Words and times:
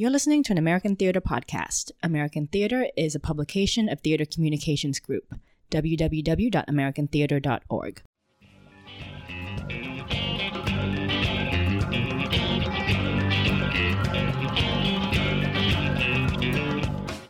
You're 0.00 0.10
listening 0.10 0.44
to 0.44 0.52
an 0.52 0.58
American 0.58 0.94
Theater 0.94 1.20
podcast. 1.20 1.90
American 2.04 2.46
Theater 2.46 2.86
is 2.96 3.16
a 3.16 3.18
publication 3.18 3.88
of 3.88 3.98
Theater 3.98 4.24
Communications 4.24 5.00
Group, 5.00 5.34
www.americantheater.org. 5.72 8.02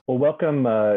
Well, 0.06 0.18
welcome, 0.18 0.66
uh, 0.66 0.96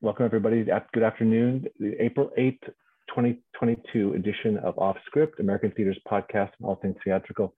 welcome 0.00 0.24
everybody. 0.24 0.66
Good 0.92 1.04
afternoon. 1.04 1.66
The 1.78 2.02
April 2.02 2.32
8th, 2.36 2.64
2022 3.10 4.14
edition 4.14 4.58
of 4.58 4.76
Off 4.76 4.96
Script, 5.06 5.38
American 5.38 5.70
Theater's 5.70 6.00
podcast 6.04 6.50
on 6.60 6.64
all 6.64 6.80
things 6.82 6.96
theatrical. 7.04 7.54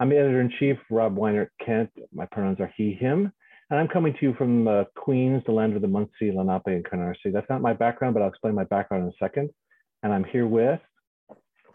I'm 0.00 0.10
the 0.10 0.16
editor 0.16 0.40
in 0.40 0.52
chief, 0.58 0.76
Rob 0.90 1.16
Weiner 1.16 1.50
Kent. 1.64 1.90
My 2.12 2.26
pronouns 2.26 2.60
are 2.60 2.72
he, 2.76 2.92
him. 2.92 3.32
And 3.70 3.80
I'm 3.80 3.88
coming 3.88 4.14
to 4.14 4.18
you 4.22 4.34
from 4.34 4.68
uh, 4.68 4.84
Queens, 4.96 5.42
the 5.44 5.52
land 5.52 5.74
of 5.74 5.82
the 5.82 5.88
Munsee, 5.88 6.34
Lenape, 6.34 6.66
and 6.66 6.84
Canarsie. 6.84 7.32
That's 7.32 7.48
not 7.50 7.60
my 7.60 7.74
background, 7.74 8.14
but 8.14 8.22
I'll 8.22 8.28
explain 8.28 8.54
my 8.54 8.64
background 8.64 9.04
in 9.04 9.10
a 9.10 9.16
second. 9.18 9.50
And 10.02 10.12
I'm 10.12 10.24
here 10.24 10.46
with 10.46 10.80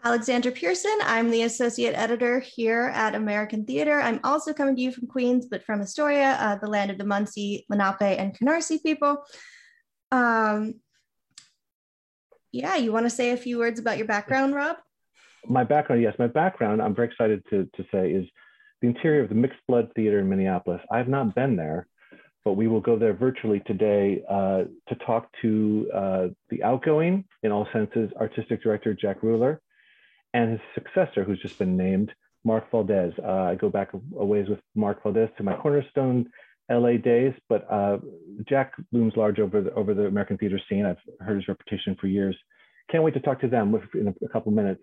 Alexandra 0.02 0.52
Pearson. 0.52 0.96
I'm 1.02 1.30
the 1.30 1.42
associate 1.42 1.94
editor 1.94 2.40
here 2.40 2.90
at 2.94 3.14
American 3.14 3.64
Theater. 3.64 4.00
I'm 4.00 4.20
also 4.24 4.52
coming 4.52 4.74
to 4.76 4.82
you 4.82 4.90
from 4.90 5.06
Queens, 5.06 5.46
but 5.46 5.62
from 5.64 5.80
Astoria, 5.80 6.36
uh, 6.40 6.56
the 6.56 6.66
land 6.66 6.90
of 6.90 6.98
the 6.98 7.04
Munsee, 7.04 7.64
Lenape, 7.70 8.18
and 8.18 8.36
Canarsie 8.36 8.82
people. 8.82 9.24
Um, 10.10 10.74
yeah, 12.52 12.76
you 12.76 12.92
want 12.92 13.06
to 13.06 13.10
say 13.10 13.30
a 13.30 13.36
few 13.36 13.58
words 13.58 13.78
about 13.78 13.98
your 13.98 14.06
background, 14.06 14.54
Rob? 14.54 14.76
My 15.48 15.64
background, 15.64 16.02
yes, 16.02 16.14
my 16.18 16.26
background, 16.26 16.80
I'm 16.80 16.94
very 16.94 17.08
excited 17.08 17.42
to, 17.50 17.68
to 17.76 17.84
say 17.92 18.10
is 18.10 18.26
the 18.80 18.88
interior 18.88 19.22
of 19.22 19.28
the 19.28 19.34
Mixed 19.34 19.60
Blood 19.68 19.90
Theater 19.94 20.20
in 20.20 20.28
Minneapolis. 20.28 20.80
I've 20.90 21.08
not 21.08 21.34
been 21.34 21.56
there, 21.56 21.86
but 22.44 22.52
we 22.52 22.68
will 22.68 22.80
go 22.80 22.98
there 22.98 23.14
virtually 23.14 23.60
today 23.66 24.22
uh, 24.28 24.64
to 24.88 24.94
talk 25.06 25.28
to 25.42 25.90
uh, 25.94 26.26
the 26.50 26.62
outgoing, 26.62 27.24
in 27.42 27.52
all 27.52 27.66
senses, 27.72 28.10
artistic 28.20 28.62
director 28.62 28.94
Jack 28.94 29.22
Reuler 29.22 29.58
and 30.34 30.50
his 30.50 30.60
successor, 30.74 31.24
who's 31.24 31.40
just 31.40 31.58
been 31.58 31.76
named, 31.76 32.12
Mark 32.44 32.70
Valdez. 32.70 33.14
Uh, 33.22 33.30
I 33.30 33.54
go 33.54 33.70
back 33.70 33.90
a 33.94 34.24
ways 34.24 34.48
with 34.48 34.58
Mark 34.74 35.02
Valdez 35.02 35.30
to 35.38 35.42
my 35.42 35.56
cornerstone 35.56 36.28
LA 36.70 36.96
days, 36.96 37.32
but 37.48 37.66
uh, 37.70 37.98
Jack 38.46 38.72
looms 38.92 39.14
large 39.16 39.38
over 39.38 39.62
the, 39.62 39.72
over 39.74 39.94
the 39.94 40.06
American 40.06 40.36
theater 40.36 40.60
scene. 40.68 40.84
I've 40.84 40.98
heard 41.20 41.36
his 41.36 41.48
reputation 41.48 41.96
for 41.98 42.08
years. 42.08 42.36
Can't 42.90 43.02
wait 43.02 43.14
to 43.14 43.20
talk 43.20 43.40
to 43.40 43.48
them 43.48 43.74
in 43.94 44.08
a, 44.08 44.24
a 44.24 44.28
couple 44.28 44.52
minutes 44.52 44.82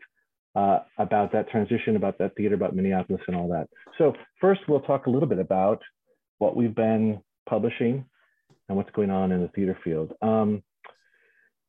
uh, 0.56 0.80
about 0.98 1.32
that 1.32 1.50
transition, 1.50 1.96
about 1.96 2.18
that 2.20 2.36
theater, 2.36 2.56
about 2.56 2.76
Minneapolis 2.76 3.22
and 3.28 3.36
all 3.36 3.48
that. 3.50 3.68
So 3.98 4.14
first 4.40 4.62
we'll 4.68 4.82
talk 4.82 5.06
a 5.06 5.10
little 5.10 5.30
bit 5.30 5.40
about 5.40 5.82
what 6.40 6.56
we've 6.56 6.76
been 6.76 7.22
publishing 7.48 8.06
and 8.68 8.78
what's 8.78 8.92
going 8.92 9.12
on 9.12 9.32
in 9.32 9.42
the 9.42 9.48
theater 9.50 9.78
field. 9.84 10.14
Um, 10.22 10.64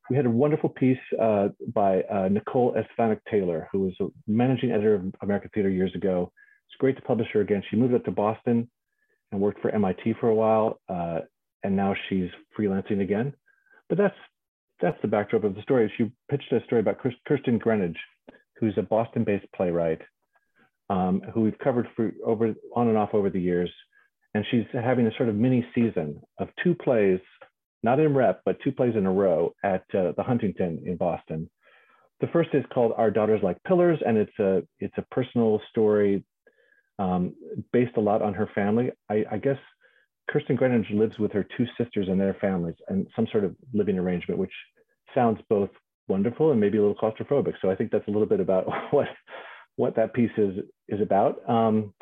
we 0.09 0.17
had 0.17 0.25
a 0.25 0.29
wonderful 0.29 0.69
piece 0.69 0.97
uh, 1.21 1.49
by 1.73 2.01
uh, 2.03 2.27
Nicole 2.29 2.75
Estvanik 2.75 3.19
Taylor, 3.31 3.69
who 3.71 3.79
was 3.79 3.93
a 4.01 4.07
managing 4.27 4.71
editor 4.71 4.95
of 4.95 5.13
American 5.21 5.49
Theater 5.53 5.69
years 5.69 5.95
ago. 5.95 6.31
It's 6.67 6.77
great 6.77 6.97
to 6.97 7.01
publish 7.03 7.27
her 7.33 7.41
again. 7.41 7.63
She 7.69 7.77
moved 7.77 7.93
up 7.93 8.03
to 8.05 8.11
Boston 8.11 8.69
and 9.31 9.41
worked 9.41 9.61
for 9.61 9.71
MIT 9.71 10.15
for 10.19 10.27
a 10.27 10.35
while, 10.35 10.79
uh, 10.89 11.19
and 11.63 11.75
now 11.75 11.95
she's 12.09 12.29
freelancing 12.57 13.01
again. 13.01 13.33
But 13.87 13.97
that's 13.97 14.15
that's 14.81 14.97
the 15.01 15.07
backdrop 15.07 15.45
of 15.45 15.55
the 15.55 15.61
story. 15.61 15.91
She 15.97 16.11
pitched 16.29 16.51
a 16.51 16.63
story 16.65 16.81
about 16.81 16.99
Kirsten 17.25 17.57
Greenidge, 17.57 17.95
who's 18.63 18.77
a 18.77 18.81
Boston-based 18.81 19.45
playwright 19.53 20.01
um, 20.89 21.21
who 21.33 21.41
we've 21.41 21.59
covered 21.59 21.85
for 21.97 22.13
over 22.25 22.55
on 22.73 22.87
and 22.87 22.97
off 22.97 23.13
over 23.13 23.29
the 23.29 23.41
years. 23.41 23.69
And 24.33 24.45
she's 24.49 24.63
having 24.71 25.05
a 25.05 25.15
sort 25.17 25.27
of 25.27 25.35
mini 25.35 25.67
season 25.75 26.21
of 26.39 26.47
two 26.63 26.73
plays, 26.73 27.19
not 27.83 27.99
in 27.99 28.13
rep, 28.13 28.41
but 28.45 28.57
two 28.63 28.71
plays 28.71 28.95
in 28.95 29.05
a 29.05 29.11
row 29.11 29.53
at 29.65 29.83
uh, 29.93 30.13
the 30.15 30.23
Huntington 30.23 30.83
in 30.85 30.95
Boston. 30.95 31.49
The 32.21 32.27
first 32.27 32.51
is 32.53 32.63
called 32.73 32.93
Our 32.95 33.11
Daughters 33.11 33.41
Like 33.43 33.61
Pillars, 33.67 33.99
and 34.05 34.17
it's 34.17 34.39
a 34.39 34.63
it's 34.79 34.97
a 34.97 35.05
personal 35.11 35.61
story 35.69 36.23
um, 36.99 37.35
based 37.73 37.97
a 37.97 38.01
lot 38.01 38.21
on 38.21 38.33
her 38.33 38.49
family. 38.55 38.91
I, 39.09 39.25
I 39.29 39.37
guess 39.39 39.57
Kirsten 40.29 40.55
Greenidge 40.57 40.89
lives 40.97 41.19
with 41.19 41.33
her 41.33 41.45
two 41.57 41.65
sisters 41.77 42.07
and 42.07 42.19
their 42.19 42.35
families 42.35 42.75
and 42.87 43.07
some 43.13 43.27
sort 43.29 43.43
of 43.43 43.57
living 43.73 43.99
arrangement, 43.99 44.39
which 44.39 44.53
sounds 45.13 45.41
both 45.49 45.69
wonderful 46.07 46.51
and 46.51 46.59
maybe 46.59 46.77
a 46.77 46.81
little 46.81 46.95
claustrophobic. 46.95 47.53
So 47.61 47.69
I 47.69 47.75
think 47.75 47.91
that's 47.91 48.07
a 48.07 48.11
little 48.11 48.27
bit 48.27 48.39
about 48.39 48.65
what 48.91 49.07
what 49.75 49.95
that 49.95 50.13
piece 50.13 50.31
is 50.37 50.55
is 50.87 51.01
about. 51.01 51.37
Um, 51.49 51.93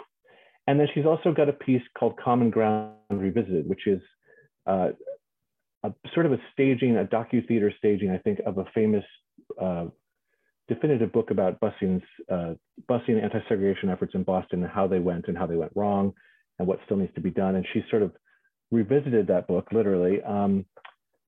and 0.67 0.79
then 0.79 0.87
she's 0.93 1.05
also 1.05 1.33
got 1.33 1.49
a 1.49 1.53
piece 1.53 1.81
called 1.97 2.19
Common 2.23 2.49
Ground 2.49 2.93
Revisited, 3.09 3.67
which 3.67 3.87
is 3.87 4.01
uh, 4.67 4.89
a 5.83 5.93
sort 6.13 6.25
of 6.25 6.33
a 6.33 6.37
staging, 6.53 6.97
a 6.97 7.03
docu 7.03 7.45
theater 7.47 7.73
staging, 7.77 8.11
I 8.11 8.19
think, 8.19 8.39
of 8.45 8.57
a 8.57 8.65
famous 8.75 9.03
uh, 9.59 9.85
definitive 10.67 11.11
book 11.11 11.31
about 11.31 11.59
busing's 11.59 12.03
uh, 12.31 12.53
busing 12.89 13.21
anti-segregation 13.21 13.89
efforts 13.89 14.13
in 14.13 14.23
Boston 14.23 14.63
and 14.63 14.71
how 14.71 14.87
they 14.87 14.99
went 14.99 15.25
and 15.27 15.37
how 15.37 15.47
they 15.47 15.55
went 15.55 15.71
wrong 15.75 16.13
and 16.59 16.67
what 16.67 16.79
still 16.85 16.97
needs 16.97 17.13
to 17.15 17.21
be 17.21 17.31
done. 17.31 17.55
And 17.55 17.65
she 17.73 17.83
sort 17.89 18.03
of 18.03 18.11
revisited 18.69 19.27
that 19.27 19.47
book 19.47 19.67
literally 19.73 20.21
um, 20.21 20.65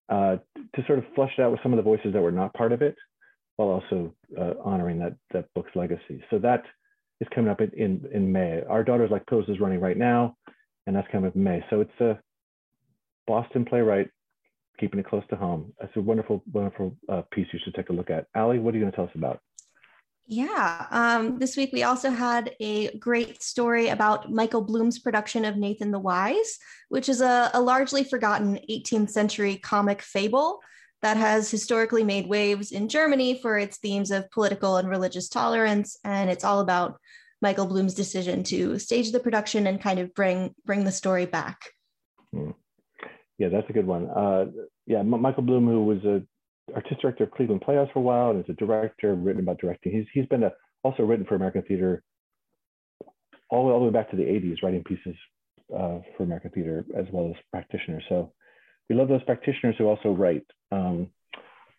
uh, 0.10 0.38
to 0.76 0.86
sort 0.86 1.00
of 1.00 1.06
flush 1.16 1.32
it 1.38 1.42
out 1.42 1.52
with 1.52 1.62
some 1.64 1.74
of 1.74 1.78
the 1.78 1.84
voices 1.84 2.14
that 2.14 2.22
were 2.22 2.32
not 2.32 2.54
part 2.54 2.72
of 2.72 2.82
it, 2.82 2.96
while 3.56 3.70
also 3.70 4.14
uh, 4.40 4.54
honoring 4.64 5.00
that 5.00 5.16
that 5.32 5.46
book's 5.54 5.76
legacy. 5.76 6.24
So 6.30 6.40
that 6.40 6.64
is 7.22 7.28
coming 7.34 7.50
up 7.50 7.62
in, 7.62 7.72
in, 7.72 8.06
in 8.14 8.32
May. 8.32 8.64
Our 8.70 8.84
Daughters 8.84 9.12
Like 9.12 9.26
Pillars 9.28 9.48
is 9.48 9.60
running 9.60 9.80
right 9.80 9.98
now, 9.98 10.36
and 10.86 10.96
that's 10.96 11.08
coming 11.12 11.28
up 11.28 11.36
in 11.36 11.44
May. 11.44 11.64
So 11.70 11.82
it's 11.82 12.02
a 12.02 12.20
Boston 13.28 13.66
playwright 13.66 14.10
keeping 14.80 15.00
it 15.00 15.08
close 15.08 15.24
to 15.30 15.36
home. 15.36 15.72
It's 15.82 15.96
a 15.96 16.02
wonderful, 16.02 16.44
wonderful 16.52 16.96
uh, 17.08 17.22
piece 17.32 17.48
you 17.54 17.60
should 17.64 17.76
take 17.76 17.90
a 17.90 17.94
look 17.94 18.10
at. 18.10 18.28
Ali, 18.36 18.60
what 18.60 18.74
are 18.74 18.78
you 18.78 18.84
going 18.84 18.92
to 18.92 18.96
tell 18.96 19.06
us 19.06 19.12
about? 19.16 19.40
Yeah. 20.26 20.88
Um, 20.90 21.38
this 21.38 21.58
week 21.58 21.72
we 21.74 21.84
also 21.84 22.10
had 22.10 22.56
a 22.60 22.96
great 22.98 23.44
story 23.44 23.90
about 23.90 24.32
Michael 24.32 24.62
Bloom's 24.62 25.00
production 25.00 25.44
of 25.44 25.58
Nathan 25.58 25.92
the 25.92 26.00
Wise, 26.00 26.58
which 26.90 27.10
is 27.10 27.20
a, 27.20 27.52
a 27.54 27.62
largely 27.62 28.04
forgotten 28.04 28.60
18th 28.70 29.10
century 29.10 29.58
comic 29.58 30.02
fable 30.02 30.60
that 31.02 31.18
has 31.18 31.52
historically 31.52 32.06
made 32.06 32.28
waves 32.28 32.72
in 32.72 32.88
Germany 32.88 33.40
for 33.42 33.58
its 33.58 33.78
themes 33.78 34.12
of 34.12 34.32
political 34.32 34.78
and 34.78 34.90
religious 34.90 35.28
tolerance. 35.28 35.98
And 36.06 36.30
it's 36.30 36.46
all 36.46 36.62
about 36.62 36.98
Michael 37.42 37.66
Bloom's 37.66 37.94
decision 37.94 38.44
to 38.46 38.80
stage 38.80 39.12
the 39.12 39.20
production 39.20 39.68
and 39.68 39.82
kind 39.82 40.00
of 40.00 40.14
bring 40.16 40.56
bring 40.66 40.86
the 40.86 40.92
story 40.94 41.26
back. 41.26 41.70
Hmm. 42.34 42.52
Yeah, 43.38 43.50
that's 43.50 43.70
a 43.70 43.74
good 43.74 43.86
one. 43.86 44.10
Uh, 44.10 44.46
yeah, 44.88 45.00
M- 45.00 45.22
Michael 45.22 45.44
Bloom, 45.44 45.68
who 45.68 45.84
was 45.84 46.06
a 46.06 46.24
artistic 46.76 47.02
director 47.02 47.24
of 47.26 47.32
Cleveland 47.32 47.62
Playhouse 47.62 47.90
for 47.94 48.00
a 48.00 48.04
while, 48.04 48.32
and 48.32 48.44
is 48.44 48.50
a 48.50 48.54
director, 48.54 49.14
written 49.16 49.42
about 49.42 49.60
directing. 49.60 49.92
He's 49.92 50.06
he's 50.14 50.26
been 50.28 50.44
a, 50.44 50.52
also 50.84 51.04
written 51.04 51.26
for 51.26 51.36
American 51.36 51.64
theater 51.64 52.04
all, 53.50 53.70
all 53.72 53.80
the 53.80 53.86
way 53.86 53.92
back 53.92 54.10
to 54.12 54.18
the 54.18 54.24
80s, 54.24 54.64
writing 54.64 54.84
pieces 54.84 55.16
uh, 55.74 56.00
for 56.18 56.24
American 56.24 56.52
theater 56.52 56.86
as 56.98 57.06
well 57.12 57.30
as 57.30 57.36
practitioners. 57.52 58.04
So 58.10 58.32
we 58.90 58.96
love 58.96 59.08
those 59.08 59.24
practitioners 59.24 59.76
who 59.78 59.88
also 59.88 60.12
write. 60.12 60.46
Um, 60.72 61.10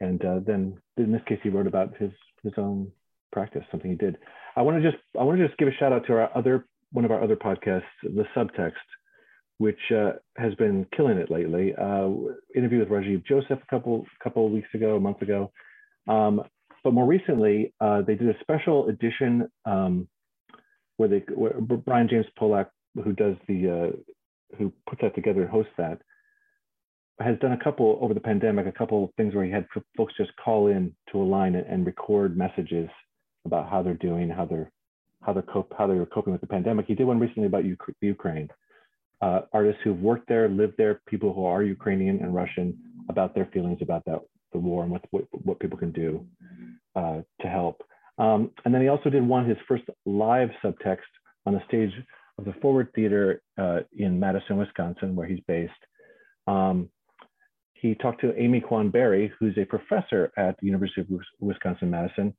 and 0.01 0.25
uh, 0.25 0.41
then 0.47 0.79
in 0.97 1.13
this 1.13 1.23
case, 1.27 1.39
he 1.43 1.49
wrote 1.49 1.67
about 1.67 1.97
his 1.97 2.11
his 2.43 2.53
own 2.59 2.91
practice, 3.33 3.63
something 3.71 3.91
he 3.91 3.97
did. 3.97 4.19
I 4.57 4.63
want 4.63 4.83
to 4.83 4.91
just 4.91 5.03
I 5.19 5.25
want 5.25 5.39
to 5.39 5.47
just 5.47 5.59
give 5.59 5.69
a 5.69 5.73
shout 5.73 5.93
out 5.93 6.07
to 6.07 6.13
our 6.15 6.37
other 6.37 6.67
one 6.93 7.05
of 7.05 7.11
our 7.11 7.23
other 7.23 7.37
podcasts, 7.37 7.83
the 8.03 8.25
Subtext, 8.37 8.73
which 9.59 9.79
uh, 9.95 10.13
has 10.37 10.55
been 10.57 10.87
killing 10.97 11.19
it 11.19 11.31
lately. 11.31 11.75
Uh, 11.75 12.09
interview 12.55 12.81
with 12.81 12.89
Rajiv 12.89 13.25
Joseph 13.27 13.61
a 13.63 13.71
couple 13.71 14.05
couple 14.23 14.49
weeks 14.51 14.69
ago, 14.75 14.97
a 14.97 15.01
month 15.01 15.23
ago. 15.23 15.53
Um, 16.09 16.43
but 16.83 16.93
more 16.93 17.07
recently, 17.07 17.73
uh, 17.81 18.03
they 18.03 18.15
did 18.15 18.29
a 18.29 18.39
special 18.41 18.89
edition 18.89 19.49
um, 19.65 20.09
where 20.97 21.09
they 21.09 21.25
where 21.35 21.53
Brian 21.61 22.09
James 22.09 22.27
Polak, 22.39 22.67
who 23.03 23.13
does 23.13 23.37
the 23.49 23.93
uh, 23.93 24.57
who 24.59 24.73
puts 24.89 25.03
that 25.03 25.15
together 25.15 25.43
and 25.43 25.51
hosts 25.51 25.73
that, 25.79 26.01
has 27.21 27.39
done 27.39 27.53
a 27.53 27.65
couple 27.65 27.99
over 28.01 28.13
the 28.13 28.21
pandemic, 28.21 28.67
a 28.67 28.73
couple 28.73 29.05
of 29.05 29.11
things 29.17 29.35
where 29.35 29.45
he 29.45 29.51
had 29.51 29.67
folks 29.97 30.15
just 30.17 30.31
call 30.45 30.67
in 30.67 30.95
to 31.11 31.19
a 31.19 31.25
line 31.25 31.55
and, 31.55 31.87
record 31.87 32.37
messages 32.37 32.89
about 33.45 33.69
how 33.69 33.83
they're 33.83 33.95
doing, 33.95 34.29
how 34.29 34.45
they're 34.45 34.71
how 35.23 35.33
they're 35.33 35.43
cope, 35.43 35.73
how 35.79 35.87
they 35.87 35.95
were 35.95 36.07
coping 36.07 36.33
with 36.33 36.41
the 36.41 36.47
pandemic. 36.47 36.87
He 36.87 36.95
did 36.95 37.07
one 37.07 37.19
recently 37.19 37.47
about 37.47 37.65
Ukraine 38.01 38.51
uh, 39.25 39.41
artists 39.53 39.81
who've 39.83 40.01
worked 40.11 40.29
there, 40.29 40.49
lived 40.49 40.75
there, 40.77 41.01
people 41.07 41.33
who 41.33 41.45
are 41.47 41.63
Ukrainian 41.63 42.17
and 42.23 42.35
Russian 42.43 42.67
about 43.09 43.35
their 43.35 43.49
feelings 43.55 43.79
about 43.81 44.03
that 44.07 44.21
the 44.53 44.59
war 44.59 44.83
and 44.85 44.93
what 44.93 45.03
what, 45.11 45.25
what 45.49 45.59
people 45.63 45.79
can 45.85 45.93
do 45.93 46.11
uh, 47.01 47.21
to 47.43 47.49
help. 47.59 47.77
Um, 48.19 48.41
and 48.65 48.73
then 48.73 48.83
he 48.83 48.89
also 48.89 49.11
did 49.11 49.27
one 49.27 49.45
his 49.49 49.57
first 49.69 49.85
live 50.07 50.51
subtext 50.63 51.13
on 51.47 51.55
the 51.55 51.63
stage 51.69 51.93
of 52.39 52.45
the 52.45 52.55
Forward 52.63 52.89
Theater 52.95 53.43
uh, 53.63 53.81
in 54.05 54.21
Madison, 54.25 54.57
Wisconsin, 54.57 55.17
where 55.17 55.27
he's 55.27 55.45
based. 55.49 55.83
Um, 56.47 56.89
he 57.73 57.95
talked 57.95 58.21
to 58.21 58.39
Amy 58.41 58.61
Quan 58.61 58.91
Barry, 58.91 59.33
who's 59.39 59.57
a 59.59 59.65
professor 59.65 60.23
at 60.37 60.55
the 60.59 60.67
University 60.67 61.01
of 61.03 61.09
Wisconsin 61.41 61.91
Madison, 61.91 62.35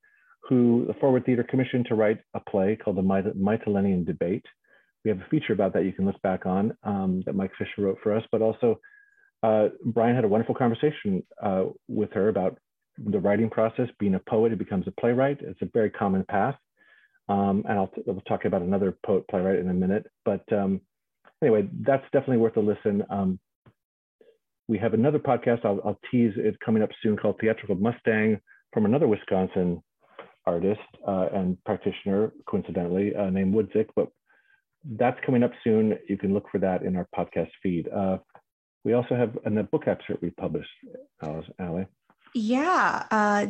who 0.48 0.86
the 0.88 0.98
Forward 1.02 1.26
Theater 1.26 1.46
commissioned 1.52 1.86
to 1.88 1.96
write 1.96 2.20
a 2.34 2.42
play 2.52 2.78
called 2.82 2.98
The 2.98 3.34
Mytilenean 3.48 4.06
Debate, 4.06 4.46
we 5.06 5.12
have 5.12 5.22
a 5.22 5.30
feature 5.30 5.54
about 5.54 5.72
that 5.74 5.86
you 5.86 5.94
can 5.94 6.06
look 6.06 6.20
back 6.24 6.46
on 6.48 6.76
um, 6.84 7.22
that 7.26 7.36
Mike 7.36 7.52
Fischer 7.58 7.84
wrote 7.84 8.00
for 8.02 8.14
us, 8.14 8.24
but 8.32 8.42
also 8.42 8.80
uh, 9.44 9.68
Brian 9.86 10.16
had 10.16 10.26
a 10.26 10.28
wonderful 10.28 10.56
conversation 10.56 11.24
uh, 11.42 11.66
with 11.88 12.12
her 12.14 12.28
about 12.28 12.58
the 12.98 13.20
writing 13.20 13.50
process, 13.50 13.88
being 14.00 14.16
a 14.16 14.20
poet 14.28 14.52
it 14.52 14.58
becomes 14.58 14.88
a 14.88 14.92
playwright. 15.00 15.38
It's 15.42 15.62
a 15.62 15.70
very 15.74 15.92
common 15.92 16.26
path. 16.30 16.56
Um, 17.30 17.64
and 17.68 17.78
I'll, 17.78 17.92
will 18.06 18.22
talk 18.22 18.46
about 18.46 18.62
another 18.62 18.98
poet 19.06 19.28
playwright 19.30 19.60
in 19.60 19.70
a 19.70 19.74
minute. 19.74 20.08
But 20.26 20.44
um, 20.52 20.82
anyway, 21.42 21.68
that's 21.82 22.04
definitely 22.06 22.38
worth 22.38 22.58
a 22.58 22.62
listen. 22.62 23.04
Um, 23.10 23.40
we 24.68 24.80
have 24.80 24.94
another 24.96 25.20
podcast, 25.20 25.66
I'll, 25.66 25.80
I'll, 25.86 26.00
tease 26.10 26.34
it 26.38 26.60
coming 26.60 26.82
up 26.82 26.90
soon 27.04 27.18
called 27.18 27.36
Theatrical 27.40 27.76
Mustang 27.76 28.40
from 28.74 28.86
another 28.86 29.08
Wisconsin 29.08 29.84
artist 30.48 30.80
uh, 31.08 31.28
and 31.34 31.64
practitioner, 31.66 32.32
coincidentally, 32.48 33.16
uh, 33.16 33.30
named 33.30 33.54
Woodzik. 33.54 33.90
But 33.96 34.10
that's 34.92 35.20
coming 35.26 35.44
up 35.44 35.52
soon. 35.64 35.98
You 36.08 36.18
can 36.18 36.34
look 36.34 36.46
for 36.52 36.60
that 36.60 36.84
in 36.84 36.96
our 36.96 37.08
podcast 37.16 37.50
feed. 37.62 37.88
Uh, 37.90 38.18
we 38.84 38.94
also 38.94 39.16
have 39.16 39.38
a 39.46 39.64
book 39.64 39.88
excerpt 39.88 40.22
we 40.22 40.30
published, 40.32 40.70
Alice, 41.24 41.48
Allie. 41.60 41.88
Yeah, 42.36 43.06
uh, 43.10 43.48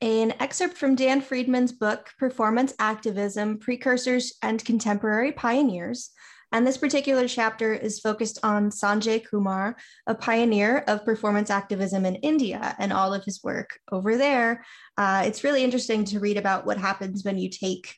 an 0.00 0.34
excerpt 0.40 0.76
from 0.76 0.94
Dan 0.94 1.22
Friedman's 1.22 1.72
book, 1.72 2.10
Performance 2.18 2.74
Activism 2.78 3.58
Precursors 3.58 4.34
and 4.42 4.62
Contemporary 4.64 5.32
Pioneers. 5.32 6.10
And 6.52 6.66
this 6.66 6.76
particular 6.76 7.26
chapter 7.26 7.72
is 7.72 7.98
focused 7.98 8.38
on 8.42 8.70
Sanjay 8.70 9.24
Kumar, 9.24 9.76
a 10.06 10.14
pioneer 10.14 10.84
of 10.86 11.04
performance 11.04 11.50
activism 11.50 12.04
in 12.04 12.16
India, 12.16 12.76
and 12.78 12.92
all 12.92 13.12
of 13.12 13.24
his 13.24 13.42
work 13.42 13.78
over 13.90 14.16
there. 14.16 14.64
Uh, 14.96 15.24
it's 15.26 15.42
really 15.42 15.64
interesting 15.64 16.04
to 16.04 16.20
read 16.20 16.36
about 16.36 16.66
what 16.66 16.78
happens 16.78 17.24
when 17.24 17.38
you 17.38 17.48
take 17.48 17.96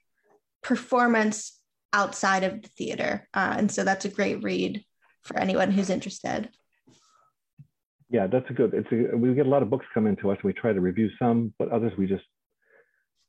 performance 0.63 1.56
outside 1.93 2.45
of 2.45 2.63
the 2.63 2.69
theater. 2.69 3.29
Uh, 3.35 3.55
and 3.59 3.71
so 3.71 3.85
that's 3.85 4.05
a 4.05 4.11
great 4.11 4.43
read 4.43 4.85
for 5.23 5.39
anyone 5.39 5.71
who's 5.71 5.91
interested. 5.91 6.51
Yeah, 8.09 8.27
that's 8.27 8.49
a 8.51 8.53
good. 8.53 8.73
It's 8.73 8.89
a, 8.93 9.17
we 9.17 9.35
get 9.35 9.47
a 9.47 9.51
lot 9.51 9.63
of 9.63 9.71
books 9.71 9.87
come 9.93 10.07
into 10.07 10.31
us, 10.31 10.39
and 10.41 10.45
we 10.45 10.53
try 10.53 10.73
to 10.73 10.81
review 10.81 11.11
some, 11.19 11.53
but 11.59 11.71
others 11.71 11.93
we 11.99 12.07
just 12.07 12.25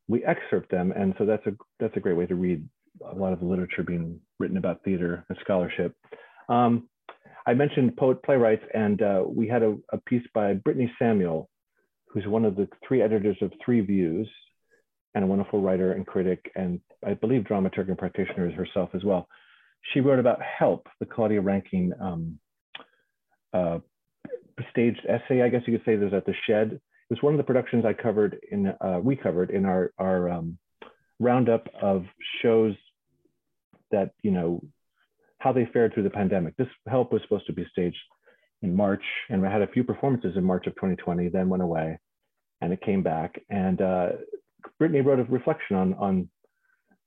we 0.08 0.24
excerpt 0.24 0.70
them, 0.72 0.92
and 0.92 1.16
so 1.18 1.26
that's 1.26 1.46
a 1.48 1.54
that's 1.80 1.98
a 1.98 2.00
great 2.00 2.16
way 2.16 2.28
to 2.28 2.36
read 2.36 2.64
a 3.12 3.16
lot 3.16 3.34
of 3.34 3.40
the 3.40 3.46
literature 3.46 3.84
being 3.84 4.20
written 4.40 4.58
about 4.58 4.84
theater 4.84 5.26
and 5.30 5.38
scholarship. 5.42 5.96
Um, 6.50 6.88
I 7.46 7.54
mentioned 7.54 7.98
poet 7.98 8.22
playwrights, 8.24 8.64
and 8.74 9.02
uh, 9.02 9.24
we 9.26 9.48
had 9.48 9.64
a, 9.64 9.78
a, 9.92 9.98
piece 10.00 10.26
by 10.34 10.56
Brittani 10.56 10.90
Samuel, 11.00 11.50
who's 12.10 12.28
one 12.28 12.46
of 12.46 12.56
the 12.56 12.68
three 12.86 13.02
editors 13.02 13.38
of 13.42 13.52
Three 13.64 13.82
Views, 13.82 14.28
and 15.18 15.24
a 15.24 15.28
wonderful 15.28 15.60
writer 15.60 15.94
and 15.94 16.06
critic, 16.06 16.52
and 16.56 16.80
I 17.04 17.16
believe 17.16 17.42
dramaturg 17.42 17.88
and 17.88 17.98
practitioner 17.98 18.52
herself 18.52 18.92
as 18.94 19.04
well. 19.04 19.28
She 19.92 20.00
wrote 20.00 20.20
about 20.20 20.40
Help, 20.44 20.88
the 21.00 21.08
Claudia 21.08 21.42
Rankine 21.42 21.92
um, 22.00 22.40
uh, 23.52 23.80
staged 24.70 25.02
essay, 25.10 25.42
I 25.42 25.50
guess 25.50 25.64
you 25.66 25.76
could 25.76 25.86
say, 25.86 25.96
there's 25.96 26.14
at 26.14 26.28
the 26.28 26.36
Shed. 26.46 26.74
It 26.74 26.82
was 27.10 27.24
one 27.24 27.34
of 27.34 27.40
the 27.40 27.44
productions 27.44 27.84
I 27.84 27.94
covered 27.94 28.38
in, 28.52 28.68
uh, 28.80 29.00
we 29.02 29.16
covered 29.16 29.50
in 29.50 29.66
our, 29.66 29.92
our 29.98 30.30
um, 30.30 30.60
roundup 31.20 31.68
of 31.82 32.06
shows 32.44 32.76
that, 33.90 34.12
you 34.22 34.30
know, 34.30 34.62
how 35.40 35.52
they 35.52 35.68
fared 35.74 35.96
through 35.96 36.04
the 36.04 36.12
pandemic. 36.12 36.56
This 36.58 36.68
help 36.88 37.12
was 37.12 37.24
supposed 37.24 37.48
to 37.48 37.54
be 37.54 37.66
staged 37.72 37.98
in 38.62 38.76
March 38.76 39.04
and 39.32 39.44
I 39.44 39.52
had 39.52 39.64
a 39.64 39.68
few 39.68 39.84
performances 39.84 40.38
in 40.38 40.44
March 40.44 40.68
of 40.68 40.76
2020, 40.76 41.30
then 41.30 41.50
went 41.50 41.64
away 41.64 41.98
and 42.62 42.72
it 42.72 42.82
came 42.82 43.02
back. 43.02 43.42
And 43.50 43.82
uh, 43.82 44.10
Brittani 44.82 45.04
wrote 45.04 45.20
a 45.20 45.24
reflection 45.24 45.76
on, 45.76 45.94
on 45.96 46.30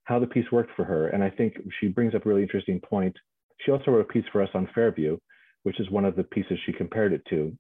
how 0.05 0.19
the 0.19 0.27
piece 0.27 0.51
worked 0.51 0.73
for 0.77 0.85
her. 0.85 1.09
And 1.09 1.23
I 1.23 1.31
think 1.31 1.55
she 1.81 1.89
brings 1.89 2.15
up 2.15 2.27
a 2.27 2.29
really 2.29 2.43
interesting 2.43 2.81
point. 2.81 3.17
She 3.61 3.71
also 3.71 3.91
wrote 3.91 4.01
a 4.01 4.13
piece 4.13 4.25
for 4.33 4.43
us 4.43 4.49
on 4.55 4.69
Fairview, 4.75 5.19
which 5.63 5.79
is 5.81 5.91
one 5.91 6.05
of 6.05 6.17
the 6.17 6.25
pieces 6.25 6.59
she 6.65 6.73
compared 6.73 7.13
it 7.13 7.23
to, 7.31 7.57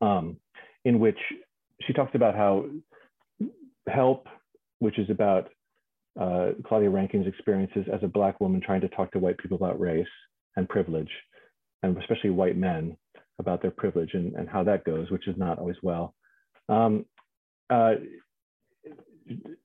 um, 0.00 0.36
in 0.84 1.00
which 1.00 1.18
she 1.82 1.92
talks 1.92 2.14
about 2.14 2.34
how 2.36 2.66
help, 3.88 4.26
which 4.78 4.98
is 4.98 5.10
about 5.10 5.50
uh, 6.20 6.50
Claudia 6.66 6.90
Rankine's 6.90 7.26
experiences 7.26 7.86
as 7.92 8.00
a 8.02 8.08
Black 8.08 8.40
woman 8.40 8.60
trying 8.60 8.80
to 8.80 8.88
talk 8.88 9.12
to 9.12 9.18
white 9.18 9.38
people 9.38 9.56
about 9.56 9.80
race 9.80 10.06
and 10.56 10.68
privilege, 10.68 11.10
and 11.82 11.96
especially 11.98 12.30
white 12.30 12.56
men 12.56 12.96
about 13.38 13.62
their 13.62 13.70
privilege 13.70 14.10
and, 14.14 14.34
and 14.34 14.48
how 14.48 14.62
that 14.64 14.84
goes, 14.84 15.10
which 15.10 15.26
is 15.28 15.36
not 15.36 15.58
always 15.58 15.76
well. 15.82 16.14
Um, 16.68 17.06
uh, 17.70 17.94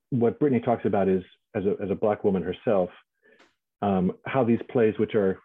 what 0.09 0.39
Brittani 0.39 0.63
talks 0.63 0.85
about 0.85 1.07
is, 1.09 1.23
as 1.56 1.63
a, 1.65 1.75
as 1.83 1.89
a 1.89 1.95
Black 1.95 2.23
woman 2.23 2.44
herself, 2.44 2.89
um, 3.81 4.12
how 4.25 4.44
these 4.44 4.59
plays, 4.71 4.94
which 4.97 5.15
are 5.15 5.39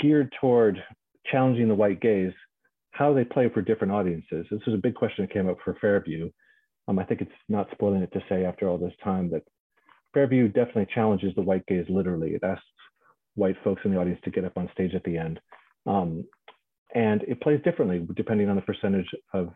geared 0.00 0.32
toward 0.40 0.82
challenging 1.30 1.68
the 1.68 1.74
white 1.74 2.00
gaze, 2.00 2.32
how 2.90 3.12
they 3.12 3.24
play 3.24 3.48
for 3.52 3.62
different 3.62 3.92
audiences. 3.92 4.46
This 4.50 4.60
was 4.66 4.74
a 4.74 4.82
big 4.82 4.94
question 4.94 5.24
that 5.24 5.32
came 5.32 5.48
up 5.48 5.58
for 5.64 5.76
Fairview. 5.80 6.30
Um, 6.86 6.98
I 6.98 7.04
think 7.04 7.20
it's 7.20 7.30
not 7.48 7.68
spoiling 7.72 8.02
it 8.02 8.12
to 8.12 8.22
say 8.28 8.44
after 8.44 8.68
all 8.68 8.78
this 8.78 8.92
time 9.02 9.30
that 9.30 9.42
Fairview 10.12 10.48
definitely 10.48 10.86
challenges 10.94 11.34
the 11.34 11.42
white 11.42 11.66
gaze 11.66 11.86
literally. 11.88 12.30
It 12.30 12.44
asks 12.44 12.64
white 13.34 13.56
folks 13.64 13.82
in 13.84 13.92
the 13.92 13.98
audience 13.98 14.20
to 14.24 14.30
get 14.30 14.44
up 14.44 14.56
on 14.56 14.70
stage 14.72 14.94
at 14.94 15.02
the 15.04 15.16
end. 15.18 15.40
Um, 15.86 16.24
and 16.94 17.22
it 17.22 17.40
plays 17.40 17.60
differently 17.64 18.06
depending 18.14 18.48
on 18.48 18.56
the 18.56 18.62
percentage 18.62 19.08
of, 19.32 19.48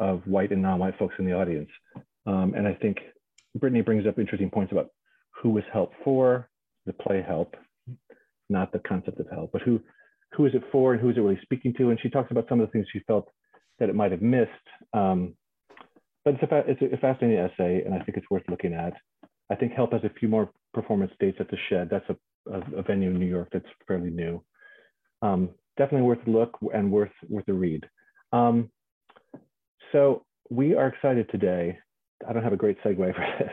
of 0.00 0.22
white 0.26 0.50
and 0.50 0.62
non-white 0.62 0.98
folks 0.98 1.14
in 1.18 1.26
the 1.26 1.32
audience. 1.32 1.68
Um, 2.26 2.54
and 2.56 2.66
I 2.66 2.74
think 2.74 2.98
Brittani 3.58 3.84
brings 3.84 4.06
up 4.06 4.18
interesting 4.18 4.50
points 4.50 4.72
about 4.72 4.88
who 5.42 5.50
was 5.50 5.64
help 5.72 5.92
for, 6.02 6.48
the 6.86 6.92
play 6.92 7.22
help, 7.26 7.56
not 8.48 8.72
the 8.72 8.80
concept 8.80 9.20
of 9.20 9.26
help, 9.30 9.52
but 9.52 9.62
who 9.62 9.80
who 10.32 10.46
is 10.46 10.54
it 10.54 10.64
for 10.72 10.92
and 10.92 11.00
who 11.00 11.10
is 11.10 11.16
it 11.16 11.20
really 11.20 11.38
speaking 11.42 11.72
to? 11.78 11.90
And 11.90 12.00
she 12.00 12.10
talks 12.10 12.30
about 12.30 12.46
some 12.48 12.60
of 12.60 12.66
the 12.66 12.72
things 12.72 12.86
she 12.92 13.00
felt 13.06 13.30
that 13.78 13.88
it 13.88 13.94
might 13.94 14.10
have 14.10 14.22
missed. 14.22 14.50
Um, 14.92 15.34
but 16.24 16.34
it's 16.34 16.42
a, 16.50 16.86
it's 16.86 16.94
a 16.94 16.96
fascinating 16.96 17.38
essay, 17.38 17.82
and 17.84 17.94
I 17.94 18.00
think 18.00 18.16
it's 18.16 18.30
worth 18.30 18.42
looking 18.48 18.72
at. 18.72 18.94
I 19.50 19.54
think 19.54 19.72
Help 19.72 19.92
has 19.92 20.02
a 20.04 20.18
few 20.18 20.28
more 20.28 20.50
performance 20.72 21.12
dates 21.20 21.36
at 21.38 21.50
the 21.50 21.58
Shed. 21.68 21.88
That's 21.90 22.08
a, 22.08 22.50
a, 22.50 22.78
a 22.78 22.82
venue 22.82 23.10
in 23.10 23.18
New 23.18 23.26
York 23.26 23.50
that's 23.52 23.66
fairly 23.86 24.10
new. 24.10 24.42
Um, 25.22 25.50
definitely 25.76 26.06
worth 26.06 26.26
a 26.26 26.30
look 26.30 26.58
and 26.72 26.90
worth 26.90 27.12
worth 27.28 27.48
a 27.48 27.52
read. 27.52 27.84
Um, 28.32 28.70
so 29.92 30.24
we 30.50 30.74
are 30.74 30.88
excited 30.88 31.28
today. 31.30 31.78
I 32.28 32.32
don't 32.32 32.42
have 32.42 32.52
a 32.52 32.56
great 32.56 32.78
segue 32.82 32.96
for 33.14 33.26
this. 33.38 33.52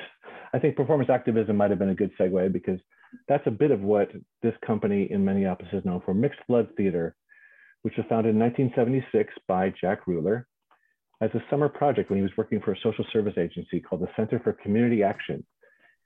I 0.54 0.60
think 0.60 0.76
performance 0.76 1.10
activism 1.10 1.58
might 1.58 1.70
have 1.70 1.80
been 1.80 1.90
a 1.90 1.96
good 1.96 2.12
segue 2.20 2.52
because 2.52 2.80
that's 3.28 3.46
a 3.48 3.52
bit 3.52 3.72
of 3.72 3.82
what 3.82 4.12
this 4.42 4.54
company 4.66 5.08
in 5.12 5.24
Minneapolis 5.24 5.72
is 5.74 5.86
known 5.86 6.02
for, 6.06 6.14
Mixed 6.14 6.40
Blood 6.48 6.70
Theater, 6.78 7.16
which 7.84 7.96
was 7.98 8.06
founded 8.10 8.36
in 8.36 8.40
1976 8.40 9.34
by 9.48 9.74
Jack 9.82 10.06
Reuler 10.06 10.46
as 11.22 11.30
a 11.36 11.44
summer 11.50 11.70
project 11.70 12.10
when 12.10 12.18
he 12.18 12.24
was 12.24 12.32
working 12.38 12.60
for 12.60 12.72
a 12.74 12.80
social 12.82 13.06
service 13.14 13.36
agency 13.38 13.80
called 13.80 14.02
the 14.02 14.10
Center 14.16 14.40
for 14.40 14.54
Community 14.54 15.04
Action. 15.04 15.46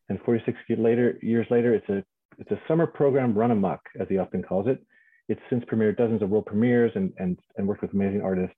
And 0.09 0.19
46 0.25 0.57
later, 0.77 1.17
years 1.21 1.47
later, 1.49 1.73
it's 1.73 1.89
a, 1.89 2.03
it's 2.37 2.51
a 2.51 2.61
summer 2.67 2.85
program 2.85 3.33
run 3.33 3.51
amok, 3.51 3.79
as 3.99 4.07
he 4.09 4.17
often 4.17 4.43
calls 4.43 4.67
it. 4.67 4.83
It's 5.29 5.41
since 5.49 5.63
premiered 5.65 5.97
dozens 5.97 6.21
of 6.21 6.29
world 6.29 6.45
premieres 6.45 6.91
and, 6.95 7.11
and, 7.17 7.39
and 7.57 7.67
worked 7.67 7.81
with 7.81 7.93
amazing 7.93 8.21
artists, 8.21 8.57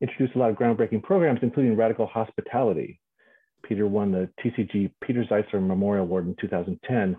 introduced 0.00 0.34
a 0.34 0.38
lot 0.38 0.50
of 0.50 0.56
groundbreaking 0.56 1.02
programs, 1.02 1.40
including 1.42 1.76
Radical 1.76 2.06
Hospitality. 2.06 3.00
Peter 3.62 3.86
won 3.86 4.12
the 4.12 4.28
TCG 4.44 4.92
Peter 5.02 5.24
Zeisler 5.24 5.64
Memorial 5.66 6.04
Award 6.04 6.26
in 6.26 6.36
2010 6.40 7.16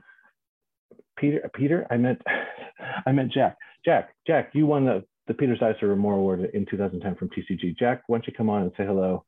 Peter, 1.18 1.50
Peter, 1.54 1.88
I 1.90 1.98
meant, 1.98 2.22
I 3.06 3.12
meant 3.12 3.32
Jack. 3.32 3.58
Jack, 3.86 4.10
Jack, 4.26 4.52
you 4.54 4.66
won 4.66 4.86
the, 4.86 5.04
the 5.28 5.34
Peter 5.34 5.56
Zeisler 5.56 5.90
Memorial 5.90 6.22
Award 6.22 6.50
in 6.54 6.66
2010 6.66 7.16
from 7.16 7.30
TCG. 7.30 7.78
Jack, 7.78 8.04
why 8.08 8.18
don't 8.18 8.28
you 8.28 8.34
come 8.34 8.50
on 8.50 8.64
and 8.64 8.72
say 8.78 8.86
hello? 8.86 9.26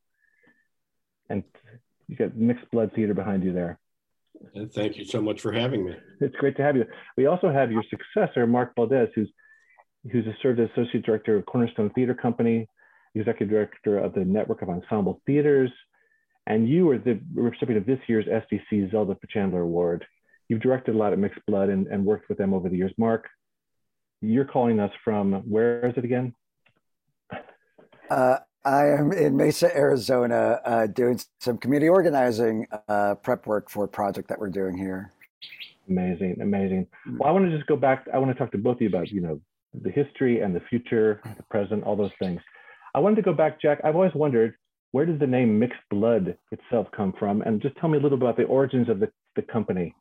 And 1.30 1.44
you 2.08 2.16
got 2.16 2.36
mixed 2.36 2.70
blood 2.72 2.92
theater 2.96 3.14
behind 3.14 3.44
you 3.44 3.54
there. 3.54 3.80
And 4.54 4.72
thank 4.72 4.98
you 4.98 5.06
so 5.06 5.22
much 5.22 5.42
for 5.42 5.52
having 5.52 5.86
me. 5.86 5.96
It's 6.20 6.36
great 6.36 6.58
to 6.58 6.64
have 6.64 6.76
you. 6.76 6.86
We 7.18 7.26
also 7.26 7.50
have 7.52 7.72
your 7.72 7.84
successor, 7.90 8.46
Mark 8.46 8.74
Valdez, 8.76 9.10
who's 9.16 9.30
who's 10.12 10.26
served 10.44 10.60
as 10.60 10.70
associate 10.76 11.04
director 11.04 11.36
of 11.36 11.48
Cornerstone 11.48 11.90
Theater 11.92 12.14
Company, 12.14 12.68
executive 13.16 13.50
director 13.50 13.98
of 13.98 14.14
the 14.14 14.24
Network 14.24 14.62
of 14.62 14.70
Ensemble 14.70 15.20
Theaters, 15.26 15.72
and 16.48 16.68
you 16.70 16.90
are 16.92 16.98
the 16.98 17.20
recipient 17.34 17.78
of 17.78 17.86
this 17.86 18.00
year's 18.08 18.26
SDC 18.26 18.92
Zelda 18.92 19.16
Fichandler 19.16 19.64
Award 19.64 20.06
you've 20.48 20.62
directed 20.62 20.96
a 20.96 20.98
lot 20.98 21.14
at 21.14 21.20
Mixed 21.20 21.46
Blood 21.48 21.70
and, 21.70 21.88
and 21.88 22.06
worked 22.06 22.30
with 22.30 22.38
them 22.38 22.54
over 22.54 22.70
the 22.70 22.78
years. 22.78 22.92
Mark, 22.98 23.28
you're 24.22 24.46
calling 24.46 24.80
us 24.80 24.92
from 25.04 25.34
where 25.50 25.86
is 25.86 25.94
it 25.98 26.06
again? 26.06 26.34
Uh, 28.10 28.38
I 28.64 28.88
am 28.88 29.12
in 29.12 29.38
Mesa, 29.38 29.76
Arizona, 29.76 30.60
uh, 30.66 30.88
doing 30.88 31.20
some 31.40 31.58
community 31.58 31.90
organizing 31.90 32.68
uh, 32.88 33.16
prep 33.16 33.46
work 33.46 33.70
for 33.70 33.86
a 33.86 33.88
project 33.88 34.30
that 34.30 34.40
we're 34.40 34.50
doing 34.50 34.78
here. 34.78 35.12
Amazing, 35.90 36.38
amazing. 36.42 36.88
Hmm. 37.04 37.18
Well, 37.18 37.30
I 37.30 37.32
want 37.32 37.46
to 37.46 37.56
just 37.56 37.68
go 37.68 37.76
back. 37.76 38.08
I 38.12 38.18
want 38.18 38.32
to 38.32 38.38
talk 38.38 38.52
to 38.54 38.58
both 38.58 38.76
of 38.76 38.82
you 38.82 38.88
about, 38.88 39.10
you 39.10 39.22
know, 39.22 39.40
the 39.74 39.92
history 39.92 40.40
and 40.40 40.56
the 40.56 40.62
future, 40.62 41.22
the 41.38 41.44
present, 41.44 41.84
all 41.84 41.96
those 41.96 42.12
things. 42.18 42.42
I 42.96 43.00
wanted 43.00 43.18
to 43.18 43.22
go 43.24 43.34
back, 43.34 43.62
Jack. 43.62 43.82
I've 43.84 43.96
always 43.96 44.14
wondered 44.14 44.56
where 44.96 45.06
did 45.06 45.20
the 45.20 45.28
name 45.28 45.60
Mixed 45.60 45.82
Blood 45.90 46.38
itself 46.54 46.88
come 46.96 47.12
from, 47.20 47.42
and 47.42 47.62
just 47.62 47.76
tell 47.76 47.90
me 47.90 47.98
a 47.98 48.02
little 48.02 48.18
about 48.18 48.38
the 48.38 48.46
origins 48.46 48.88
of 48.88 49.02
the, 49.02 49.12
the 49.36 49.42
company. 49.42 49.94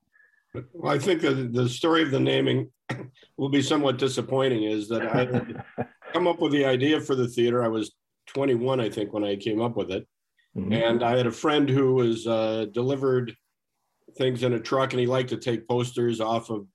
Well, 0.72 0.92
I 0.94 1.00
think 1.00 1.20
the 1.20 1.68
story 1.68 2.04
of 2.04 2.12
the 2.12 2.20
naming 2.20 2.70
will 3.36 3.48
be 3.48 3.60
somewhat 3.60 3.98
disappointing. 3.98 4.62
Is 4.62 4.86
that 4.90 5.02
I 5.02 5.82
come 6.12 6.28
up 6.28 6.40
with 6.40 6.52
the 6.52 6.64
idea 6.64 7.00
for 7.00 7.16
the 7.16 7.26
theater. 7.26 7.64
I 7.64 7.66
was 7.66 7.90
21, 8.28 8.80
I 8.80 8.88
think, 8.88 9.12
when 9.12 9.24
I 9.24 9.34
came 9.34 9.60
up 9.60 9.76
with 9.76 9.90
it, 9.90 10.06
Mhm. 10.56 10.72
and 10.72 11.02
I 11.02 11.16
had 11.16 11.26
a 11.26 11.32
friend 11.32 11.68
who 11.68 11.94
was 11.94 12.28
uh, 12.28 12.66
delivered 12.70 13.34
things 14.16 14.44
in 14.44 14.52
a 14.52 14.60
truck, 14.60 14.92
and 14.92 15.00
he 15.00 15.08
liked 15.08 15.30
to 15.30 15.38
take 15.38 15.66
posters 15.66 16.20
off 16.20 16.50
of 16.50 16.68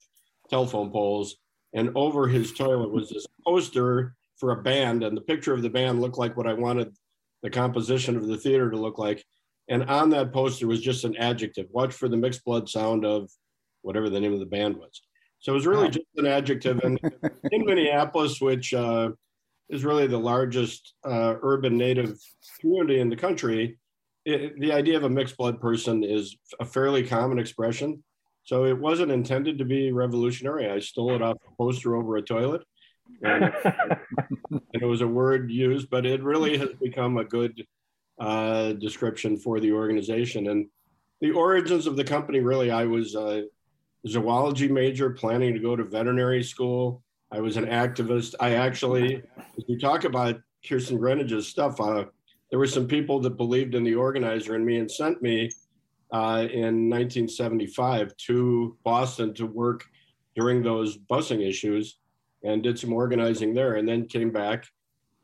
telephone 0.50 0.92
poles. 0.92 1.38
And 1.74 1.92
over 1.96 2.28
his 2.28 2.52
toilet 2.52 2.92
was 2.92 3.10
this 3.10 3.26
poster 3.48 4.14
for 4.36 4.52
a 4.52 4.62
band, 4.62 5.06
and 5.06 5.16
the 5.16 5.22
picture 5.22 5.54
of 5.54 5.62
the 5.62 5.70
band 5.70 6.02
looked 6.02 6.18
like 6.18 6.36
what 6.36 6.48
I 6.48 6.54
wanted 6.54 6.94
the 7.44 7.50
composition 7.50 8.16
of 8.16 8.28
the 8.28 8.38
theater 8.38 8.70
to 8.70 8.78
look 8.78 8.98
like. 8.98 9.24
And 9.70 9.84
on 9.84 10.10
that 10.12 10.34
poster 10.34 10.68
was 10.68 10.82
just 10.82 11.06
an 11.06 11.16
adjective. 11.18 11.68
Watch 11.72 11.94
for 11.94 12.08
the 12.08 12.18
mixed 12.18 12.44
blood 12.44 12.68
sound 12.68 13.06
of 13.06 13.30
whatever 13.82 14.10
the 14.10 14.20
name 14.20 14.34
of 14.34 14.40
the 14.40 14.46
band 14.46 14.78
was. 14.78 15.02
So 15.40 15.54
it 15.54 15.56
was 15.56 15.68
really 15.68 15.90
just 15.90 16.06
an 16.18 16.26
adjective. 16.26 16.80
And 16.84 17.00
in 17.52 17.66
Minneapolis, 17.66 18.42
which 18.42 18.74
uh, 18.74 19.12
is 19.70 19.86
really 19.86 20.08
the 20.08 20.18
largest 20.18 20.96
uh, 21.06 21.36
urban 21.42 21.78
native 21.78 22.18
community 22.60 23.00
in 23.00 23.10
the 23.10 23.16
country, 23.16 23.78
it, 24.26 24.60
the 24.60 24.74
idea 24.74 24.98
of 24.98 25.04
a 25.04 25.10
mixed 25.10 25.38
blood 25.38 25.62
person 25.62 26.04
is 26.04 26.38
a 26.60 26.66
fairly 26.66 27.04
common 27.04 27.40
expression. 27.40 28.04
So 28.44 28.66
it 28.66 28.78
wasn't 28.78 29.12
intended 29.12 29.60
to 29.60 29.66
be 29.66 29.92
revolutionary. 29.92 30.70
I 30.70 30.80
stole 30.80 31.14
it 31.14 31.22
off 31.22 31.38
a 31.48 31.56
poster 31.56 31.96
over 31.96 32.18
a 32.18 32.22
toilet. 32.22 32.64
And, 33.22 33.54
and 34.52 34.62
it 34.74 34.86
was 34.86 35.02
a 35.02 35.08
word 35.08 35.52
used, 35.52 35.90
but 35.90 36.06
it 36.06 36.24
really 36.24 36.58
has 36.58 36.70
become 36.82 37.18
a 37.18 37.26
good 37.26 37.66
uh, 38.20 38.74
description 38.74 39.38
for 39.38 39.60
the 39.60 39.72
organization. 39.72 40.48
And 40.48 40.68
the 41.22 41.32
origins 41.32 41.88
of 41.88 41.96
the 41.96 42.04
company 42.04 42.40
really, 42.40 42.72
I 42.72 42.86
was 42.86 43.16
a 43.16 43.46
zoology 44.08 44.68
major 44.68 45.10
planning 45.10 45.54
to 45.54 45.60
go 45.60 45.76
to 45.76 45.84
veterinary 45.84 46.44
school. 46.44 47.04
I 47.32 47.42
was 47.42 47.58
an 47.58 47.66
activist. 47.66 48.36
I 48.40 48.56
actually, 48.56 49.22
as 49.38 49.64
we 49.68 49.78
talk 49.78 50.04
about 50.04 50.40
Kirsten 50.68 50.98
Greenidge's 50.98 51.48
stuff, 51.48 51.80
uh, 51.80 52.06
there 52.50 52.60
were 52.60 52.68
some 52.68 52.88
people 52.88 53.20
that 53.22 53.38
believed 53.38 53.76
in 53.76 53.84
the 53.84 53.96
organizer 53.96 54.56
and 54.56 54.66
me 54.66 54.78
and 54.78 54.90
sent 54.90 55.22
me 55.22 55.52
uh, 56.12 56.48
in 56.52 56.90
1975 56.90 58.16
to 58.18 58.78
Boston 58.84 59.34
to 59.36 59.46
work 59.46 59.86
during 60.36 60.64
those 60.64 60.98
busing 60.98 61.48
issues 61.48 61.99
and 62.44 62.64
did 62.64 62.80
some 62.80 62.94
organizing 62.94 63.54
there 63.54 63.76
and 63.76 63.88
then 63.88 64.08
came 64.08 64.32
back. 64.32 64.66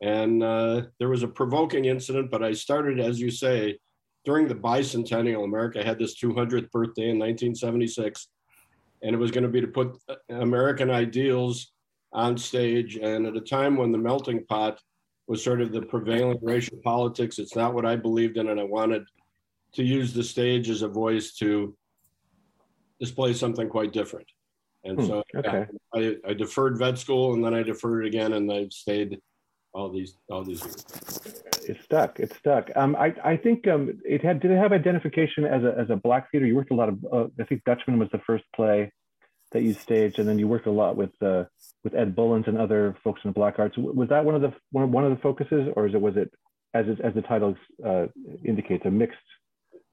And 0.02 0.44
uh, 0.44 0.84
there 1.00 1.10
was 1.10 1.24
a 1.24 1.28
provoking 1.28 1.86
incident, 1.86 2.30
but 2.30 2.44
I 2.44 2.54
started, 2.54 3.00
as 3.00 3.20
you 3.20 3.32
say, 3.32 3.80
during 4.26 4.48
the 4.48 4.56
bicentennial. 4.56 5.44
America 5.44 5.84
had 5.84 5.98
this 5.98 6.20
200th 6.20 6.72
birthday 6.72 7.10
in 7.10 7.20
1976, 7.20 8.28
and 9.04 9.16
it 9.16 9.20
was 9.20 9.32
going 9.32 9.44
to 9.44 9.50
be 9.50 9.62
to 9.62 9.68
put 9.68 9.98
uh, 10.10 10.16
American 10.30 10.90
ideals 10.90 11.72
on 12.12 12.38
stage. 12.38 12.98
And 12.98 13.26
at 13.26 13.38
a 13.38 13.42
time 13.42 13.78
when 13.78 13.92
the 13.92 13.98
melting 13.98 14.46
pot 14.46 14.80
was 15.28 15.44
sort 15.44 15.62
of 15.62 15.72
the 15.72 15.82
prevailing 15.82 16.40
racial 16.42 16.78
politics, 16.84 17.40
it's 17.40 17.56
not 17.56 17.74
what 17.74 17.86
I 17.86 17.96
believed 17.96 18.38
in, 18.38 18.50
and 18.50 18.60
I 18.60 18.64
wanted 18.64 19.04
to 19.74 19.84
use 19.84 20.14
the 20.14 20.24
stage 20.24 20.70
as 20.70 20.82
a 20.82 20.88
voice 20.88 21.34
to 21.36 21.76
display 23.00 23.34
something 23.34 23.70
quite 23.70 23.92
different. 23.92 24.28
And 24.86 25.00
Hmm, 25.00 25.06
so 25.08 25.24
okay. 25.36 25.66
I, 25.94 26.16
I 26.28 26.34
deferred 26.34 26.78
vet 26.78 26.98
school 26.98 27.34
and 27.34 27.44
then 27.44 27.54
I 27.54 27.64
deferred 27.64 28.06
it 28.06 28.08
again 28.08 28.34
and 28.34 28.52
I've 28.52 28.72
stayed 28.72 29.20
all 29.74 29.90
these 29.90 30.16
all 30.30 30.44
these 30.44 30.64
years. 30.64 30.86
it's 31.68 31.84
stuck. 31.84 32.20
It's 32.20 32.38
stuck. 32.38 32.70
Um, 32.76 32.96
I, 32.96 33.14
I 33.24 33.36
think 33.36 33.68
um, 33.68 34.00
it 34.06 34.24
had. 34.24 34.40
Did 34.40 34.52
it 34.52 34.58
have 34.58 34.72
identification 34.72 35.44
as 35.44 35.64
a 35.64 35.76
as 35.78 35.90
a 35.90 35.98
black 35.98 36.32
theater? 36.32 36.46
You 36.46 36.56
worked 36.56 36.72
a 36.72 36.76
lot 36.76 36.88
of. 36.90 37.06
Uh, 37.12 37.26
I 37.40 37.44
think 37.44 37.64
Dutchman 37.66 38.00
was 38.00 38.08
the 38.14 38.22
first 38.26 38.46
play 38.56 38.92
that 39.52 39.64
you 39.64 39.74
staged, 39.74 40.20
and 40.20 40.30
then 40.30 40.40
you 40.40 40.48
worked 40.48 40.68
a 40.68 40.72
lot 40.72 40.96
with 40.96 41.12
uh, 41.22 41.44
with 41.84 41.94
Ed 41.94 42.16
Bullins 42.16 42.46
and 42.48 42.58
other 42.58 42.96
folks 43.04 43.22
in 43.26 43.32
the 43.32 43.34
Black 43.34 43.60
Arts. 43.60 43.76
Was 43.78 44.08
that 44.10 44.24
one 44.24 44.36
of 44.36 44.42
the 44.42 44.54
one, 44.72 44.92
one 44.94 45.04
of 45.04 45.10
the 45.10 45.22
focuses, 45.22 45.68
or 45.76 45.88
is 45.88 45.94
it 45.94 46.00
was 46.00 46.16
it 46.16 46.32
as 46.74 46.88
it, 46.88 47.02
as 47.02 47.14
the 47.14 47.22
title 47.24 47.56
uh, 47.86 48.06
indicates 48.46 48.86
a 48.86 48.92
mixed? 48.92 49.18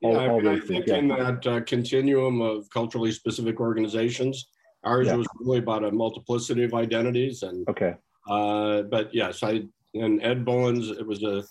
all- 0.05 0.13
Yeah, 0.13 0.19
I, 0.19 0.29
all 0.29 0.41
mean, 0.41 0.49
I 0.49 0.61
think 0.61 0.87
yeah. 0.87 0.95
in 0.97 1.09
that 1.09 1.45
uh, 1.47 1.61
continuum 1.63 2.41
of 2.41 2.71
culturally 2.71 3.11
specific 3.11 3.59
organizations, 3.59 4.49
ours 4.85 5.07
Yeah. 5.09 5.17
was 5.17 5.27
really 5.41 5.59
about 5.59 5.85
a 5.85 5.91
multiplicity 5.91 6.65
of 6.65 6.75
identities. 6.75 7.43
And 7.43 7.69
Okay. 7.69 7.95
uh, 8.29 8.83
but 8.83 9.15
yes, 9.15 9.43
I 9.43 9.62
and 9.95 10.23
Ed 10.23 10.45
Bullins, 10.45 10.91
it 10.91 11.07
was 11.07 11.23
a 11.23 11.45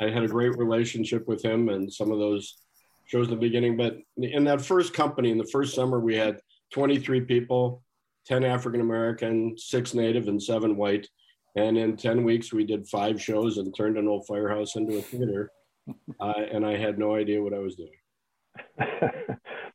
I 0.00 0.08
had 0.10 0.24
a 0.24 0.28
great 0.28 0.56
relationship 0.56 1.28
with 1.28 1.42
him 1.44 1.68
and 1.68 1.92
some 1.92 2.10
of 2.10 2.18
those 2.18 2.58
shows 3.06 3.26
in 3.28 3.34
the 3.34 3.40
beginning. 3.40 3.76
But 3.76 3.98
in 4.16 4.44
that 4.44 4.60
first 4.60 4.92
company, 4.92 5.30
in 5.30 5.38
the 5.38 5.46
first 5.52 5.74
summer, 5.74 6.00
we 6.00 6.16
had 6.16 6.40
23 6.72 7.20
people, 7.20 7.82
10 8.26 8.42
African 8.44 8.80
American, 8.80 9.56
six 9.56 9.94
Native, 9.94 10.26
and 10.28 10.42
seven 10.42 10.76
white. 10.76 11.06
And 11.56 11.78
in 11.78 11.96
10 11.96 12.24
weeks, 12.24 12.52
we 12.52 12.64
did 12.64 12.88
five 12.88 13.22
shows 13.22 13.58
and 13.58 13.72
turned 13.76 13.96
an 13.96 14.08
old 14.08 14.26
firehouse 14.26 14.74
into 14.74 14.96
a 14.96 15.02
theater. 15.02 15.52
Uh, 16.18 16.32
and 16.50 16.66
I 16.66 16.76
had 16.76 16.98
no 16.98 17.14
idea 17.14 17.40
what 17.40 17.54
I 17.54 17.58
was 17.58 17.76
doing. 17.76 17.90
well, 18.78 19.10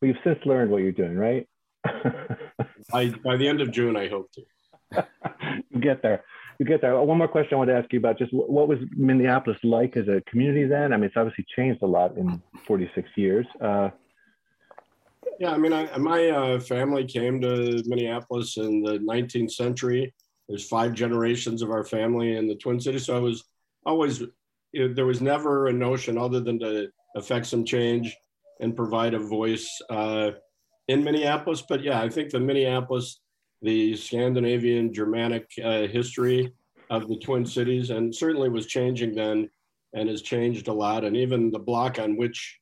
you've 0.02 0.18
since 0.26 0.40
learned 0.46 0.72
what 0.72 0.82
you're 0.82 0.92
doing, 0.92 1.16
right? 1.16 1.48
I, 2.94 3.10
by 3.24 3.38
the 3.38 3.48
end 3.48 3.62
of 3.62 3.72
June, 3.72 3.96
I 3.96 4.08
hope 4.08 4.32
to. 4.34 4.42
you 5.70 5.80
get 5.80 6.02
there. 6.02 6.24
You 6.60 6.66
get 6.66 6.82
there. 6.82 7.00
One 7.02 7.18
more 7.18 7.28
question 7.28 7.54
I 7.54 7.58
want 7.58 7.70
to 7.70 7.76
ask 7.76 7.92
you 7.94 8.00
about 8.00 8.18
just 8.18 8.34
what 8.34 8.68
was 8.68 8.80
Minneapolis 8.96 9.60
like 9.64 9.96
as 9.96 10.08
a 10.08 10.22
community 10.30 10.66
then? 10.66 10.92
I 10.92 10.98
mean, 10.98 11.06
it's 11.06 11.16
obviously 11.16 11.46
changed 11.56 11.82
a 11.84 11.88
lot 11.88 12.18
in 12.18 12.42
46 12.68 13.10
years. 13.16 13.48
Uh, 13.62 13.90
Yeah, 15.40 15.52
I 15.52 15.58
mean, 15.58 15.72
I, 15.72 15.98
my 15.98 16.28
uh, 16.30 16.60
family 16.60 17.06
came 17.06 17.40
to 17.42 17.82
Minneapolis 17.86 18.58
in 18.58 18.84
the 18.84 19.00
19th 19.00 19.52
century. 19.52 20.14
There's 20.50 20.68
five 20.68 20.94
generations 20.94 21.62
of 21.62 21.70
our 21.70 21.86
family 21.86 22.36
in 22.36 22.48
the 22.48 22.56
Twin 22.56 22.80
Cities. 22.80 23.06
So 23.06 23.16
I 23.16 23.20
was 23.20 23.46
always, 23.86 24.22
there 24.74 25.06
was 25.06 25.22
never 25.22 25.68
a 25.68 25.74
notion 25.74 26.18
other 26.18 26.42
than 26.42 26.60
to 26.60 26.90
affect 27.16 27.46
some 27.46 27.64
change 27.64 28.14
and 28.60 28.76
provide 28.76 29.14
a 29.14 29.20
voice 29.20 29.70
uh, 29.90 30.32
in 30.90 31.04
Minneapolis. 31.04 31.62
But 31.62 31.84
yeah, 31.84 32.02
I 32.02 32.10
think 32.10 32.32
the 32.32 32.40
Minneapolis, 32.40 33.22
the 33.62 33.96
Scandinavian 33.96 34.92
Germanic 34.92 35.48
uh, 35.64 35.88
history 35.88 36.52
of 36.90 37.08
the 37.08 37.18
Twin 37.18 37.46
Cities, 37.46 37.92
and 37.92 38.14
certainly 38.14 38.50
was 38.50 38.66
changing 38.66 39.14
then 39.14 39.50
and 39.94 40.10
has 40.10 40.24
changed 40.24 40.68
a 40.68 40.74
lot. 40.74 41.06
And 41.06 41.16
even 41.16 41.52
the 41.52 41.60
block 41.60 42.00
on 42.00 42.18
which 42.18 42.60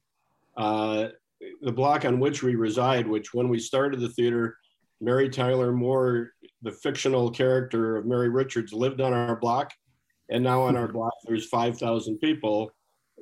uh, 0.57 1.07
the 1.61 1.71
block 1.71 2.03
on 2.03 2.19
which 2.19 2.43
we 2.43 2.55
reside, 2.55 3.07
which 3.07 3.33
when 3.33 3.47
we 3.47 3.59
started 3.59 3.99
the 4.01 4.09
theater, 4.09 4.57
Mary 4.99 5.29
Tyler 5.29 5.71
Moore, 5.71 6.31
the 6.63 6.71
fictional 6.71 7.31
character 7.31 7.95
of 7.95 8.05
Mary 8.05 8.29
Richards, 8.29 8.73
lived 8.73 8.99
on 8.99 9.13
our 9.13 9.35
block. 9.35 9.71
And 10.29 10.43
now 10.43 10.63
on 10.63 10.75
our 10.75 10.87
block, 10.87 11.13
there's 11.25 11.47
5,000 11.47 12.17
people 12.17 12.71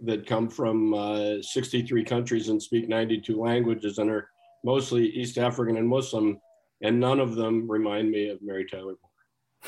that 0.04 0.26
come 0.26 0.50
from 0.50 0.94
uh, 0.94 1.42
63 1.42 2.04
countries 2.04 2.50
and 2.50 2.62
speak 2.62 2.90
92 2.90 3.40
languages 3.40 4.00
and 4.00 4.10
are 4.10 4.30
mostly 4.66 5.08
East 5.08 5.38
African 5.38 5.78
and 5.78 5.88
Muslim. 5.88 6.42
And 6.82 7.00
none 7.00 7.22
of 7.22 7.36
them 7.36 7.72
remind 7.72 8.12
me 8.12 8.28
of 8.30 8.42
Mary 8.42 8.66
Tyler 8.66 8.96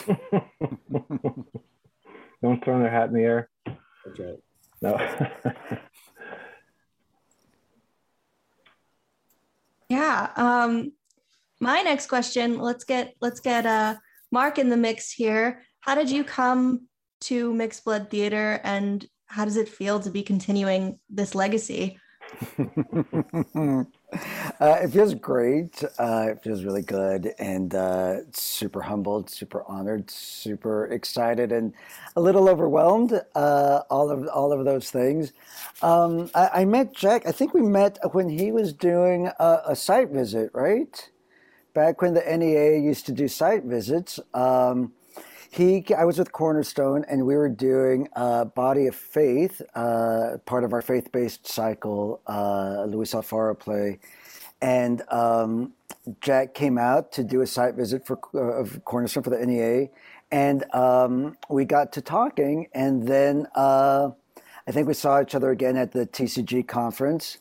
Moore. 0.08 0.20
Don't 2.44 2.64
throwing 2.64 2.82
their 2.84 2.92
hat 2.92 3.08
in 3.08 3.16
the 3.16 3.22
air. 3.22 3.50
That's 3.66 4.20
right. 4.20 4.40
No. 4.82 5.80
Yeah. 9.90 10.32
Um, 10.36 10.92
my 11.60 11.82
next 11.82 12.08
question. 12.08 12.60
Let's 12.60 12.84
get 12.84 13.16
let's 13.22 13.40
get 13.40 13.66
uh, 13.66 13.96
Mark 14.32 14.60
in 14.60 14.70
the 14.70 14.78
mix 14.78 15.12
here. 15.12 15.64
How 15.80 15.96
did 15.96 16.12
you 16.12 16.24
come 16.24 16.88
to 17.22 17.54
Mixed 17.54 17.86
Blood 17.86 18.10
Theater, 18.10 18.60
and 18.64 19.06
how 19.28 19.46
does 19.46 19.58
it 19.58 19.70
feel 19.70 20.00
to 20.02 20.10
be 20.10 20.24
continuing 20.24 21.00
this 21.10 21.34
legacy? 21.36 21.98
uh, 24.14 24.80
it 24.82 24.90
feels 24.90 25.14
great. 25.14 25.84
Uh, 26.00 26.28
it 26.32 26.42
feels 26.42 26.64
really 26.64 26.82
good 26.82 27.34
and 27.40 27.76
uh, 27.76 28.20
super 28.32 28.82
humbled, 28.82 29.30
super 29.30 29.64
honored, 29.68 30.10
super 30.10 30.86
excited, 30.86 31.52
and 31.52 31.74
a 32.16 32.22
little 32.22 32.48
overwhelmed. 32.48 33.22
Uh, 33.36 33.82
all 33.90 34.10
of 34.10 34.28
all 34.30 34.54
of 34.54 34.64
those 34.66 34.90
things. 34.90 35.34
Um, 35.82 36.30
I, 36.34 36.50
I 36.62 36.66
met 36.66 36.94
Jack. 36.94 37.28
I 37.28 37.32
think 37.32 37.54
we 37.54 37.62
met 37.62 38.00
when 38.14 38.30
he 38.30 38.52
was 38.52 38.72
doing 38.74 39.28
a, 39.40 39.62
a 39.68 39.76
site 39.76 40.10
visit, 40.10 40.52
right? 40.54 41.10
Back 41.74 42.02
when 42.02 42.14
the 42.14 42.22
NEA 42.38 42.80
used 42.80 43.06
to 43.08 43.12
do 43.12 43.28
site 43.28 43.64
visits. 43.64 44.20
Um, 44.34 44.94
he 45.52 45.86
i 45.96 46.04
was 46.06 46.20
with 46.20 46.32
cornerstone 46.32 47.06
and 47.10 47.26
we 47.26 47.36
were 47.36 47.50
doing 47.50 48.08
uh, 48.16 48.46
body 48.46 48.88
of 48.88 48.96
faith 48.96 49.62
uh, 49.76 50.38
part 50.46 50.64
of 50.64 50.74
our 50.74 50.82
faith-based 50.82 51.48
cycle 51.48 52.22
uh, 52.28 52.84
luis 52.86 53.14
alfaro 53.14 53.58
play. 53.58 54.00
And 54.60 55.04
um, 55.10 55.74
jack 56.22 56.54
came 56.56 56.78
out 56.78 57.12
to 57.14 57.24
do 57.24 57.42
a 57.42 57.48
site 57.48 57.76
visit 57.76 58.06
for 58.06 58.20
uh, 58.34 58.40
of 58.40 58.84
cornerstone 58.86 59.24
for 59.24 59.30
the 59.30 59.46
nea 59.46 59.90
and 60.32 60.64
um, 60.74 61.38
we 61.50 61.66
got 61.66 61.94
to 61.94 62.02
talking 62.02 62.68
and 62.74 63.08
then 63.08 63.48
uh, 63.56 64.10
i 64.68 64.72
think 64.72 64.88
we 64.88 64.94
saw 64.94 65.22
each 65.22 65.36
other 65.36 65.52
again 65.52 65.78
at 65.78 65.92
the 65.92 66.08
tcg 66.08 66.68
conference 66.68 67.38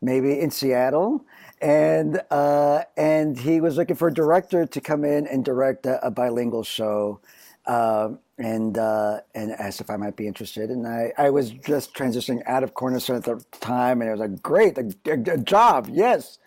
maybe 0.00 0.38
in 0.38 0.50
seattle. 0.50 1.24
And 1.60 2.20
uh, 2.30 2.82
and 2.96 3.36
he 3.36 3.60
was 3.60 3.76
looking 3.76 3.96
for 3.96 4.08
a 4.08 4.14
director 4.14 4.64
to 4.64 4.80
come 4.80 5.04
in 5.04 5.26
and 5.26 5.44
direct 5.44 5.86
a, 5.86 6.04
a 6.06 6.10
bilingual 6.10 6.62
show, 6.62 7.20
uh, 7.68 8.08
and 8.38 8.78
uh, 8.78 9.20
and 9.34 9.52
asked 9.52 9.80
if 9.80 9.90
I 9.90 9.96
might 9.96 10.16
be 10.16 10.26
interested. 10.26 10.70
And 10.70 10.86
I, 10.86 11.12
I 11.18 11.30
was 11.30 11.50
just 11.50 11.94
transitioning 11.94 12.40
out 12.46 12.62
of 12.62 12.74
Cornerstone 12.74 13.16
at 13.16 13.24
the 13.24 13.44
time, 13.60 14.00
and 14.00 14.08
it 14.08 14.12
was 14.12 14.20
like, 14.20 14.42
great, 14.42 14.78
a, 14.78 14.94
a, 15.06 15.34
a 15.34 15.38
job, 15.38 15.88
yes. 15.92 16.38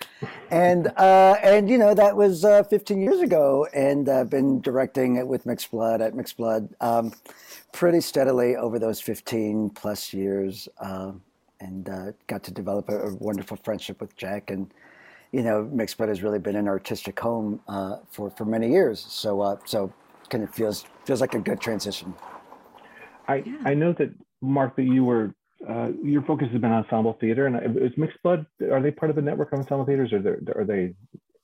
And 0.49 0.87
uh, 0.97 1.35
and 1.43 1.69
you 1.69 1.77
know 1.77 1.93
that 1.93 2.17
was 2.17 2.43
uh, 2.43 2.63
15 2.63 2.99
years 2.99 3.21
ago, 3.21 3.67
and 3.73 4.09
I've 4.09 4.29
been 4.29 4.61
directing 4.61 5.25
with 5.27 5.45
Mixed 5.45 5.69
Blood 5.71 6.01
at 6.01 6.15
Mixed 6.15 6.37
Blood 6.37 6.69
um, 6.81 7.13
pretty 7.71 8.01
steadily 8.01 8.55
over 8.55 8.79
those 8.79 8.99
15 8.99 9.69
plus 9.69 10.13
years. 10.13 10.67
Um, 10.79 11.21
and 11.59 11.89
uh, 11.89 12.11
got 12.25 12.41
to 12.41 12.51
develop 12.51 12.89
a, 12.89 12.97
a, 13.01 13.13
wonderful 13.17 13.55
friendship 13.55 14.01
with 14.01 14.17
Jack. 14.17 14.49
And 14.49 14.73
you 15.31 15.43
know, 15.43 15.69
Mixed 15.71 15.97
Blood 15.97 16.09
has 16.09 16.23
really 16.23 16.39
been 16.39 16.55
an 16.55 16.67
artistic 16.67 17.19
home 17.19 17.61
uh, 17.67 17.97
for 18.09 18.31
for 18.31 18.45
many 18.45 18.71
years. 18.71 19.05
So 19.07 19.59
so 19.65 19.93
kind 20.31 20.43
of 20.43 20.49
feels 20.55 20.85
feels 21.05 21.21
like 21.21 21.33
a 21.33 21.39
good 21.39 21.59
transition. 21.59 22.13
I 23.27 23.35
yeah. 23.45 23.57
I 23.65 23.73
know 23.73 23.93
that 23.93 24.13
Mark 24.41 24.75
that 24.75 24.83
you 24.83 25.03
were. 25.03 25.33
Uh, 25.67 25.89
your 26.03 26.23
focus 26.23 26.47
has 26.51 26.59
been 26.59 26.71
ensemble 26.71 27.15
theater, 27.21 27.45
and 27.45 27.77
is 27.77 27.91
Mixed 27.95 28.17
Blood? 28.23 28.47
Are 28.71 28.81
they 28.81 28.89
part 28.89 29.11
of 29.11 29.15
the 29.15 29.21
network 29.21 29.53
of 29.53 29.59
ensemble 29.59 29.85
theaters, 29.85 30.11
or 30.11 30.39
are 30.55 30.65
they? 30.65 30.95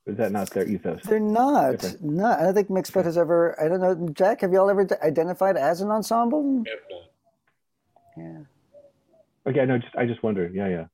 Is 0.07 0.17
that 0.17 0.31
not 0.31 0.49
their 0.49 0.67
ethos? 0.67 1.01
They're 1.03 1.19
not. 1.19 1.83
No, 2.01 2.25
I 2.25 2.41
don't 2.41 2.55
think 2.55 2.71
Mixed 2.71 2.93
Blood 2.93 3.05
has 3.05 3.15
ever. 3.15 3.55
I 3.61 3.67
don't 3.67 3.79
know, 3.79 4.09
Jack. 4.13 4.41
Have 4.41 4.51
you 4.51 4.59
all 4.59 4.71
ever 4.71 4.87
identified 5.03 5.55
as 5.55 5.81
an 5.81 5.91
ensemble? 5.91 6.63
Yeah. 8.17 8.39
Okay, 9.45 9.65
no, 9.65 9.77
just 9.77 9.95
I 9.95 10.05
just 10.05 10.23
wonder. 10.23 10.49
Yeah, 10.51 10.67
yeah. 10.67 10.85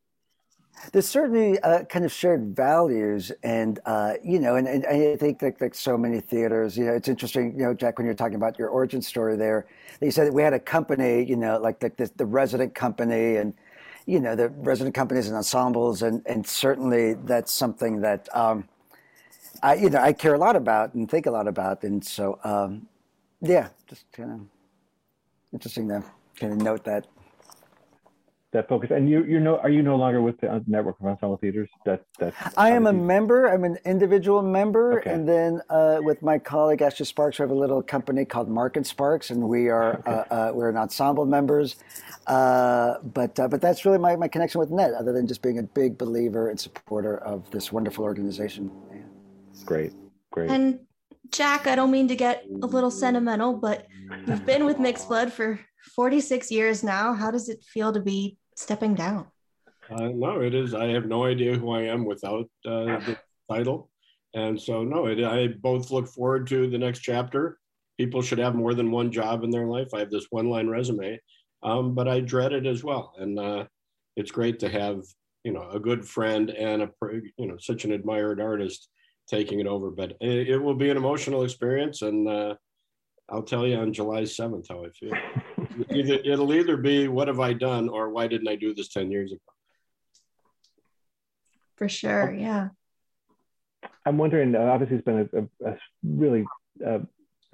There's 0.92 1.08
certainly 1.08 1.60
uh, 1.60 1.86
kind 1.86 2.04
of 2.04 2.12
shared 2.12 2.56
values, 2.56 3.32
and 3.42 3.80
uh, 3.86 4.16
you 4.24 4.40
know, 4.40 4.56
and, 4.56 4.68
and, 4.68 4.86
I 4.86 5.16
think 5.16 5.42
like 5.42 5.62
like 5.62 5.76
so 5.76 5.98
many 5.98 6.20
theaters, 6.20 6.78
you 6.78 6.86
know, 6.86 6.94
it's 6.94 7.08
interesting, 7.08 7.54
you 7.58 7.64
know, 7.64 7.74
Jack, 7.74 7.98
when 7.98 8.06
you're 8.06 8.16
talking 8.16 8.36
about 8.36 8.60
your 8.60 8.70
origin 8.70 9.02
story 9.02 9.38
there, 9.38 9.66
you 10.02 10.12
said 10.12 10.28
that 10.28 10.34
we 10.34 10.42
had 10.42 10.54
a 10.54 10.60
company, 10.60 11.24
you 11.24 11.36
know, 11.36 11.58
like 11.58 11.80
the, 11.80 11.92
the, 11.96 12.12
the 12.18 12.26
resident 12.26 12.76
company, 12.76 13.38
and 13.38 13.54
you 14.06 14.20
know, 14.20 14.36
the 14.36 14.50
resident 14.50 14.94
companies 14.94 15.28
and 15.28 15.38
ensembles, 15.38 16.02
and 16.02 16.22
and 16.26 16.46
certainly 16.46 17.14
that's 17.14 17.54
something 17.54 18.02
that 18.02 18.28
um, 18.36 18.68
I, 19.62 19.76
you 19.76 19.90
know, 19.90 20.00
I 20.00 20.12
care 20.12 20.34
a 20.34 20.40
lot 20.40 20.56
about 20.56 20.94
and 20.96 21.10
think 21.10 21.28
a 21.28 21.32
lot 21.32 21.48
about, 21.48 21.84
and 21.84 22.04
so 22.04 22.40
um, 22.44 22.88
yeah, 23.42 23.70
just 23.88 24.12
kind 24.12 24.32
of 24.32 24.40
interesting 25.54 25.88
to 25.90 26.04
kind 26.38 26.52
of 26.52 26.60
note 26.60 26.84
that 26.84 27.08
that 28.54 28.70
focus. 28.70 28.92
And 28.92 29.10
you 29.10 29.24
you 29.26 29.40
know 29.40 29.58
are 29.58 29.70
you 29.70 29.84
no 29.84 29.96
longer 29.98 30.22
with 30.22 30.40
the 30.40 30.52
uh, 30.52 30.60
network 30.66 31.00
of 31.00 31.08
ensemble 31.08 31.38
theaters? 31.38 31.70
That 31.86 32.06
that 32.20 32.34
I 32.56 32.72
am 32.72 32.88
a 32.88 32.94
member. 32.94 33.48
I'm 33.48 33.64
an 33.64 33.78
individual 33.86 34.42
member, 34.42 35.00
okay. 35.00 35.12
and 35.12 35.28
then 35.28 35.62
uh, 35.70 35.98
with 36.02 36.22
my 36.22 36.40
colleague 36.40 36.82
Ashley 36.82 37.06
Sparks, 37.06 37.40
we 37.40 37.44
have 37.44 37.52
a 37.52 37.56
little 37.56 37.82
company 37.82 38.24
called 38.24 38.50
Mark 38.50 38.78
and 38.78 38.88
Sparks, 38.88 39.32
and 39.32 39.50
we 39.50 39.70
are 39.70 40.00
okay. 40.00 40.12
uh, 40.12 40.36
uh, 40.36 40.52
we're 40.54 40.70
an 40.70 40.78
ensemble 40.78 41.26
members. 41.26 41.76
Uh, 42.28 42.96
but 43.04 43.38
uh, 43.40 43.48
but 43.48 43.60
that's 43.60 43.86
really 43.86 43.98
my, 43.98 44.16
my 44.16 44.28
connection 44.28 44.60
with 44.60 44.72
Net, 44.72 44.94
other 44.94 45.12
than 45.12 45.28
just 45.28 45.42
being 45.42 45.60
a 45.60 45.64
big 45.64 45.98
believer 45.98 46.50
and 46.50 46.60
supporter 46.60 47.18
of 47.18 47.50
this 47.52 47.72
wonderful 47.72 48.06
organization. 48.06 48.72
Yeah. 48.92 49.02
Great, 49.66 49.94
great. 50.32 50.50
And 50.50 50.80
Jack, 51.32 51.68
I 51.68 51.76
don't 51.76 51.92
mean 51.92 52.08
to 52.08 52.16
get 52.16 52.46
a 52.62 52.68
little 52.68 52.92
sentimental, 52.92 53.54
but 53.54 53.88
you've 54.28 54.46
been 54.46 54.66
with 54.66 54.80
Mixed 54.80 55.08
Blood 55.08 55.34
for 55.34 55.60
46 55.96 56.52
years 56.52 56.84
now. 56.84 57.14
How 57.14 57.32
does 57.32 57.50
it 57.50 57.64
feel 57.64 57.92
to 57.92 58.00
be 58.00 58.38
stepping 58.56 58.96
down? 58.96 59.28
Uh, 59.90 60.10
no, 60.14 60.42
it 60.42 60.54
is. 60.54 60.74
I 60.74 60.88
have 60.88 61.06
no 61.06 61.26
idea 61.26 61.58
who 61.58 61.72
I 61.72 61.84
am 61.84 62.06
without 62.06 62.46
uh, 62.66 63.00
the 63.00 63.18
title. 63.52 63.90
And 64.34 64.60
so, 64.60 64.84
no, 64.84 65.06
it, 65.08 65.24
I 65.24 65.48
both 65.48 65.92
look 65.92 66.08
forward 66.08 66.48
to 66.48 66.70
the 66.70 66.78
next 66.78 67.00
chapter. 67.00 67.60
People 67.98 68.22
should 68.22 68.40
have 68.40 68.56
more 68.56 68.74
than 68.74 68.92
one 68.92 69.12
job 69.12 69.44
in 69.44 69.52
their 69.52 69.68
life. 69.68 69.90
I 69.94 70.00
have 70.00 70.10
this 70.10 70.28
one 70.32 70.50
line 70.50 70.68
resume, 70.68 71.20
um, 71.62 71.94
but 71.94 72.08
I 72.08 72.20
dread 72.22 72.54
it 72.54 72.66
as 72.66 72.84
well. 72.84 73.14
And 73.20 73.40
uh, 73.40 73.66
it's 74.16 74.32
great 74.32 74.60
to 74.60 74.70
have, 74.70 75.04
you 75.44 75.52
know, 75.52 75.70
a 75.70 75.80
good 75.80 76.08
friend 76.08 76.50
and 76.50 76.82
a, 76.84 76.90
you 77.38 77.48
know, 77.48 77.58
such 77.60 77.86
an 77.86 77.92
admired 77.92 78.42
artist 78.42 78.90
taking 79.28 79.60
it 79.60 79.68
over. 79.68 79.92
But 79.92 80.14
it, 80.22 80.50
it 80.50 80.58
will 80.58 80.76
be 80.76 80.90
an 80.90 80.98
emotional 80.98 81.44
experience. 81.44 82.02
And 82.02 82.28
uh, 82.28 82.56
I'll 83.30 83.44
tell 83.44 83.68
you 83.68 83.76
on 83.76 83.94
July 83.94 84.24
7th 84.24 84.68
how 84.70 84.84
I 84.84 84.90
feel. 84.90 85.14
either, 85.92 86.20
it'll 86.24 86.54
either 86.54 86.78
be 86.78 87.08
what 87.08 87.28
have 87.28 87.40
I 87.40 87.54
done 87.54 87.90
or 87.90 88.10
why 88.10 88.28
didn't 88.28 88.48
I 88.48 88.56
do 88.56 88.74
this 88.74 88.90
10 88.90 89.12
years 89.12 89.32
ago? 89.32 89.42
For 91.76 91.90
sure, 91.90 92.34
yeah. 92.34 92.70
I'm 94.06 94.18
wondering, 94.18 94.56
uh, 94.56 94.60
obviously, 94.60 94.98
it's 94.98 95.06
been 95.06 95.30
a, 95.34 95.68
a, 95.68 95.72
a 95.72 95.78
really 96.04 96.46
uh, 96.86 97.00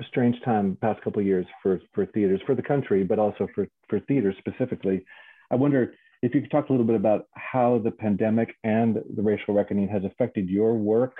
strange 0.08 0.36
time 0.44 0.78
past 0.82 1.02
couple 1.02 1.22
years 1.22 1.46
for, 1.62 1.80
for 1.94 2.06
theaters, 2.08 2.42
for 2.46 2.56
the 2.56 2.62
country, 2.62 3.04
but 3.04 3.20
also 3.20 3.48
for, 3.54 3.68
for 3.90 4.00
theaters 4.02 4.36
specifically. 4.40 5.06
I 5.52 5.56
wonder 5.56 5.94
if 6.22 6.36
you 6.36 6.42
could 6.42 6.52
talk 6.52 6.70
a 6.70 6.74
little 6.74 6.86
bit 6.86 6.96
about 6.96 7.28
how 7.34 7.80
the 7.84 7.92
pandemic 7.92 8.56
and 8.64 8.98
the 9.16 9.22
racial 9.22 9.54
reckoning 9.54 9.88
has 9.88 10.04
affected 10.04 10.50
your 10.50 10.74
work 10.76 11.18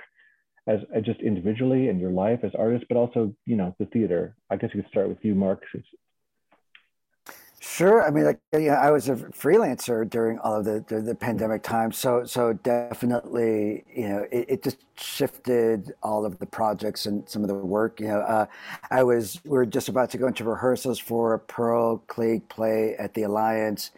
as, 0.66 0.80
as 0.94 1.02
just 1.04 1.20
individually 1.20 1.88
and 1.88 2.00
your 2.00 2.10
life 2.10 2.40
as 2.42 2.52
artists, 2.58 2.86
but 2.88 2.96
also, 2.96 3.34
you 3.46 3.56
know, 3.56 3.74
the 3.78 3.86
theater. 3.86 4.36
I 4.50 4.56
guess 4.56 4.70
you 4.74 4.82
could 4.82 4.90
start 4.90 5.08
with 5.08 5.18
you, 5.22 5.34
Mark, 5.34 5.62
Sure. 7.62 8.02
I 8.02 8.10
mean, 8.10 8.24
like, 8.24 8.40
yeah, 8.58 8.80
I 8.80 8.90
was 8.90 9.10
a 9.10 9.16
freelancer 9.16 10.08
during 10.08 10.38
all 10.38 10.54
of 10.56 10.64
the, 10.64 10.82
the, 10.88 11.02
the 11.02 11.14
pandemic 11.14 11.62
time. 11.62 11.92
So, 11.92 12.24
so 12.24 12.54
definitely, 12.54 13.84
you 13.94 14.08
know, 14.08 14.26
it, 14.32 14.46
it, 14.48 14.62
just 14.62 14.78
shifted 14.96 15.92
all 16.02 16.24
of 16.24 16.38
the 16.38 16.46
projects 16.46 17.04
and 17.04 17.28
some 17.28 17.42
of 17.42 17.48
the 17.48 17.54
work. 17.54 18.00
You 18.00 18.08
know, 18.08 18.20
uh, 18.20 18.46
I 18.90 19.02
was, 19.02 19.40
we 19.44 19.50
were 19.50 19.66
just 19.66 19.90
about 19.90 20.08
to 20.10 20.18
go 20.18 20.26
into 20.26 20.42
rehearsals 20.44 20.98
for 20.98 21.34
a 21.34 21.38
Pearl 21.38 21.98
Cleage 22.06 22.44
play 22.48 22.96
at 22.98 23.12
the 23.12 23.24
Alliance. 23.24 23.90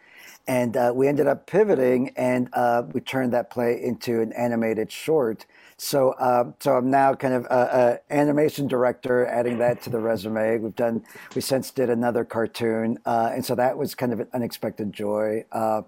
And 0.48 0.76
uh, 0.76 0.92
we 0.92 1.06
ended 1.06 1.28
up 1.28 1.46
pivoting 1.46 2.12
and 2.16 2.48
uh, 2.54 2.82
we 2.92 3.00
turned 3.00 3.32
that 3.32 3.48
play 3.50 3.80
into 3.80 4.20
an 4.20 4.32
animated 4.32 4.90
short. 4.90 5.46
So, 5.76 6.14
um, 6.18 6.54
so 6.60 6.76
I'm 6.76 6.90
now 6.90 7.14
kind 7.14 7.34
of 7.34 7.44
a, 7.46 8.00
a, 8.10 8.14
animation 8.14 8.68
director, 8.68 9.26
adding 9.26 9.58
that 9.58 9.82
to 9.82 9.90
the 9.90 9.98
resume. 9.98 10.58
We've 10.58 10.76
done, 10.76 11.04
we 11.34 11.40
since 11.40 11.70
did 11.70 11.90
another 11.90 12.24
cartoon, 12.24 12.98
uh, 13.04 13.30
and 13.32 13.44
so 13.44 13.54
that 13.54 13.76
was 13.76 13.94
kind 13.94 14.12
of 14.12 14.20
an 14.20 14.28
unexpected 14.32 14.92
joy. 14.92 15.44
Uh, 15.52 15.82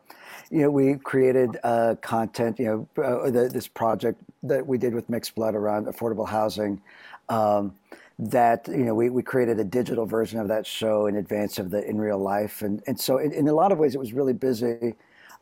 you 0.50 0.62
know, 0.62 0.70
we 0.70 0.96
created 0.96 1.58
uh, 1.62 1.96
content. 2.00 2.58
You 2.58 2.88
know, 2.96 3.02
uh, 3.02 3.30
the, 3.30 3.48
this 3.48 3.68
project 3.68 4.20
that 4.42 4.66
we 4.66 4.78
did 4.78 4.94
with 4.94 5.08
Mixed 5.08 5.34
Blood 5.34 5.54
around 5.54 5.86
affordable 5.86 6.28
housing. 6.28 6.80
Um, 7.28 7.74
that 8.18 8.68
you 8.68 8.84
know, 8.84 8.94
we, 8.94 9.10
we 9.10 9.22
created 9.22 9.58
a 9.58 9.64
digital 9.64 10.06
version 10.06 10.38
of 10.38 10.46
that 10.48 10.66
show 10.66 11.06
in 11.06 11.16
advance 11.16 11.58
of 11.58 11.70
the 11.70 11.84
in 11.88 11.98
real 11.98 12.18
life, 12.18 12.62
and 12.62 12.82
and 12.86 12.98
so 13.00 13.18
in, 13.18 13.32
in 13.32 13.48
a 13.48 13.52
lot 13.52 13.72
of 13.72 13.78
ways 13.78 13.94
it 13.94 13.98
was 13.98 14.12
really 14.12 14.32
busy. 14.32 14.94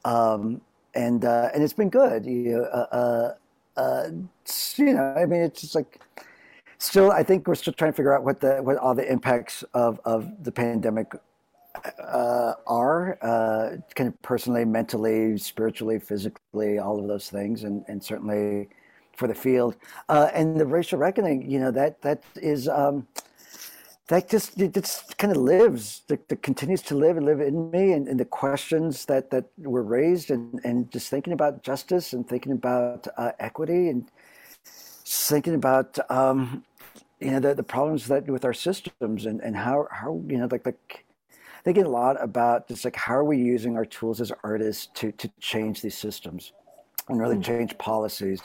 Um, 0.05 0.61
and 0.95 1.25
uh, 1.25 1.51
and 1.55 1.63
it's 1.63 1.73
been 1.73 1.91
good. 1.91 2.25
You 2.25 2.53
know, 2.53 2.63
uh, 2.65 3.35
uh, 3.77 4.09
you 4.77 4.95
know, 4.95 5.15
I 5.17 5.27
mean, 5.27 5.43
it's 5.43 5.61
just 5.61 5.75
like 5.75 6.01
still. 6.79 7.11
I 7.11 7.23
think 7.23 7.47
we're 7.47 7.55
still 7.55 7.73
trying 7.73 7.93
to 7.93 7.97
figure 7.97 8.15
out 8.15 8.25
what 8.25 8.41
the 8.41 8.63
what 8.63 8.77
all 8.77 8.95
the 8.95 9.11
impacts 9.11 9.63
of 9.75 10.01
of 10.05 10.31
the 10.43 10.53
pandemic 10.53 11.13
uh, 11.99 12.55
are, 12.67 13.19
uh, 13.23 13.77
kind 13.95 14.09
of 14.09 14.21
personally, 14.23 14.65
mentally, 14.65 15.39
spiritually, 15.39 15.99
physically, 15.99 16.79
all 16.79 17.01
of 17.01 17.09
those 17.09 17.31
things, 17.31 17.65
and 17.65 17.85
and 17.89 18.03
certainly 18.03 18.69
for 19.17 19.29
the 19.29 19.35
field 19.35 19.77
uh, 20.09 20.29
and 20.33 20.59
the 20.59 20.67
racial 20.67 20.99
reckoning. 20.99 21.51
You 21.51 21.61
know 21.61 21.71
that 21.71 22.03
that 22.03 22.23
is. 22.37 22.69
Um, 22.69 23.07
that 24.13 24.29
just 24.29 24.61
it 24.61 24.75
just 24.75 25.17
kind 25.17 25.35
of 25.35 25.39
lives 25.39 26.03
that, 26.09 26.29
that, 26.29 26.43
continues 26.43 26.83
to 26.83 26.95
live 26.95 27.17
and 27.17 27.25
live 27.25 27.41
in 27.41 27.71
me 27.71 27.93
and, 27.93 28.09
and, 28.09 28.21
the 28.21 28.25
questions 28.25 29.07
that 29.07 29.31
that 29.31 29.47
were 29.59 29.83
raised 29.83 30.31
and 30.31 30.61
and 30.65 30.91
just 30.91 31.09
thinking 31.09 31.33
about 31.33 31.63
justice 31.63 32.13
and 32.13 32.29
thinking 32.29 32.53
about 32.53 33.09
uh, 33.17 33.33
equity 33.39 33.89
and 33.89 34.11
thinking 35.05 35.55
about 35.55 35.99
um, 36.11 36.63
you 37.21 37.31
know 37.31 37.41
the, 37.41 37.55
the 37.55 37.63
problems 37.63 38.07
that 38.07 38.29
with 38.29 38.45
our 38.45 38.55
systems 38.55 39.25
and 39.25 39.41
and 39.41 39.57
how 39.57 39.89
how 39.91 40.21
you 40.29 40.37
know 40.37 40.49
like 40.51 40.67
like 40.67 41.05
thinking 41.65 41.85
a 41.85 41.89
lot 41.89 42.23
about 42.23 42.69
just 42.69 42.85
like 42.85 42.97
how 42.97 43.15
are 43.15 43.25
we 43.25 43.39
using 43.39 43.77
our 43.77 43.87
tools 43.87 44.21
as 44.21 44.31
artists 44.45 44.89
to 44.95 45.11
to 45.13 45.31
change 45.41 45.81
these 45.81 45.97
systems 45.97 46.53
and 47.09 47.21
really 47.21 47.37
mm. 47.37 47.45
change 47.45 47.77
policies 47.79 48.43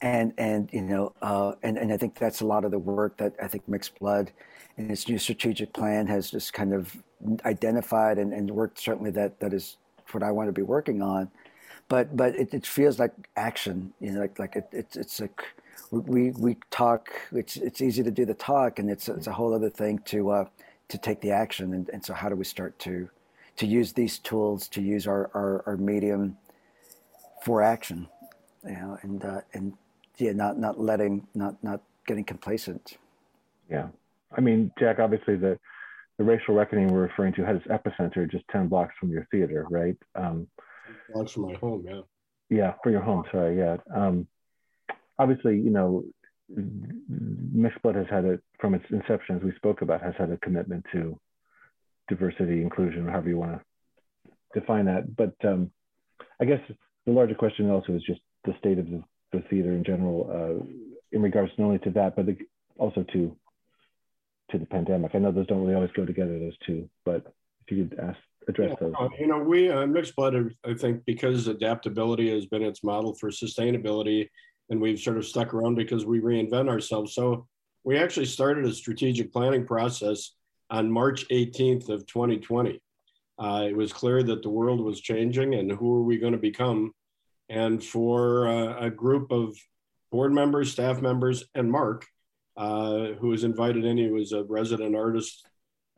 and 0.00 0.32
and 0.38 0.70
you 0.72 0.82
know 0.82 1.12
uh, 1.22 1.52
and 1.62 1.78
and 1.78 1.92
I 1.92 1.96
think 1.96 2.18
that's 2.18 2.40
a 2.40 2.46
lot 2.46 2.64
of 2.64 2.70
the 2.70 2.78
work 2.78 3.16
that 3.18 3.34
I 3.42 3.48
think 3.48 3.68
Mixed 3.68 3.98
Blood 3.98 4.32
and 4.76 4.90
its 4.90 5.08
new 5.08 5.18
strategic 5.18 5.72
plan 5.72 6.06
has 6.06 6.30
just 6.30 6.52
kind 6.52 6.72
of 6.72 6.96
identified 7.44 8.18
and, 8.18 8.32
and 8.32 8.50
worked 8.50 8.78
certainly 8.78 9.10
that 9.12 9.40
that 9.40 9.52
is 9.52 9.76
what 10.12 10.22
I 10.22 10.30
want 10.30 10.48
to 10.48 10.52
be 10.52 10.62
working 10.62 11.02
on. 11.02 11.30
But 11.88 12.16
but 12.16 12.34
it, 12.36 12.54
it 12.54 12.66
feels 12.66 12.98
like 12.98 13.12
action, 13.36 13.92
you 14.00 14.12
know, 14.12 14.20
like 14.20 14.38
like 14.38 14.56
it, 14.56 14.68
it's 14.72 14.96
it's 14.96 15.20
like 15.20 15.42
we 15.90 16.30
we 16.30 16.56
talk. 16.70 17.10
It's 17.32 17.56
it's 17.56 17.80
easy 17.80 18.02
to 18.02 18.10
do 18.10 18.24
the 18.24 18.34
talk, 18.34 18.78
and 18.78 18.88
it's 18.88 19.08
it's 19.08 19.26
a 19.26 19.32
whole 19.32 19.52
other 19.52 19.70
thing 19.70 19.98
to 20.06 20.30
uh, 20.30 20.44
to 20.88 20.98
take 20.98 21.20
the 21.20 21.32
action. 21.32 21.74
And, 21.74 21.88
and 21.90 22.04
so 22.04 22.14
how 22.14 22.28
do 22.28 22.36
we 22.36 22.44
start 22.44 22.78
to 22.80 23.08
to 23.56 23.66
use 23.66 23.92
these 23.92 24.18
tools 24.18 24.68
to 24.68 24.80
use 24.80 25.06
our 25.06 25.30
our, 25.34 25.64
our 25.66 25.76
medium 25.76 26.36
for 27.44 27.62
action? 27.62 28.08
you 28.64 28.72
know, 28.72 28.98
and 29.02 29.24
uh, 29.24 29.40
and 29.54 29.72
yeah, 30.18 30.32
not 30.32 30.58
not 30.58 30.78
letting, 30.80 31.26
not 31.34 31.62
not 31.62 31.82
getting 32.06 32.24
complacent. 32.24 32.98
Yeah, 33.70 33.88
I 34.36 34.40
mean, 34.40 34.70
Jack, 34.78 34.98
obviously 34.98 35.36
the 35.36 35.58
the 36.18 36.24
racial 36.24 36.54
reckoning 36.54 36.88
we're 36.88 37.02
referring 37.02 37.34
to 37.34 37.44
has 37.44 37.56
its 37.56 37.66
epicenter 37.66 38.30
just 38.30 38.44
ten 38.50 38.68
blocks 38.68 38.94
from 38.98 39.10
your 39.10 39.26
theater, 39.30 39.66
right? 39.70 39.96
Um, 40.14 40.48
blocks 41.12 41.32
from 41.32 41.52
my 41.52 41.54
home, 41.54 41.84
yeah. 41.86 42.00
Yeah, 42.50 42.74
for 42.82 42.90
your 42.90 43.00
home. 43.00 43.24
Sorry, 43.30 43.56
yeah. 43.56 43.76
Um, 43.94 44.26
obviously, 45.18 45.56
you 45.56 45.70
know, 45.70 46.04
Mixed 46.48 47.80
Blood 47.82 47.94
has 47.94 48.06
had 48.10 48.24
it 48.24 48.42
from 48.58 48.74
its 48.74 48.84
inception, 48.90 49.36
as 49.36 49.42
we 49.42 49.54
spoke 49.54 49.82
about, 49.82 50.02
has 50.02 50.14
had 50.18 50.30
a 50.30 50.36
commitment 50.38 50.84
to 50.92 51.18
diversity, 52.08 52.60
inclusion, 52.60 53.06
however 53.06 53.28
you 53.28 53.38
want 53.38 53.60
to 53.60 54.60
define 54.60 54.86
that. 54.86 55.14
But 55.16 55.34
um, 55.44 55.70
I 56.40 56.44
guess 56.44 56.60
the 57.06 57.12
larger 57.12 57.34
question 57.34 57.70
also 57.70 57.92
is 57.92 58.02
just 58.02 58.20
the 58.44 58.54
state 58.58 58.78
of 58.78 58.90
the, 58.90 59.02
the 59.32 59.42
theater 59.50 59.72
in 59.72 59.84
general, 59.84 60.28
uh, 60.30 60.64
in 61.12 61.22
regards 61.22 61.52
not 61.58 61.66
only 61.66 61.78
to 61.80 61.90
that, 61.90 62.16
but 62.16 62.26
also 62.78 63.04
to 63.12 63.36
to 64.50 64.58
the 64.58 64.66
pandemic. 64.66 65.12
I 65.14 65.18
know 65.18 65.30
those 65.30 65.46
don't 65.46 65.60
really 65.60 65.74
always 65.74 65.92
go 65.92 66.04
together, 66.04 66.36
those 66.38 66.58
two, 66.66 66.90
but 67.04 67.32
if 67.66 67.76
you 67.76 67.84
could 67.84 68.00
ask 68.00 68.18
address 68.48 68.76
yeah, 68.80 68.88
those. 68.88 69.10
You 69.18 69.26
know, 69.26 69.38
we 69.38 69.70
uh, 69.70 69.86
mixed 69.86 70.16
blood. 70.16 70.34
I 70.64 70.74
think 70.74 71.04
because 71.06 71.46
adaptability 71.46 72.30
has 72.30 72.46
been 72.46 72.62
its 72.62 72.84
model 72.84 73.14
for 73.14 73.30
sustainability, 73.30 74.28
and 74.68 74.80
we've 74.80 74.98
sort 74.98 75.18
of 75.18 75.26
stuck 75.26 75.54
around 75.54 75.76
because 75.76 76.04
we 76.04 76.20
reinvent 76.20 76.68
ourselves. 76.68 77.14
So 77.14 77.46
we 77.84 77.96
actually 77.96 78.26
started 78.26 78.64
a 78.66 78.72
strategic 78.72 79.32
planning 79.32 79.66
process 79.66 80.32
on 80.70 80.90
March 80.90 81.26
18th 81.28 81.88
of 81.88 82.06
2020. 82.06 82.80
Uh, 83.40 83.66
it 83.68 83.76
was 83.76 83.92
clear 83.92 84.22
that 84.22 84.42
the 84.42 84.50
world 84.50 84.80
was 84.80 85.00
changing 85.00 85.54
and 85.54 85.72
who 85.72 85.94
are 85.94 86.02
we 86.02 86.18
going 86.18 86.34
to 86.34 86.38
become? 86.38 86.92
And 87.48 87.82
for 87.82 88.46
uh, 88.46 88.78
a 88.78 88.90
group 88.90 89.32
of 89.32 89.56
board 90.12 90.32
members, 90.32 90.70
staff 90.70 91.00
members, 91.00 91.44
and 91.54 91.72
Mark, 91.72 92.06
uh, 92.56 93.12
who 93.18 93.28
was 93.28 93.42
invited 93.42 93.84
in, 93.84 93.96
he 93.96 94.10
was 94.10 94.32
a 94.32 94.44
resident 94.44 94.94
artist 94.94 95.46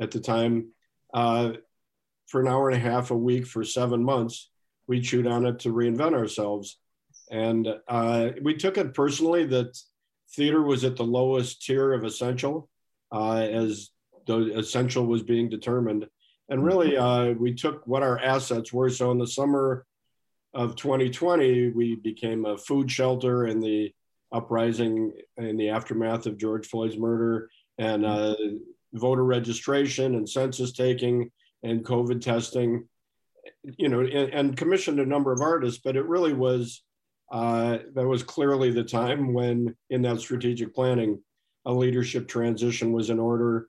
at 0.00 0.12
the 0.12 0.20
time, 0.20 0.68
uh, 1.12 1.52
for 2.26 2.40
an 2.40 2.48
hour 2.48 2.70
and 2.70 2.76
a 2.76 2.90
half 2.90 3.10
a 3.10 3.16
week 3.16 3.46
for 3.46 3.64
seven 3.64 4.02
months, 4.02 4.50
we 4.86 5.00
chewed 5.00 5.26
on 5.26 5.44
it 5.44 5.58
to 5.60 5.68
reinvent 5.68 6.14
ourselves. 6.14 6.78
And 7.30 7.68
uh, 7.88 8.30
we 8.42 8.54
took 8.54 8.78
it 8.78 8.94
personally 8.94 9.44
that 9.46 9.76
theater 10.34 10.62
was 10.62 10.84
at 10.84 10.96
the 10.96 11.04
lowest 11.04 11.62
tier 11.62 11.92
of 11.92 12.04
essential 12.04 12.68
uh, 13.10 13.36
as 13.36 13.90
the 14.26 14.58
essential 14.58 15.06
was 15.06 15.22
being 15.22 15.48
determined. 15.48 16.06
And 16.52 16.62
really, 16.62 16.98
uh, 16.98 17.30
we 17.30 17.54
took 17.54 17.86
what 17.86 18.02
our 18.02 18.18
assets 18.18 18.74
were. 18.74 18.90
So 18.90 19.10
in 19.10 19.16
the 19.16 19.26
summer 19.26 19.86
of 20.52 20.76
2020, 20.76 21.70
we 21.70 21.96
became 21.96 22.44
a 22.44 22.58
food 22.58 22.90
shelter 22.90 23.46
in 23.46 23.58
the 23.58 23.90
uprising 24.32 25.12
in 25.38 25.56
the 25.56 25.70
aftermath 25.70 26.26
of 26.26 26.36
George 26.36 26.66
Floyd's 26.66 26.98
murder 26.98 27.48
and 27.78 28.04
uh, 28.04 28.34
voter 28.92 29.24
registration 29.24 30.14
and 30.14 30.28
census 30.28 30.72
taking 30.72 31.30
and 31.62 31.86
COVID 31.86 32.20
testing, 32.20 32.86
you 33.78 33.88
know, 33.88 34.00
and, 34.00 34.34
and 34.34 34.56
commissioned 34.56 35.00
a 35.00 35.06
number 35.06 35.32
of 35.32 35.40
artists, 35.40 35.80
but 35.82 35.96
it 35.96 36.04
really 36.04 36.34
was, 36.34 36.82
uh, 37.32 37.78
that 37.94 38.06
was 38.06 38.22
clearly 38.22 38.70
the 38.70 38.84
time 38.84 39.32
when 39.32 39.74
in 39.88 40.02
that 40.02 40.20
strategic 40.20 40.74
planning, 40.74 41.18
a 41.64 41.72
leadership 41.72 42.28
transition 42.28 42.92
was 42.92 43.08
in 43.08 43.18
order 43.18 43.68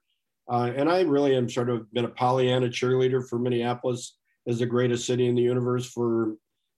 uh, 0.50 0.72
and 0.76 0.90
I 0.90 1.02
really 1.02 1.36
am 1.36 1.50
sort 1.50 1.70
of 1.70 1.92
been 1.94 2.06
a 2.06 2.10
Pollyanna 2.10 2.68
cheerleader 2.68 3.28
for 3.28 3.40
Minneapolis 3.40 4.18
as 4.48 4.60
the 4.60 4.66
greatest 4.66 5.06
city 5.06 5.28
in 5.28 5.36
the 5.36 5.42
universe 5.42 5.86
for 5.86 6.36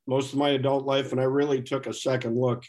most 0.07 0.33
of 0.33 0.39
my 0.39 0.49
adult 0.49 0.85
life. 0.85 1.11
And 1.11 1.19
I 1.19 1.25
really 1.25 1.61
took 1.61 1.87
a 1.87 1.93
second 1.93 2.37
look. 2.37 2.63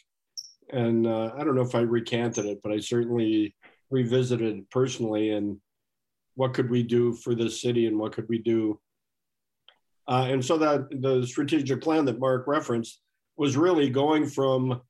And 0.73 1.07
uh, 1.07 1.33
I 1.37 1.45
don't 1.45 1.55
know 1.55 1.63
if 1.63 1.75
I 1.75 1.81
recanted 1.81 2.47
it, 2.47 2.61
but 2.63 2.73
I 2.73 2.79
certainly 2.79 3.55
revisited 3.91 4.69
personally 4.71 5.31
and 5.31 5.59
what 6.35 6.55
could 6.55 6.71
we 6.71 6.83
do 6.83 7.13
for 7.13 7.35
this 7.35 7.61
city 7.61 7.87
and 7.87 7.99
what 7.99 8.13
could 8.13 8.29
we 8.29 8.39
do. 8.39 8.81
Uh, 10.09 10.29
and 10.31 10.45
so 10.45 10.57
that 10.59 10.89
the 11.03 11.27
strategic 11.27 11.83
plan 11.83 12.05
that 12.07 12.19
Mark 12.19 12.47
referenced 12.47 13.01
was 13.37 13.57
really 13.57 13.91
going 13.91 14.27
from 14.27 14.81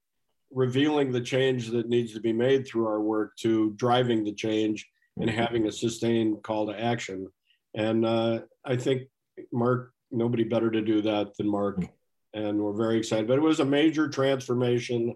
revealing 0.52 1.10
the 1.10 1.20
change 1.20 1.70
that 1.70 1.88
needs 1.88 2.12
to 2.12 2.20
be 2.20 2.32
made 2.32 2.66
through 2.66 2.86
our 2.86 3.00
work 3.00 3.36
to 3.38 3.72
driving 3.76 4.24
the 4.24 4.32
change 4.32 4.86
and 5.18 5.30
having 5.30 5.66
a 5.66 5.72
sustained 5.72 6.42
call 6.42 6.66
to 6.66 6.78
action. 6.78 7.28
And 7.74 8.04
uh, 8.04 8.40
I 8.64 8.76
think 8.76 9.02
Mark, 9.52 9.92
nobody 10.10 10.44
better 10.44 10.70
to 10.70 10.82
do 10.82 11.02
that 11.02 11.36
than 11.36 11.48
Mark. 11.48 11.84
And 12.34 12.58
we're 12.58 12.76
very 12.76 12.98
excited. 12.98 13.26
But 13.26 13.38
it 13.38 13.42
was 13.42 13.60
a 13.60 13.64
major 13.64 14.08
transformation. 14.08 15.14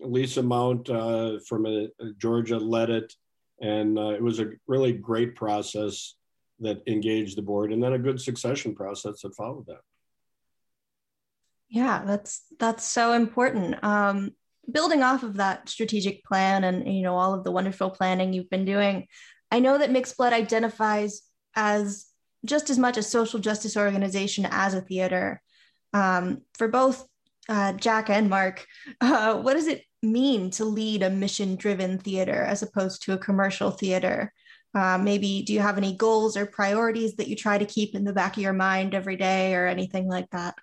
Lisa 0.00 0.42
Mount 0.42 0.90
uh, 0.90 1.38
from 1.46 1.66
a, 1.66 1.84
uh, 2.00 2.06
Georgia 2.18 2.58
led 2.58 2.90
it. 2.90 3.12
And 3.60 3.98
uh, 3.98 4.10
it 4.10 4.22
was 4.22 4.40
a 4.40 4.50
really 4.66 4.92
great 4.92 5.36
process 5.36 6.14
that 6.60 6.82
engaged 6.86 7.36
the 7.36 7.42
board 7.42 7.72
and 7.72 7.82
then 7.82 7.92
a 7.92 7.98
good 7.98 8.20
succession 8.20 8.74
process 8.74 9.20
that 9.22 9.34
followed 9.34 9.66
that. 9.66 9.80
Yeah, 11.68 12.04
that's 12.06 12.42
that's 12.58 12.84
so 12.84 13.12
important. 13.12 13.82
Um, 13.82 14.32
building 14.70 15.02
off 15.02 15.22
of 15.22 15.34
that 15.34 15.68
strategic 15.68 16.24
plan 16.24 16.64
and 16.64 16.92
you 16.92 17.02
know 17.02 17.16
all 17.16 17.34
of 17.34 17.44
the 17.44 17.50
wonderful 17.50 17.90
planning 17.90 18.32
you've 18.32 18.50
been 18.50 18.64
doing 18.64 19.06
I 19.50 19.60
know 19.60 19.78
that 19.78 19.90
Mixed 19.90 20.16
Blood 20.16 20.32
identifies 20.32 21.22
as 21.54 22.06
just 22.44 22.70
as 22.70 22.78
much 22.78 22.96
a 22.96 23.02
social 23.02 23.40
justice 23.40 23.76
organization 23.76 24.46
as 24.50 24.74
a 24.74 24.80
theater. 24.80 25.42
Um, 25.92 26.42
for 26.54 26.68
both 26.68 27.06
uh, 27.48 27.72
Jack 27.74 28.10
and 28.10 28.28
Mark, 28.28 28.66
uh, 29.00 29.36
what 29.40 29.54
does 29.54 29.66
it 29.66 29.82
mean 30.02 30.50
to 30.50 30.64
lead 30.64 31.02
a 31.02 31.10
mission 31.10 31.56
driven 31.56 31.98
theater 31.98 32.42
as 32.42 32.62
opposed 32.62 33.02
to 33.02 33.12
a 33.12 33.18
commercial 33.18 33.70
theater? 33.70 34.32
Uh, 34.74 34.98
maybe 34.98 35.42
do 35.42 35.54
you 35.54 35.60
have 35.60 35.78
any 35.78 35.96
goals 35.96 36.36
or 36.36 36.44
priorities 36.44 37.16
that 37.16 37.28
you 37.28 37.36
try 37.36 37.56
to 37.56 37.64
keep 37.64 37.94
in 37.94 38.04
the 38.04 38.12
back 38.12 38.36
of 38.36 38.42
your 38.42 38.52
mind 38.52 38.94
every 38.94 39.16
day 39.16 39.54
or 39.54 39.66
anything 39.66 40.06
like 40.06 40.28
that? 40.30 40.54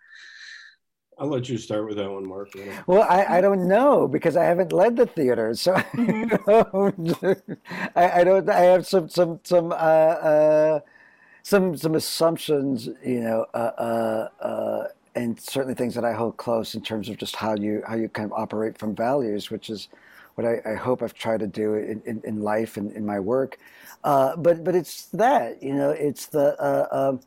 I'll 1.17 1.28
let 1.28 1.47
you 1.49 1.58
start 1.58 1.88
with 1.88 1.97
that 1.97 2.12
one, 2.12 2.28
Mark. 2.28 2.49
Well, 2.88 3.04
I, 3.04 3.38
I 3.38 3.41
don't 3.41 3.67
know 3.67 4.08
because 4.08 4.36
I 4.36 4.43
haven't 4.45 4.71
led 4.71 4.95
the 4.95 5.06
theater, 5.06 5.54
so 5.56 5.73
mm-hmm. 5.93 7.54
I, 7.95 8.21
I, 8.21 8.23
don't. 8.23 8.49
I 8.49 8.62
have 8.62 8.88
some 8.88 9.10
some 9.10 9.39
some 9.43 9.71
uh, 9.71 9.76
uh, 9.76 10.80
some 11.43 11.78
some 11.78 11.95
assumptions, 11.95 12.89
you 13.04 13.21
know, 13.21 13.45
uh, 13.54 13.71
uh, 13.78 14.30
uh, 14.41 14.88
and 15.15 15.39
certainly 15.39 15.76
things 15.76 15.95
that 15.95 16.06
I 16.06 16.13
hold 16.13 16.38
close 16.38 16.73
in 16.76 16.82
terms 16.82 17.10
of 17.10 17.17
just 17.17 17.36
how 17.36 17.56
you 17.56 17.84
how 17.88 17.95
you 17.95 18.10
kind 18.10 18.32
of 18.32 18.34
operate 18.38 18.78
from 18.78 18.95
values, 18.95 19.52
which 19.52 19.69
is 19.69 19.89
what 20.36 20.47
I, 20.47 20.62
I 20.65 20.76
hope 20.76 21.04
I've 21.04 21.13
tried 21.13 21.41
to 21.41 21.47
do 21.47 21.76
in, 21.76 22.02
in, 22.06 22.21
in 22.23 22.41
life 22.41 22.78
and 22.78 22.91
in 22.93 23.06
my 23.06 23.19
work. 23.19 23.60
Uh, 24.04 24.36
but 24.36 24.63
but 24.63 24.73
it's 24.73 25.06
that 25.08 25.62
you 25.62 25.73
know, 25.73 25.91
it's 25.91 26.26
the 26.26 26.58
um, 26.91 27.19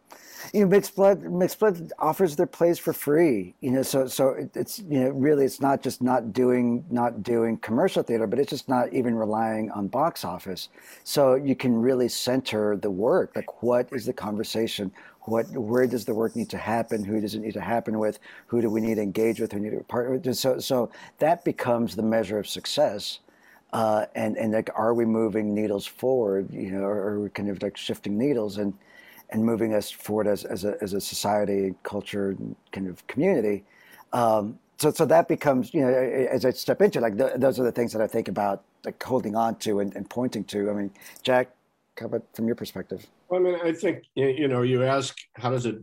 you 0.52 0.60
know, 0.60 0.66
mixed 0.66 0.94
blood 0.96 1.22
mixed 1.22 1.58
blood 1.58 1.92
offers 1.98 2.36
their 2.36 2.46
plays 2.46 2.78
for 2.78 2.92
free. 2.92 3.54
You 3.60 3.70
know, 3.72 3.82
so 3.82 4.06
so 4.06 4.30
it, 4.30 4.56
it's 4.56 4.78
you 4.80 5.00
know 5.00 5.10
really 5.10 5.44
it's 5.44 5.60
not 5.60 5.82
just 5.82 6.02
not 6.02 6.32
doing 6.32 6.84
not 6.90 7.22
doing 7.22 7.56
commercial 7.58 8.02
theater, 8.02 8.26
but 8.26 8.38
it's 8.38 8.50
just 8.50 8.68
not 8.68 8.92
even 8.92 9.14
relying 9.14 9.70
on 9.70 9.88
box 9.88 10.24
office. 10.24 10.68
So 11.04 11.34
you 11.34 11.56
can 11.56 11.74
really 11.80 12.08
center 12.08 12.76
the 12.76 12.90
work. 12.90 13.32
Like, 13.34 13.62
what 13.62 13.88
is 13.92 14.06
the 14.06 14.12
conversation? 14.12 14.92
What 15.22 15.46
where 15.50 15.86
does 15.86 16.04
the 16.04 16.14
work 16.14 16.36
need 16.36 16.50
to 16.50 16.58
happen? 16.58 17.04
Who 17.04 17.20
does 17.20 17.34
it 17.34 17.40
need 17.40 17.54
to 17.54 17.60
happen 17.60 17.98
with? 17.98 18.18
Who 18.46 18.60
do 18.60 18.70
we 18.70 18.80
need 18.80 18.96
to 18.96 19.02
engage 19.02 19.40
with? 19.40 19.52
Who 19.52 19.60
need 19.60 19.70
to 19.70 19.84
partner 19.84 20.16
with? 20.16 20.36
So 20.36 20.58
so 20.58 20.90
that 21.18 21.44
becomes 21.44 21.96
the 21.96 22.02
measure 22.02 22.38
of 22.38 22.46
success. 22.46 23.20
Uh, 23.72 24.06
and 24.14 24.36
and 24.38 24.52
like, 24.52 24.70
are 24.74 24.94
we 24.94 25.04
moving 25.04 25.52
needles 25.54 25.86
forward? 25.86 26.52
You 26.52 26.70
know, 26.70 26.84
or 26.84 27.08
are 27.08 27.20
we 27.20 27.30
kind 27.30 27.50
of 27.50 27.62
like 27.62 27.76
shifting 27.76 28.16
needles 28.16 28.58
and 28.58 28.72
and 29.30 29.44
moving 29.44 29.74
us 29.74 29.90
forward 29.90 30.26
as, 30.26 30.44
as, 30.44 30.64
a, 30.64 30.76
as 30.80 30.92
a 30.92 31.00
society, 31.00 31.74
culture, 31.82 32.36
kind 32.72 32.88
of 32.88 33.06
community. 33.06 33.64
Um, 34.12 34.58
so, 34.78 34.90
so 34.90 35.06
that 35.06 35.26
becomes, 35.26 35.72
you 35.72 35.80
know, 35.80 35.88
as 35.88 36.44
I 36.44 36.50
step 36.50 36.82
into, 36.82 37.00
like, 37.00 37.16
th- 37.16 37.32
those 37.36 37.58
are 37.58 37.64
the 37.64 37.72
things 37.72 37.92
that 37.92 38.02
I 38.02 38.06
think 38.06 38.28
about, 38.28 38.62
like, 38.84 39.02
holding 39.02 39.34
on 39.34 39.56
to 39.56 39.80
and, 39.80 39.94
and 39.96 40.08
pointing 40.08 40.44
to. 40.44 40.70
I 40.70 40.74
mean, 40.74 40.90
Jack, 41.22 41.50
how 41.98 42.06
about 42.06 42.24
from 42.34 42.46
your 42.46 42.56
perspective? 42.56 43.06
Well, 43.28 43.40
I 43.40 43.42
mean, 43.42 43.58
I 43.62 43.72
think, 43.72 44.04
you 44.14 44.48
know, 44.48 44.62
you 44.62 44.84
ask, 44.84 45.16
how 45.34 45.50
does 45.50 45.66
it 45.66 45.76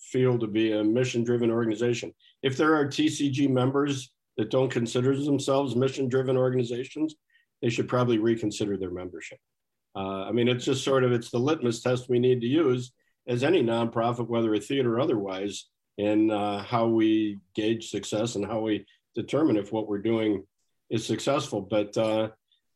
feel 0.00 0.38
to 0.38 0.46
be 0.46 0.72
a 0.72 0.82
mission 0.82 1.22
driven 1.24 1.50
organization? 1.50 2.12
If 2.42 2.56
there 2.56 2.74
are 2.74 2.86
TCG 2.86 3.50
members 3.50 4.10
that 4.38 4.50
don't 4.50 4.70
consider 4.70 5.14
themselves 5.16 5.76
mission 5.76 6.08
driven 6.08 6.36
organizations, 6.36 7.16
they 7.60 7.68
should 7.68 7.88
probably 7.88 8.18
reconsider 8.18 8.76
their 8.76 8.90
membership. 8.90 9.38
Uh, 9.98 10.24
I 10.28 10.32
mean, 10.32 10.48
it's 10.48 10.64
just 10.64 10.84
sort 10.84 11.02
of 11.02 11.12
it's 11.12 11.30
the 11.30 11.38
litmus 11.38 11.82
test 11.82 12.08
we 12.08 12.18
need 12.18 12.40
to 12.42 12.46
use 12.46 12.92
as 13.26 13.42
any 13.42 13.62
nonprofit, 13.62 14.28
whether 14.28 14.54
a 14.54 14.60
theater 14.60 14.96
or 14.96 15.00
otherwise, 15.00 15.66
in 15.98 16.30
uh, 16.30 16.62
how 16.62 16.86
we 16.86 17.38
gauge 17.54 17.90
success 17.90 18.36
and 18.36 18.46
how 18.46 18.60
we 18.60 18.86
determine 19.14 19.56
if 19.56 19.72
what 19.72 19.88
we're 19.88 19.98
doing 19.98 20.44
is 20.90 21.04
successful. 21.04 21.60
But 21.60 21.96
uh, 21.96 22.28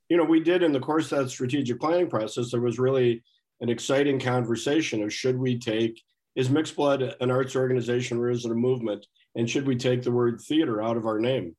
you 0.09 0.17
know, 0.17 0.25
we 0.25 0.41
did 0.41 0.63
in 0.63 0.73
the 0.73 0.81
course 0.81 1.13
of 1.13 1.19
that 1.19 1.31
strategic 1.31 1.81
planning 1.81 2.11
process. 2.11 2.51
There 2.51 2.61
was 2.61 2.79
really 2.79 3.23
an 3.61 3.69
exciting 3.69 4.19
conversation 4.19 5.03
of 5.03 5.13
should 5.13 5.39
we 5.39 5.59
take 5.59 6.03
is 6.35 6.51
Mixed 6.51 6.77
Blood 6.77 7.15
an 7.21 7.31
arts 7.31 7.55
organization 7.55 8.19
or 8.19 8.31
is 8.31 8.45
it 8.45 8.51
a 8.51 8.55
movement? 8.55 9.07
And 9.37 9.49
should 9.49 9.67
we 9.67 9.77
take 9.77 10.03
the 10.03 10.11
word 10.11 10.41
theater 10.41 10.83
out 10.83 10.97
of 10.97 11.07
our 11.07 11.21
name? 11.21 11.55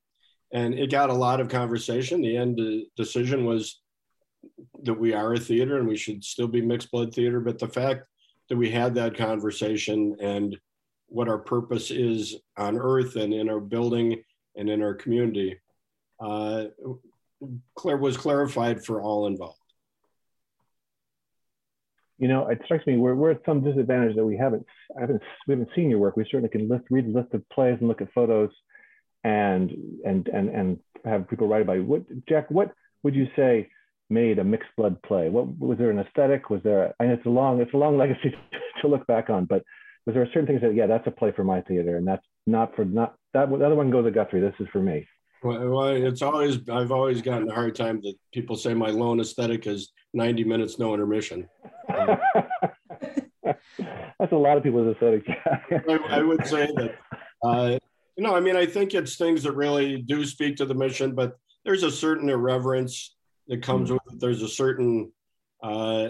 and 0.53 0.75
it 0.75 0.91
got 0.91 1.09
a 1.09 1.13
lot 1.13 1.41
of 1.41 1.49
conversation. 1.49 2.21
The 2.21 2.37
end 2.37 2.61
decision 2.95 3.43
was 3.43 3.81
that 4.83 4.93
we 4.93 5.13
are 5.13 5.33
a 5.33 5.39
theater 5.39 5.77
and 5.77 5.87
we 5.87 5.97
should 5.97 6.23
still 6.23 6.47
be 6.47 6.61
mixed 6.61 6.91
blood 6.91 7.13
theater. 7.13 7.39
But 7.39 7.59
the 7.59 7.67
fact 7.67 8.03
that 8.49 8.57
we 8.57 8.69
had 8.69 8.95
that 8.95 9.17
conversation 9.17 10.15
and 10.19 10.57
what 11.07 11.29
our 11.29 11.37
purpose 11.37 11.91
is 11.91 12.35
on 12.57 12.77
earth 12.77 13.15
and 13.15 13.33
in 13.33 13.49
our 13.49 13.59
building 13.59 14.21
and 14.55 14.69
in 14.69 14.81
our 14.81 14.93
community 14.93 15.59
uh, 16.19 16.65
was 17.83 18.17
clarified 18.17 18.83
for 18.83 19.01
all 19.01 19.27
involved. 19.27 19.57
You 22.19 22.27
know, 22.27 22.47
it 22.47 22.61
strikes 22.65 22.87
me 22.87 22.97
we're, 22.97 23.15
we're 23.15 23.31
at 23.31 23.41
some 23.45 23.63
disadvantage 23.63 24.15
that 24.15 24.25
we 24.25 24.37
haven't, 24.37 24.65
haven't 24.97 25.21
we 25.47 25.53
haven't 25.53 25.69
seen 25.75 25.89
your 25.89 25.99
work. 25.99 26.15
We 26.15 26.23
certainly 26.25 26.49
can 26.49 26.69
list, 26.69 26.85
read 26.89 27.07
list 27.07 27.33
of 27.33 27.47
plays 27.49 27.77
and 27.79 27.87
look 27.87 28.01
at 28.01 28.13
photos, 28.13 28.51
and 29.23 29.71
and 30.05 30.27
and 30.29 30.49
and 30.49 30.79
have 31.03 31.27
people 31.27 31.47
write 31.47 31.63
about 31.63 31.73
you. 31.73 31.83
What 31.83 32.03
Jack? 32.27 32.49
What 32.49 32.71
would 33.01 33.15
you 33.15 33.27
say 33.35 33.69
made 34.13 34.39
a 34.39 34.43
mixed 34.43 34.69
blood 34.77 35.01
play? 35.01 35.29
What 35.29 35.57
was 35.59 35.77
there 35.77 35.91
an 35.91 35.99
aesthetic? 35.99 36.49
Was 36.49 36.61
there? 36.63 36.93
I 36.99 37.05
know 37.05 37.13
it's 37.13 37.25
a 37.25 37.29
long 37.29 37.61
it's 37.61 37.73
a 37.73 37.77
long 37.77 37.97
legacy 38.03 38.33
to 38.81 38.87
look 38.87 39.05
back 39.07 39.29
on, 39.29 39.45
but 39.45 39.63
was 40.05 40.13
there 40.13 40.23
a 40.23 40.27
certain 40.27 40.47
things 40.47 40.61
that 40.61 40.75
yeah 40.75 40.87
that's 40.87 41.07
a 41.07 41.11
play 41.11 41.31
for 41.31 41.43
my 41.43 41.61
theater 41.61 41.97
and 41.97 42.07
that's 42.07 42.25
not 42.45 42.75
for 42.75 42.85
not 42.85 43.15
that 43.33 43.49
the 43.49 43.65
other 43.65 43.75
one 43.75 43.89
goes 43.89 44.05
to 44.05 44.11
Guthrie. 44.11 44.41
This 44.41 44.53
is 44.59 44.67
for 44.71 44.81
me. 44.81 45.07
Well, 45.43 45.87
it's 45.89 46.21
always 46.21 46.57
I've 46.69 46.91
always 46.91 47.21
gotten 47.21 47.49
a 47.49 47.53
hard 47.53 47.75
time 47.75 47.99
that 48.03 48.15
people 48.33 48.55
say 48.55 48.73
my 48.73 48.89
lone 48.89 49.19
aesthetic 49.19 49.67
is 49.67 49.91
90 50.13 50.45
minutes 50.45 50.79
no 50.79 50.93
intermission. 50.93 51.49
That's 53.43 54.31
a 54.31 54.37
lot 54.37 54.55
of 54.55 54.63
people's 54.63 54.95
aesthetic. 54.95 55.25
I, 55.45 55.99
I, 56.09 56.21
would 56.21 56.47
say 56.47 56.67
that. 56.75 56.95
Uh, 57.43 57.77
you 58.15 58.23
know, 58.23 58.33
I 58.33 58.39
mean, 58.39 58.55
I 58.55 58.65
think 58.65 58.93
it's 58.93 59.17
things 59.17 59.43
that 59.43 59.51
really 59.51 60.01
do 60.01 60.25
speak 60.25 60.55
to 60.57 60.65
the 60.65 60.75
mission, 60.75 61.13
but 61.13 61.33
there's 61.65 61.83
a 61.83 61.91
certain 61.91 62.29
irreverence 62.29 63.15
that 63.47 63.61
comes 63.61 63.89
mm. 63.89 63.93
with 63.93 64.13
it. 64.13 64.19
There's 64.19 64.41
a 64.41 64.47
certain, 64.47 65.11
uh, 65.61 66.09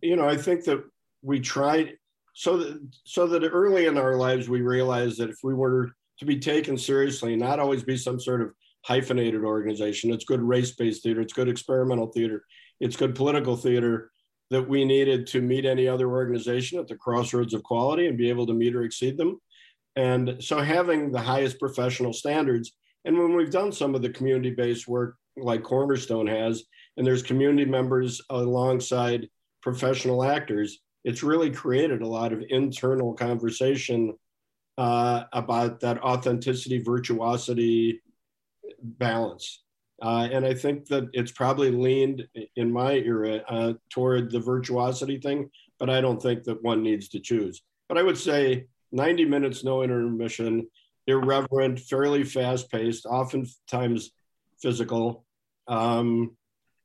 you 0.00 0.16
know, 0.16 0.28
I 0.28 0.36
think 0.36 0.64
that 0.64 0.82
we 1.22 1.40
tried 1.40 1.94
so 2.34 2.58
that 2.58 2.80
so 3.04 3.26
that 3.26 3.44
early 3.44 3.86
in 3.86 3.96
our 3.96 4.16
lives 4.16 4.48
we 4.48 4.60
realized 4.60 5.18
that 5.18 5.30
if 5.30 5.38
we 5.42 5.54
were 5.54 5.90
to 6.18 6.24
be 6.24 6.38
taken 6.38 6.76
seriously, 6.76 7.36
not 7.36 7.58
always 7.58 7.82
be 7.82 7.96
some 7.96 8.20
sort 8.20 8.42
of 8.42 8.52
hyphenated 8.84 9.42
organization. 9.42 10.12
It's 10.12 10.24
good 10.24 10.40
race-based 10.40 11.02
theater. 11.02 11.20
It's 11.20 11.32
good 11.32 11.48
experimental 11.48 12.06
theater. 12.06 12.44
It's 12.78 12.96
good 12.96 13.14
political 13.14 13.56
theater 13.56 14.12
that 14.50 14.68
we 14.68 14.84
needed 14.84 15.26
to 15.28 15.40
meet 15.40 15.64
any 15.64 15.88
other 15.88 16.08
organization 16.08 16.78
at 16.78 16.86
the 16.86 16.94
crossroads 16.94 17.52
of 17.52 17.64
quality 17.64 18.06
and 18.06 18.16
be 18.16 18.28
able 18.28 18.46
to 18.46 18.54
meet 18.54 18.76
or 18.76 18.84
exceed 18.84 19.18
them. 19.18 19.40
And 19.96 20.36
so 20.40 20.60
having 20.60 21.10
the 21.10 21.20
highest 21.20 21.58
professional 21.58 22.12
standards, 22.12 22.72
and 23.06 23.16
when 23.16 23.34
we've 23.34 23.50
done 23.50 23.72
some 23.72 23.94
of 23.94 24.02
the 24.02 24.10
community-based 24.10 24.86
work 24.88 25.16
like 25.36 25.62
Cornerstone 25.62 26.26
has, 26.26 26.64
and 26.96 27.06
there's 27.06 27.22
community 27.22 27.64
members 27.64 28.20
alongside 28.30 29.28
professional 29.62 30.24
actors, 30.24 30.80
it's 31.04 31.22
really 31.22 31.50
created 31.50 32.02
a 32.02 32.06
lot 32.06 32.32
of 32.32 32.42
internal 32.48 33.14
conversation 33.14 34.14
uh, 34.76 35.22
about 35.32 35.78
that 35.80 36.02
authenticity, 36.02 36.80
virtuosity 36.80 38.00
balance. 38.82 39.62
Uh, 40.02 40.28
and 40.30 40.44
I 40.44 40.52
think 40.52 40.86
that 40.86 41.08
it's 41.12 41.32
probably 41.32 41.70
leaned 41.70 42.26
in 42.56 42.72
my 42.72 42.94
era 42.94 43.36
uh, 43.48 43.72
toward 43.88 44.30
the 44.30 44.40
virtuosity 44.40 45.18
thing, 45.18 45.48
but 45.78 45.88
I 45.88 46.00
don't 46.00 46.20
think 46.20 46.42
that 46.44 46.62
one 46.62 46.82
needs 46.82 47.08
to 47.10 47.20
choose. 47.20 47.62
But 47.88 47.98
I 47.98 48.02
would 48.02 48.18
say 48.18 48.66
90 48.92 49.24
minutes, 49.26 49.64
no 49.64 49.82
intermission, 49.82 50.66
irreverent, 51.06 51.78
fairly 51.78 52.24
fast 52.24 52.70
paced, 52.70 53.06
oftentimes 53.06 54.10
physical, 54.60 55.24
um, 55.68 56.36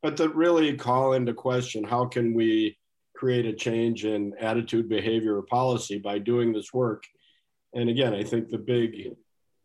but 0.02 0.18
that 0.18 0.36
really 0.36 0.76
call 0.76 1.14
into 1.14 1.34
question 1.34 1.84
how 1.84 2.06
can 2.06 2.34
we 2.34 2.78
create 3.16 3.46
a 3.46 3.54
change 3.54 4.06
in 4.06 4.34
attitude, 4.40 4.90
behavior, 4.90 5.38
or 5.38 5.44
policy 5.44 6.00
by 6.00 6.18
doing 6.18 6.52
this 6.52 6.74
work. 6.74 7.04
And 7.74 7.90
again, 7.90 8.14
I 8.14 8.24
think 8.24 8.50
the 8.50 8.58
big 8.58 9.16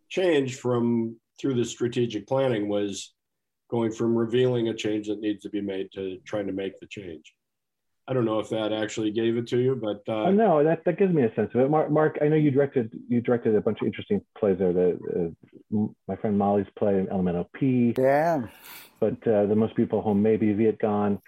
change 0.09 0.57
from 0.57 1.16
through 1.40 1.55
the 1.55 1.64
strategic 1.64 2.27
planning 2.27 2.69
was 2.69 3.14
going 3.71 3.92
from 3.92 4.14
revealing 4.14 4.69
a 4.69 4.75
change 4.75 5.09
that 5.09 5.21
needs 5.21 5.42
to 5.42 5.51
be 5.51 5.61
made 5.61 5.90
to 5.92 6.19
trying 6.25 6.47
to 6.47 6.53
make 6.53 6.79
the 6.79 6.87
change. 6.87 7.35
I 8.09 8.12
don't 8.12 8.25
know 8.25 8.38
if 8.38 8.49
that 8.51 8.73
actually 8.73 9.11
gave 9.11 9.37
it 9.37 9.49
to 9.49 9.59
you, 9.59 9.75
but 9.75 10.03
uh, 10.09 10.27
uh, 10.27 10.31
no, 10.31 10.62
that, 10.62 10.85
that 10.85 10.97
gives 10.97 11.12
me 11.12 11.25
a 11.25 11.35
sense 11.35 11.51
of 11.55 11.61
it. 11.61 11.71
Mark, 11.71 11.90
Mark, 11.90 12.19
I 12.23 12.29
know 12.29 12.37
you 12.37 12.53
directed 12.53 12.92
you 13.09 13.21
directed 13.21 13.55
a 13.57 13.61
bunch 13.61 13.81
of 13.81 13.87
interesting 13.87 14.21
plays 14.38 14.59
there. 14.59 14.73
The 14.73 15.35
uh, 15.75 15.87
my 16.07 16.14
friend 16.16 16.38
Molly's 16.38 16.66
play 16.79 17.05
Elemental 17.11 17.51
P. 17.55 17.95
Yeah. 17.99 18.47
But 19.01 19.27
uh, 19.27 19.47
the 19.47 19.57
most 19.57 19.75
beautiful 19.75 20.03
home 20.03 20.23
maybe 20.23 20.55
Vietgone. 20.55 21.21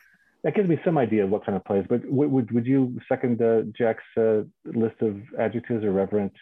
That 0.44 0.54
gives 0.54 0.68
me 0.68 0.78
some 0.84 0.96
idea 0.98 1.24
of 1.24 1.30
what 1.30 1.44
kind 1.44 1.56
of 1.56 1.64
plays. 1.64 1.84
But 1.88 2.04
would 2.06 2.30
would, 2.30 2.52
would 2.52 2.66
you 2.66 3.00
second 3.08 3.42
uh, 3.42 3.62
Jack's 3.76 4.04
uh, 4.16 4.42
list 4.64 5.02
of 5.02 5.20
adjectives? 5.38 5.84
Irreverent, 5.84 6.32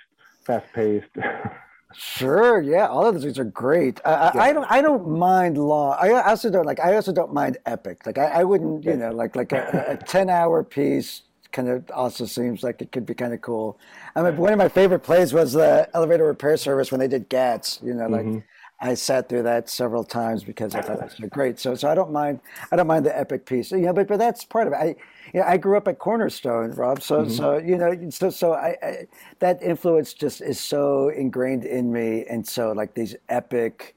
fast 0.44 0.70
paced. 0.74 1.06
Sure, 1.98 2.60
yeah, 2.60 2.86
all 2.86 3.06
of 3.06 3.14
those 3.14 3.24
things 3.24 3.38
are 3.38 3.44
great. 3.44 4.00
I, 4.04 4.10
yeah. 4.34 4.42
I, 4.42 4.52
don't, 4.52 4.70
I 4.70 4.82
don't 4.82 5.08
mind 5.08 5.56
long. 5.56 5.96
I 5.98 6.10
also 6.10 6.50
don't 6.50 6.66
like. 6.66 6.78
I 6.80 6.94
also 6.94 7.12
don't 7.12 7.32
mind 7.32 7.58
epic. 7.64 8.04
Like 8.04 8.18
I, 8.18 8.26
I 8.26 8.44
wouldn't, 8.44 8.84
you 8.84 8.96
know, 8.96 9.12
like 9.12 9.34
like 9.34 9.52
a, 9.52 9.86
a 9.88 9.96
ten-hour 10.06 10.64
piece 10.64 11.22
kind 11.52 11.68
of 11.68 11.90
also 11.90 12.26
seems 12.26 12.62
like 12.62 12.82
it 12.82 12.92
could 12.92 13.06
be 13.06 13.14
kind 13.14 13.32
of 13.32 13.40
cool. 13.40 13.78
I 14.14 14.22
mean, 14.22 14.36
one 14.36 14.52
of 14.52 14.58
my 14.58 14.68
favorite 14.68 15.00
plays 15.00 15.32
was 15.32 15.54
the 15.54 15.88
elevator 15.94 16.24
repair 16.24 16.56
service 16.58 16.90
when 16.90 17.00
they 17.00 17.08
did 17.08 17.30
Gatz. 17.30 17.82
You 17.82 17.94
know, 17.94 18.08
like 18.08 18.26
mm-hmm. 18.26 18.38
I 18.78 18.94
sat 18.94 19.28
through 19.28 19.44
that 19.44 19.70
several 19.70 20.04
times 20.04 20.44
because 20.44 20.74
I 20.74 20.82
thought 20.82 20.98
it 20.98 21.04
was 21.04 21.16
so 21.16 21.26
great. 21.28 21.58
So, 21.58 21.74
so 21.74 21.88
I 21.88 21.94
don't 21.94 22.12
mind. 22.12 22.40
I 22.70 22.76
don't 22.76 22.86
mind 22.86 23.06
the 23.06 23.18
epic 23.18 23.46
piece. 23.46 23.70
You 23.70 23.78
know, 23.78 23.92
but 23.94 24.06
but 24.06 24.18
that's 24.18 24.44
part 24.44 24.66
of 24.66 24.74
it. 24.74 24.76
I, 24.76 24.86
you 25.32 25.40
know, 25.40 25.46
I 25.46 25.56
grew 25.56 25.78
up 25.78 25.88
at 25.88 25.98
Cornerstone, 25.98 26.72
Rob. 26.72 27.02
So 27.02 27.22
mm-hmm. 27.22 27.30
so 27.30 27.56
you 27.56 27.78
know, 27.78 28.10
so 28.10 28.28
so 28.28 28.52
I, 28.52 28.76
I, 28.82 29.06
that 29.38 29.62
influence 29.62 30.12
just 30.12 30.42
is 30.42 30.60
so 30.60 31.08
ingrained 31.08 31.64
in 31.64 31.90
me, 31.90 32.26
and 32.28 32.46
so 32.46 32.72
like 32.72 32.92
these 32.92 33.16
epic, 33.30 33.96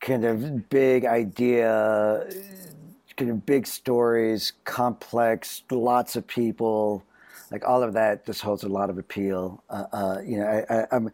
kind 0.00 0.24
of 0.24 0.68
big 0.70 1.04
idea, 1.04 2.28
kind 3.16 3.30
of 3.30 3.46
big 3.46 3.64
stories, 3.64 4.54
complex, 4.64 5.62
lots 5.70 6.16
of 6.16 6.26
people 6.26 7.04
like 7.50 7.66
all 7.66 7.82
of 7.82 7.92
that 7.94 8.24
just 8.24 8.42
holds 8.42 8.62
a 8.62 8.68
lot 8.68 8.90
of 8.90 8.98
appeal. 8.98 9.62
Uh, 9.68 9.84
uh, 9.92 10.18
you 10.24 10.38
know, 10.38 10.46
I, 10.46 10.86
am 10.94 11.10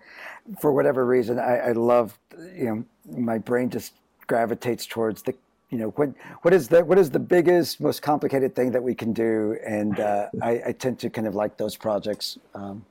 for 0.60 0.72
whatever 0.72 1.04
reason, 1.04 1.38
I, 1.38 1.58
I, 1.58 1.72
love, 1.72 2.18
you 2.54 2.64
know, 2.64 2.84
my 3.18 3.38
brain 3.38 3.70
just 3.70 3.92
gravitates 4.26 4.86
towards 4.86 5.22
the, 5.22 5.34
you 5.70 5.78
know, 5.78 5.88
what 5.90 6.10
what 6.42 6.54
is 6.54 6.68
the 6.68 6.84
what 6.84 6.98
is 6.98 7.10
the 7.10 7.18
biggest, 7.18 7.80
most 7.80 8.00
complicated 8.00 8.54
thing 8.54 8.70
that 8.70 8.82
we 8.82 8.94
can 8.94 9.12
do, 9.12 9.58
and 9.66 9.98
uh, 9.98 10.28
I, 10.40 10.62
I, 10.66 10.72
tend 10.72 11.00
to 11.00 11.10
kind 11.10 11.26
of 11.26 11.34
like 11.34 11.56
those 11.56 11.76
projects. 11.76 12.38
Um, 12.54 12.84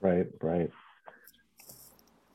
right, 0.00 0.26
right. 0.40 0.70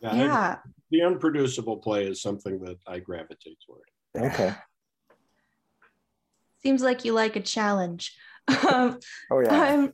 Yeah. 0.02 0.15
yeah. 0.15 0.56
the 0.91 1.02
unproducible 1.02 1.78
play 1.78 2.06
is 2.06 2.22
something 2.22 2.60
that 2.60 2.78
I 2.88 3.00
gravitate 3.00 3.58
toward. 3.65 4.32
Okay. 4.32 4.54
Seems 6.63 6.82
like 6.82 7.04
you 7.04 7.13
like 7.13 7.36
a 7.36 7.41
challenge. 7.41 8.15
Um, 8.65 9.00
oh 9.30 9.41
yeah. 9.41 9.52
I'm 9.52 9.93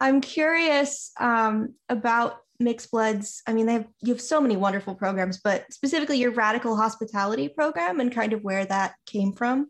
I'm 0.00 0.20
curious 0.20 1.12
um, 1.20 1.74
about 1.88 2.38
mixed 2.58 2.90
bloods. 2.90 3.42
I 3.46 3.52
mean, 3.52 3.66
they 3.66 3.74
have 3.74 3.86
you 4.02 4.12
have 4.12 4.20
so 4.20 4.40
many 4.40 4.56
wonderful 4.56 4.94
programs, 4.94 5.40
but 5.42 5.72
specifically 5.72 6.18
your 6.18 6.32
radical 6.32 6.76
hospitality 6.76 7.48
program 7.48 8.00
and 8.00 8.12
kind 8.12 8.32
of 8.32 8.42
where 8.42 8.64
that 8.64 8.94
came 9.06 9.32
from. 9.32 9.68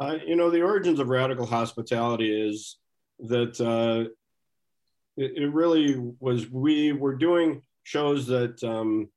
Uh, 0.00 0.16
you 0.26 0.36
know, 0.36 0.50
the 0.50 0.62
origins 0.62 1.00
of 1.00 1.08
radical 1.08 1.46
hospitality 1.46 2.48
is 2.48 2.76
that 3.20 3.60
uh, 3.60 4.08
it, 5.16 5.42
it, 5.42 5.52
really 5.52 5.96
was. 6.20 6.48
We 6.48 6.92
were 6.92 7.16
doing 7.16 7.62
shows 7.82 8.26
that 8.26 8.62
um, 8.62 9.08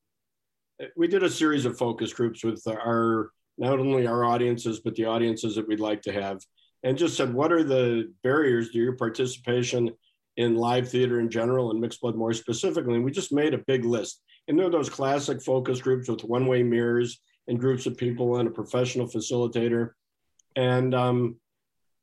we 0.96 1.08
did 1.08 1.24
a 1.24 1.30
series 1.30 1.66
of 1.66 1.78
focus 1.78 2.14
groups 2.14 2.44
with 2.44 2.66
our 2.68 3.32
not 3.58 3.80
only 3.80 4.08
our 4.08 4.24
audiences 4.24 4.80
but 4.80 4.96
the 4.96 5.06
audiences 5.06 5.56
that 5.56 5.68
we'd 5.68 5.80
like 5.80 6.02
to 6.02 6.12
have 6.12 6.40
and 6.84 6.98
just 6.98 7.16
said, 7.16 7.34
what 7.34 7.52
are 7.52 7.64
the 7.64 8.12
barriers 8.24 8.72
to 8.72 8.78
your 8.78 8.94
participation 8.94 9.92
in 10.38 10.56
live 10.56 10.90
theater 10.90 11.20
in 11.20 11.30
general 11.30 11.72
and 11.72 11.80
mixed 11.80 12.02
blood 12.02 12.16
more 12.16 12.34
specifically? 12.34 12.96
And 12.96 13.06
we 13.06 13.12
just 13.12 13.34
made 13.34 13.54
a 13.54 13.60
big 13.60 13.86
list. 13.86 14.22
And 14.48 14.58
there 14.58 14.68
are 14.68 14.72
those 14.72 14.90
classic 14.90 15.42
focus 15.42 15.82
groups 15.82 16.10
with 16.10 16.24
one-way 16.24 16.64
mirrors 16.64 17.22
and 17.48 17.60
groups 17.60 17.86
of 17.86 17.98
people 17.98 18.38
and 18.38 18.48
a 18.48 18.52
professional 18.52 19.08
facilitator. 19.08 19.92
And 20.56 20.94
um, 20.94 21.38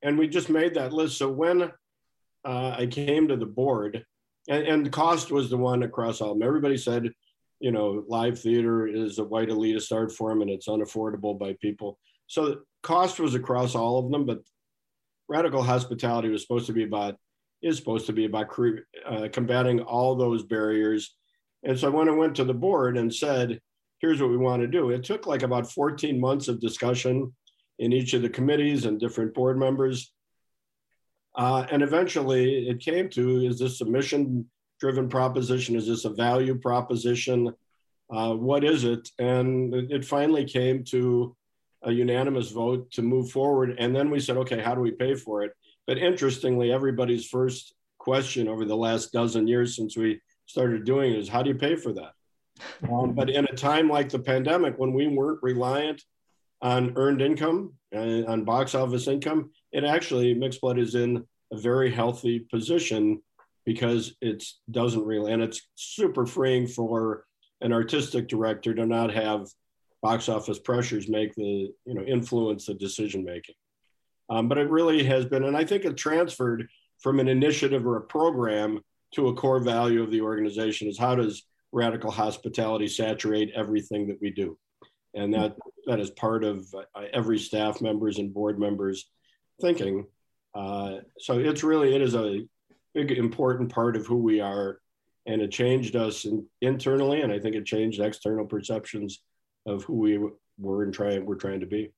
and 0.02 0.16
we 0.16 0.28
just 0.28 0.48
made 0.48 0.74
that 0.74 0.92
list. 0.92 1.18
So 1.18 1.28
when 1.30 1.70
uh, 2.44 2.74
I 2.78 2.86
came 2.86 3.28
to 3.28 3.36
the 3.36 3.46
board, 3.46 4.04
and, 4.48 4.66
and 4.66 4.92
cost 4.92 5.30
was 5.30 5.50
the 5.50 5.56
one 5.56 5.82
across 5.82 6.20
all 6.20 6.32
of 6.32 6.38
them. 6.38 6.46
Everybody 6.46 6.76
said, 6.76 7.10
you 7.60 7.72
know, 7.72 8.04
live 8.08 8.38
theater 8.38 8.86
is 8.86 9.18
a 9.18 9.24
white 9.24 9.48
elitist 9.48 9.92
art 9.92 10.12
form 10.12 10.42
and 10.42 10.50
it's 10.50 10.68
unaffordable 10.68 11.38
by 11.38 11.56
people. 11.60 11.98
So 12.26 12.60
cost 12.82 13.20
was 13.20 13.34
across 13.34 13.74
all 13.74 13.98
of 13.98 14.10
them, 14.10 14.24
but 14.24 14.38
radical 15.28 15.62
hospitality 15.62 16.28
was 16.28 16.42
supposed 16.42 16.66
to 16.66 16.72
be 16.72 16.84
about 16.84 17.16
is 17.62 17.76
supposed 17.76 18.06
to 18.06 18.12
be 18.12 18.24
about 18.24 18.56
uh, 19.06 19.28
combating 19.32 19.80
all 19.80 20.14
those 20.14 20.44
barriers. 20.44 21.14
And 21.64 21.78
so 21.78 21.90
when 21.90 22.08
I 22.08 22.12
went 22.12 22.36
to 22.36 22.44
the 22.44 22.54
board 22.54 22.96
and 22.96 23.12
said, 23.12 23.60
here's 24.00 24.20
what 24.20 24.30
we 24.30 24.36
want 24.36 24.62
to 24.62 24.68
do. 24.68 24.90
It 24.90 25.04
took 25.04 25.26
like 25.26 25.42
about 25.42 25.70
14 25.70 26.20
months 26.20 26.48
of 26.48 26.60
discussion 26.60 27.34
in 27.78 27.92
each 27.92 28.14
of 28.14 28.22
the 28.22 28.28
committees 28.28 28.84
and 28.84 29.00
different 29.00 29.34
board 29.34 29.58
members. 29.58 30.12
Uh, 31.36 31.66
and 31.70 31.82
eventually 31.82 32.68
it 32.68 32.80
came 32.80 33.08
to 33.10 33.46
is 33.46 33.58
this 33.58 33.80
a 33.80 33.84
mission 33.84 34.48
driven 34.80 35.08
proposition? 35.08 35.76
Is 35.76 35.86
this 35.86 36.04
a 36.04 36.10
value 36.10 36.56
proposition? 36.56 37.52
Uh, 38.10 38.34
what 38.34 38.64
is 38.64 38.84
it? 38.84 39.10
And 39.18 39.74
it 39.74 40.04
finally 40.04 40.44
came 40.44 40.84
to 40.84 41.36
a 41.82 41.92
unanimous 41.92 42.50
vote 42.50 42.90
to 42.92 43.02
move 43.02 43.30
forward. 43.30 43.76
And 43.78 43.94
then 43.94 44.10
we 44.10 44.20
said, 44.20 44.36
okay, 44.38 44.60
how 44.60 44.74
do 44.74 44.80
we 44.80 44.90
pay 44.90 45.14
for 45.14 45.42
it? 45.44 45.52
But 45.88 45.96
interestingly, 45.96 46.70
everybody's 46.70 47.26
first 47.26 47.74
question 47.96 48.46
over 48.46 48.66
the 48.66 48.76
last 48.76 49.10
dozen 49.10 49.48
years 49.48 49.74
since 49.74 49.96
we 49.96 50.20
started 50.44 50.84
doing 50.84 51.14
it 51.14 51.18
is 51.18 51.30
how 51.30 51.42
do 51.42 51.48
you 51.48 51.56
pay 51.56 51.74
for 51.74 51.92
that? 51.94 52.12
Um, 52.90 53.14
but 53.14 53.30
in 53.30 53.44
a 53.44 53.54
time 53.54 53.88
like 53.88 54.08
the 54.08 54.18
pandemic, 54.18 54.78
when 54.78 54.92
we 54.92 55.06
weren't 55.06 55.38
reliant 55.42 56.02
on 56.60 56.92
earned 56.96 57.22
income 57.22 57.74
and 57.92 58.26
on 58.26 58.44
box 58.44 58.74
office 58.74 59.06
income, 59.06 59.50
it 59.70 59.84
actually 59.84 60.34
mixed 60.34 60.60
blood 60.60 60.78
is 60.78 60.96
in 60.96 61.24
a 61.52 61.56
very 61.56 61.90
healthy 61.90 62.40
position 62.40 63.22
because 63.64 64.16
it 64.20 64.42
doesn't 64.72 65.04
really, 65.04 65.32
and 65.32 65.40
it's 65.40 65.68
super 65.76 66.26
freeing 66.26 66.66
for 66.66 67.24
an 67.60 67.72
artistic 67.72 68.26
director 68.26 68.74
to 68.74 68.86
not 68.86 69.12
have 69.12 69.46
box 70.02 70.28
office 70.28 70.58
pressures 70.58 71.08
make 71.08 71.34
the 71.36 71.72
you 71.86 71.94
know 71.94 72.02
influence 72.02 72.66
the 72.66 72.74
decision 72.74 73.24
making. 73.24 73.54
Um, 74.30 74.48
but 74.48 74.58
it 74.58 74.70
really 74.70 75.02
has 75.04 75.24
been, 75.24 75.44
and 75.44 75.56
I 75.56 75.64
think 75.64 75.84
it 75.84 75.96
transferred 75.96 76.68
from 77.00 77.20
an 77.20 77.28
initiative 77.28 77.86
or 77.86 77.96
a 77.96 78.02
program 78.02 78.80
to 79.14 79.28
a 79.28 79.34
core 79.34 79.60
value 79.60 80.02
of 80.02 80.10
the 80.10 80.20
organization 80.20 80.88
is 80.88 80.98
how 80.98 81.14
does 81.14 81.44
radical 81.72 82.10
hospitality 82.10 82.88
saturate 82.88 83.52
everything 83.54 84.08
that 84.08 84.18
we 84.20 84.30
do? 84.30 84.58
And 85.14 85.32
that 85.32 85.56
that 85.86 86.00
is 86.00 86.10
part 86.10 86.44
of 86.44 86.66
uh, 86.74 87.02
every 87.14 87.38
staff 87.38 87.80
members 87.80 88.18
and 88.18 88.32
board 88.34 88.58
members 88.58 89.08
thinking. 89.60 90.06
Uh, 90.54 90.98
so 91.18 91.38
it's 91.38 91.64
really 91.64 91.94
it 91.94 92.02
is 92.02 92.14
a 92.14 92.46
big 92.94 93.12
important 93.12 93.72
part 93.72 93.96
of 93.96 94.06
who 94.06 94.16
we 94.16 94.40
are 94.40 94.80
and 95.26 95.42
it 95.42 95.50
changed 95.50 95.94
us 95.94 96.24
in, 96.24 96.44
internally 96.62 97.20
and 97.20 97.30
i 97.30 97.38
think 97.38 97.54
it 97.54 97.66
changed 97.66 98.00
external 98.00 98.46
perceptions 98.46 99.22
of 99.66 99.84
who 99.84 99.94
we 99.94 100.18
were 100.58 100.82
and 100.82 100.94
trying 100.94 101.24
we're 101.24 101.36
trying 101.36 101.60
to 101.60 101.66
be. 101.66 101.92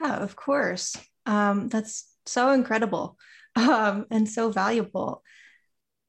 Yeah 0.00 0.16
of 0.16 0.36
course 0.36 0.96
um, 1.28 1.68
that's 1.68 2.12
so 2.26 2.50
incredible 2.50 3.16
um, 3.56 4.06
and 4.10 4.28
so 4.28 4.50
valuable. 4.50 5.22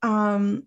Um, 0.02 0.64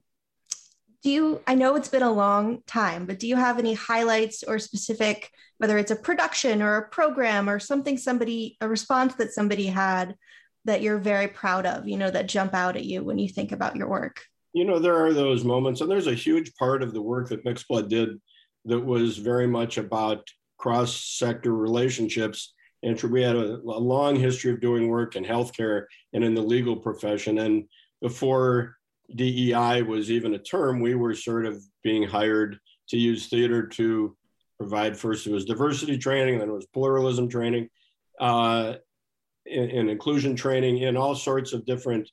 do 1.02 1.10
you 1.10 1.40
i 1.48 1.54
know 1.56 1.74
it's 1.74 1.88
been 1.88 2.02
a 2.02 2.12
long 2.12 2.62
time 2.66 3.06
but 3.06 3.18
do 3.18 3.26
you 3.26 3.34
have 3.34 3.58
any 3.58 3.74
highlights 3.74 4.44
or 4.44 4.58
specific 4.60 5.30
whether 5.58 5.76
it's 5.76 5.90
a 5.90 5.96
production 5.96 6.62
or 6.62 6.76
a 6.76 6.88
program 6.88 7.50
or 7.50 7.58
something 7.58 7.98
somebody 7.98 8.56
a 8.60 8.68
response 8.68 9.14
that 9.16 9.32
somebody 9.32 9.66
had 9.66 10.14
that 10.64 10.80
you're 10.80 10.98
very 10.98 11.28
proud 11.28 11.66
of 11.66 11.88
you 11.88 11.96
know 11.96 12.10
that 12.10 12.28
jump 12.28 12.54
out 12.54 12.76
at 12.76 12.84
you 12.84 13.02
when 13.02 13.18
you 13.18 13.28
think 13.28 13.52
about 13.52 13.76
your 13.76 13.88
work? 13.88 14.22
You 14.52 14.64
know 14.64 14.78
there 14.78 15.04
are 15.04 15.12
those 15.12 15.44
moments 15.44 15.80
and 15.80 15.90
there's 15.90 16.06
a 16.06 16.14
huge 16.14 16.54
part 16.54 16.82
of 16.82 16.92
the 16.92 17.02
work 17.02 17.28
that 17.30 17.44
mixed 17.44 17.68
blood 17.68 17.88
did 17.88 18.20
that 18.66 18.80
was 18.80 19.18
very 19.18 19.46
much 19.46 19.78
about 19.78 20.28
cross 20.56 20.94
sector 20.94 21.52
relationships 21.52 22.54
and 22.82 23.00
we 23.04 23.22
had 23.22 23.36
a, 23.36 23.54
a 23.56 23.80
long 23.80 24.16
history 24.16 24.52
of 24.52 24.60
doing 24.60 24.88
work 24.88 25.16
in 25.16 25.24
healthcare 25.24 25.84
and 26.12 26.24
in 26.24 26.34
the 26.34 26.42
legal 26.42 26.76
profession 26.76 27.38
and 27.38 27.64
before 28.00 28.76
DEI 29.14 29.82
was 29.82 30.10
even 30.10 30.34
a 30.34 30.38
term, 30.38 30.80
we 30.80 30.94
were 30.94 31.14
sort 31.14 31.46
of 31.46 31.62
being 31.82 32.02
hired 32.02 32.58
to 32.88 32.96
use 32.96 33.28
theater 33.28 33.66
to 33.66 34.16
provide 34.58 34.96
first 34.96 35.26
it 35.26 35.32
was 35.32 35.44
diversity 35.44 35.98
training, 35.98 36.38
then 36.38 36.48
it 36.48 36.52
was 36.52 36.66
pluralism 36.66 37.28
training, 37.28 37.68
uh, 38.20 38.74
and, 39.50 39.70
and, 39.70 39.90
inclusion 39.90 40.36
training 40.36 40.78
in 40.78 40.96
all 40.96 41.14
sorts 41.14 41.52
of 41.52 41.66
different 41.66 42.08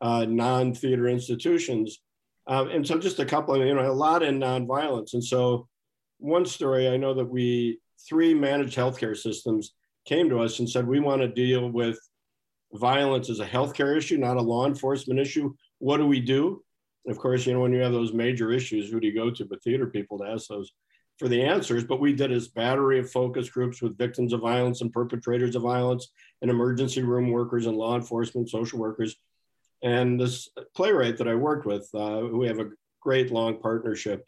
uh, 0.00 0.24
non-theater 0.24 1.08
institutions. 1.08 2.00
Um, 2.46 2.68
and 2.68 2.86
so 2.86 2.98
just 2.98 3.18
a 3.18 3.24
couple 3.24 3.54
of, 3.54 3.66
you 3.66 3.74
know, 3.74 3.90
a 3.90 3.92
lot 3.92 4.22
in 4.22 4.38
nonviolence. 4.38 5.14
And 5.14 5.24
so 5.24 5.66
one 6.18 6.46
story, 6.46 6.88
I 6.88 6.96
know 6.96 7.14
that 7.14 7.24
we, 7.24 7.80
three 8.08 8.32
managed 8.32 8.76
healthcare 8.76 9.16
systems 9.16 9.74
came 10.08 10.28
to 10.30 10.40
us 10.40 10.58
and 10.58 10.68
said, 10.68 10.86
we 10.86 11.00
want 11.00 11.20
to 11.20 11.28
deal 11.28 11.70
with 11.70 11.98
violence 12.72 13.30
as 13.30 13.40
a 13.40 13.46
healthcare 13.46 13.96
issue, 13.96 14.16
not 14.16 14.36
a 14.36 14.42
law 14.42 14.66
enforcement 14.66 15.20
issue 15.20 15.52
what 15.78 15.98
do 15.98 16.06
we 16.06 16.20
do? 16.20 16.62
Of 17.06 17.18
course, 17.18 17.46
you 17.46 17.54
know, 17.54 17.60
when 17.60 17.72
you 17.72 17.80
have 17.80 17.92
those 17.92 18.12
major 18.12 18.52
issues, 18.52 18.90
who 18.90 19.00
do 19.00 19.06
you 19.06 19.14
go 19.14 19.30
to 19.30 19.44
but 19.44 19.62
theater 19.62 19.86
people 19.86 20.18
to 20.18 20.26
ask 20.26 20.48
those 20.48 20.72
for 21.18 21.28
the 21.28 21.42
answers? 21.42 21.84
But 21.84 22.00
we 22.00 22.12
did 22.12 22.30
this 22.30 22.48
battery 22.48 22.98
of 22.98 23.10
focus 23.10 23.48
groups 23.48 23.80
with 23.80 23.96
victims 23.96 24.32
of 24.32 24.40
violence 24.40 24.80
and 24.80 24.92
perpetrators 24.92 25.56
of 25.56 25.62
violence 25.62 26.08
and 26.42 26.50
emergency 26.50 27.02
room 27.02 27.30
workers 27.30 27.66
and 27.66 27.76
law 27.76 27.96
enforcement, 27.96 28.50
social 28.50 28.78
workers. 28.78 29.16
And 29.82 30.20
this 30.20 30.48
playwright 30.74 31.16
that 31.18 31.28
I 31.28 31.34
worked 31.34 31.64
with, 31.64 31.88
uh, 31.94 32.22
we 32.30 32.48
have 32.48 32.58
a 32.58 32.70
great 33.00 33.30
long 33.30 33.60
partnership, 33.60 34.26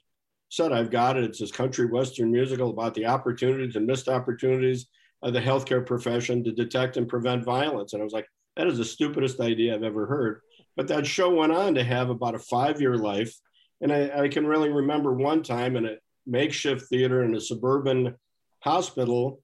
said, 0.49 0.73
I've 0.73 0.91
got 0.91 1.17
it. 1.17 1.25
It's 1.25 1.41
this 1.41 1.53
country 1.53 1.87
western 1.87 2.31
musical 2.31 2.71
about 2.71 2.95
the 2.95 3.07
opportunities 3.07 3.77
and 3.77 3.87
missed 3.87 4.09
opportunities 4.09 4.87
the 5.23 5.41
healthcare 5.41 5.85
profession 5.85 6.43
to 6.45 6.53
detect 6.53 6.97
and 6.97 7.09
prevent 7.09 7.45
violence. 7.45 7.93
And 7.93 8.01
I 8.01 8.05
was 8.05 8.13
like, 8.13 8.27
that 8.57 8.67
is 8.67 8.79
the 8.79 8.85
stupidest 8.85 9.41
idea 9.41 9.75
I've 9.75 9.83
ever 9.83 10.07
heard. 10.07 10.41
But 10.77 10.89
that 10.89 11.07
show 11.07 11.35
went 11.35 11.53
on 11.53 11.75
to 11.75 11.85
have 11.85 12.11
about 12.11 12.35
a 12.35 12.39
five 12.39 12.81
year 12.81 12.97
life. 12.97 13.35
And 13.81 13.93
I, 13.93 14.23
I 14.23 14.29
can 14.29 14.47
really 14.47 14.71
remember 14.71 15.13
one 15.13 15.43
time 15.43 15.77
in 15.77 15.87
a 15.87 15.97
makeshift 16.27 16.89
theater 16.89 17.23
in 17.25 17.35
a 17.35 17.41
suburban 17.41 18.15
hospital. 18.61 19.43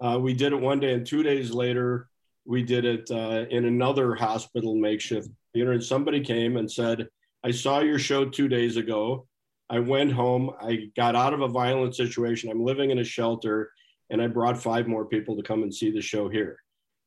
Uh, 0.00 0.18
we 0.20 0.32
did 0.32 0.52
it 0.52 0.60
one 0.60 0.80
day, 0.80 0.92
and 0.92 1.06
two 1.06 1.22
days 1.22 1.50
later, 1.50 2.08
we 2.44 2.62
did 2.62 2.84
it 2.84 3.10
uh, 3.10 3.44
in 3.50 3.64
another 3.66 4.14
hospital 4.14 4.74
makeshift 4.76 5.28
theater. 5.52 5.72
And 5.72 5.82
somebody 5.82 6.20
came 6.20 6.56
and 6.56 6.70
said, 6.70 7.08
I 7.44 7.50
saw 7.50 7.80
your 7.80 7.98
show 7.98 8.24
two 8.24 8.48
days 8.48 8.76
ago. 8.76 9.26
I 9.70 9.80
went 9.80 10.12
home. 10.12 10.50
I 10.60 10.90
got 10.96 11.14
out 11.14 11.34
of 11.34 11.42
a 11.42 11.48
violent 11.48 11.94
situation. 11.94 12.50
I'm 12.50 12.64
living 12.64 12.90
in 12.90 12.98
a 12.98 13.04
shelter, 13.04 13.70
and 14.10 14.22
I 14.22 14.26
brought 14.26 14.60
five 14.60 14.86
more 14.86 15.04
people 15.04 15.36
to 15.36 15.42
come 15.42 15.62
and 15.62 15.74
see 15.74 15.90
the 15.90 16.00
show 16.00 16.28
here. 16.28 16.58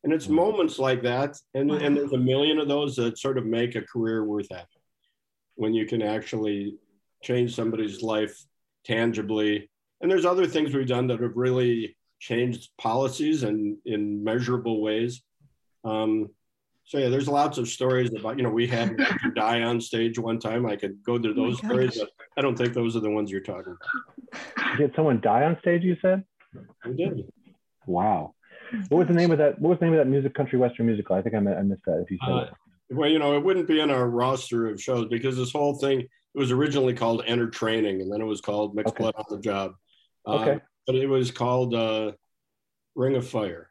And 0.03 0.13
it's 0.13 0.25
mm-hmm. 0.25 0.35
moments 0.35 0.79
like 0.79 1.03
that, 1.03 1.37
and, 1.53 1.69
wow. 1.69 1.77
and 1.77 1.95
there's 1.95 2.13
a 2.13 2.17
million 2.17 2.59
of 2.59 2.67
those 2.67 2.95
that 2.95 3.19
sort 3.19 3.37
of 3.37 3.45
make 3.45 3.75
a 3.75 3.81
career 3.81 4.23
worth 4.23 4.47
having 4.49 4.65
when 5.55 5.73
you 5.73 5.85
can 5.85 6.01
actually 6.01 6.75
change 7.23 7.55
somebody's 7.55 8.01
life 8.01 8.35
tangibly. 8.83 9.69
And 10.01 10.09
there's 10.09 10.25
other 10.25 10.47
things 10.47 10.73
we've 10.73 10.87
done 10.87 11.07
that 11.07 11.21
have 11.21 11.35
really 11.35 11.95
changed 12.19 12.69
policies 12.79 13.43
and 13.43 13.77
in 13.85 14.23
measurable 14.23 14.81
ways. 14.81 15.21
Um, 15.83 16.29
so 16.85 16.97
yeah, 16.97 17.09
there's 17.09 17.27
lots 17.27 17.57
of 17.57 17.67
stories 17.67 18.13
about, 18.13 18.37
you 18.37 18.43
know, 18.43 18.49
we 18.49 18.67
had 18.67 18.97
die 19.35 19.61
on 19.61 19.79
stage 19.79 20.17
one 20.17 20.39
time. 20.39 20.65
I 20.65 20.75
could 20.75 21.01
go 21.03 21.17
to 21.17 21.29
oh 21.29 21.33
those 21.33 21.59
oh 21.63 21.67
stories, 21.67 21.97
but 21.97 22.09
I 22.37 22.41
don't 22.41 22.57
think 22.57 22.73
those 22.73 22.95
are 22.95 22.99
the 23.01 23.09
ones 23.09 23.31
you're 23.31 23.41
talking 23.41 23.75
about. 23.77 24.77
Did 24.77 24.93
someone 24.95 25.21
die 25.21 25.43
on 25.43 25.57
stage, 25.61 25.83
you 25.83 25.97
said? 26.01 26.23
We 26.85 26.93
did. 26.93 27.31
Wow. 27.85 28.35
What 28.89 28.99
was 28.99 29.07
the 29.07 29.13
name 29.13 29.31
of 29.31 29.37
that? 29.39 29.59
What 29.59 29.69
was 29.69 29.79
the 29.79 29.85
name 29.85 29.93
of 29.93 29.99
that 29.99 30.07
music 30.07 30.33
country 30.33 30.57
western 30.57 30.85
musical? 30.85 31.15
I 31.15 31.21
think 31.21 31.35
I, 31.35 31.37
I 31.37 31.61
missed 31.61 31.83
that. 31.85 32.01
If 32.01 32.11
you 32.11 32.17
said 32.25 32.33
uh, 32.33 32.37
it. 32.39 32.49
Well, 32.91 33.09
you 33.09 33.19
know, 33.19 33.35
it 33.35 33.43
wouldn't 33.43 33.67
be 33.67 33.79
in 33.79 33.89
our 33.89 34.07
roster 34.07 34.67
of 34.67 34.81
shows 34.81 35.07
because 35.09 35.37
this 35.37 35.51
whole 35.51 35.75
thing 35.75 36.01
it 36.01 36.39
was 36.39 36.51
originally 36.51 36.93
called 36.93 37.23
Enter 37.25 37.49
Training, 37.49 38.01
and 38.01 38.11
then 38.11 38.21
it 38.21 38.25
was 38.25 38.41
called 38.41 38.75
Mixed 38.75 38.93
okay. 38.93 39.03
Blood 39.03 39.15
on 39.17 39.25
the 39.29 39.39
Job. 39.41 39.73
Uh, 40.27 40.35
okay. 40.35 40.59
But 40.87 40.95
it 40.95 41.07
was 41.07 41.31
called 41.31 41.73
uh, 41.73 42.13
Ring 42.95 43.15
of 43.15 43.27
Fire. 43.27 43.69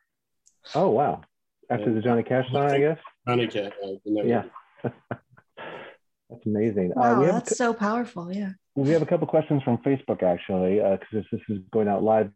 Oh 0.75 0.91
wow! 0.91 1.23
After 1.71 1.87
and, 1.87 1.97
the 1.97 2.03
Johnny 2.03 2.23
Cash 2.23 2.51
song, 2.53 2.71
I 2.71 2.79
guess. 2.79 2.99
Johnny 3.27 3.47
Cash. 3.47 3.73
Uh, 3.83 4.23
yeah. 4.25 4.43
that's 4.83 6.47
amazing. 6.47 6.93
Uh, 6.93 7.01
wow, 7.01 7.23
that's 7.23 7.57
so 7.57 7.73
powerful. 7.73 8.33
Yeah. 8.33 8.51
We 8.77 8.91
have 8.91 9.03
a 9.03 9.07
couple 9.07 9.27
questions 9.27 9.63
from 9.63 9.79
Facebook 9.79 10.23
actually, 10.23 10.77
because 10.77 11.09
this, 11.13 11.25
this 11.33 11.41
is 11.49 11.59
going 11.73 11.89
out 11.89 12.03
live 12.03 12.31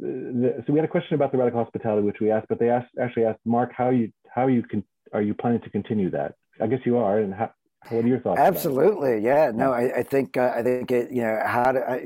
the, 0.00 0.62
so 0.66 0.72
we 0.72 0.78
had 0.78 0.84
a 0.84 0.90
question 0.90 1.14
about 1.14 1.32
the 1.32 1.38
radical 1.38 1.62
hospitality, 1.62 2.06
which 2.06 2.20
we 2.20 2.30
asked, 2.30 2.48
but 2.48 2.58
they 2.58 2.70
asked 2.70 2.90
actually 3.00 3.24
asked 3.24 3.40
Mark 3.44 3.72
how 3.76 3.90
you 3.90 4.12
how 4.28 4.46
you 4.46 4.62
can 4.62 4.84
are 5.12 5.22
you 5.22 5.34
planning 5.34 5.60
to 5.60 5.70
continue 5.70 6.10
that? 6.10 6.34
I 6.60 6.66
guess 6.66 6.80
you 6.84 6.96
are, 6.96 7.18
and 7.18 7.34
how, 7.34 7.50
what 7.88 8.04
are 8.04 8.08
your 8.08 8.20
thoughts? 8.20 8.40
Absolutely, 8.40 9.20
yeah. 9.20 9.50
No, 9.52 9.72
I, 9.72 9.98
I, 9.98 10.02
think 10.02 10.36
uh, 10.36 10.52
I 10.54 10.62
think 10.62 10.90
it. 10.90 11.10
You 11.10 11.22
know, 11.22 11.42
how 11.44 11.72
to 11.72 11.80
uh, 11.80 11.98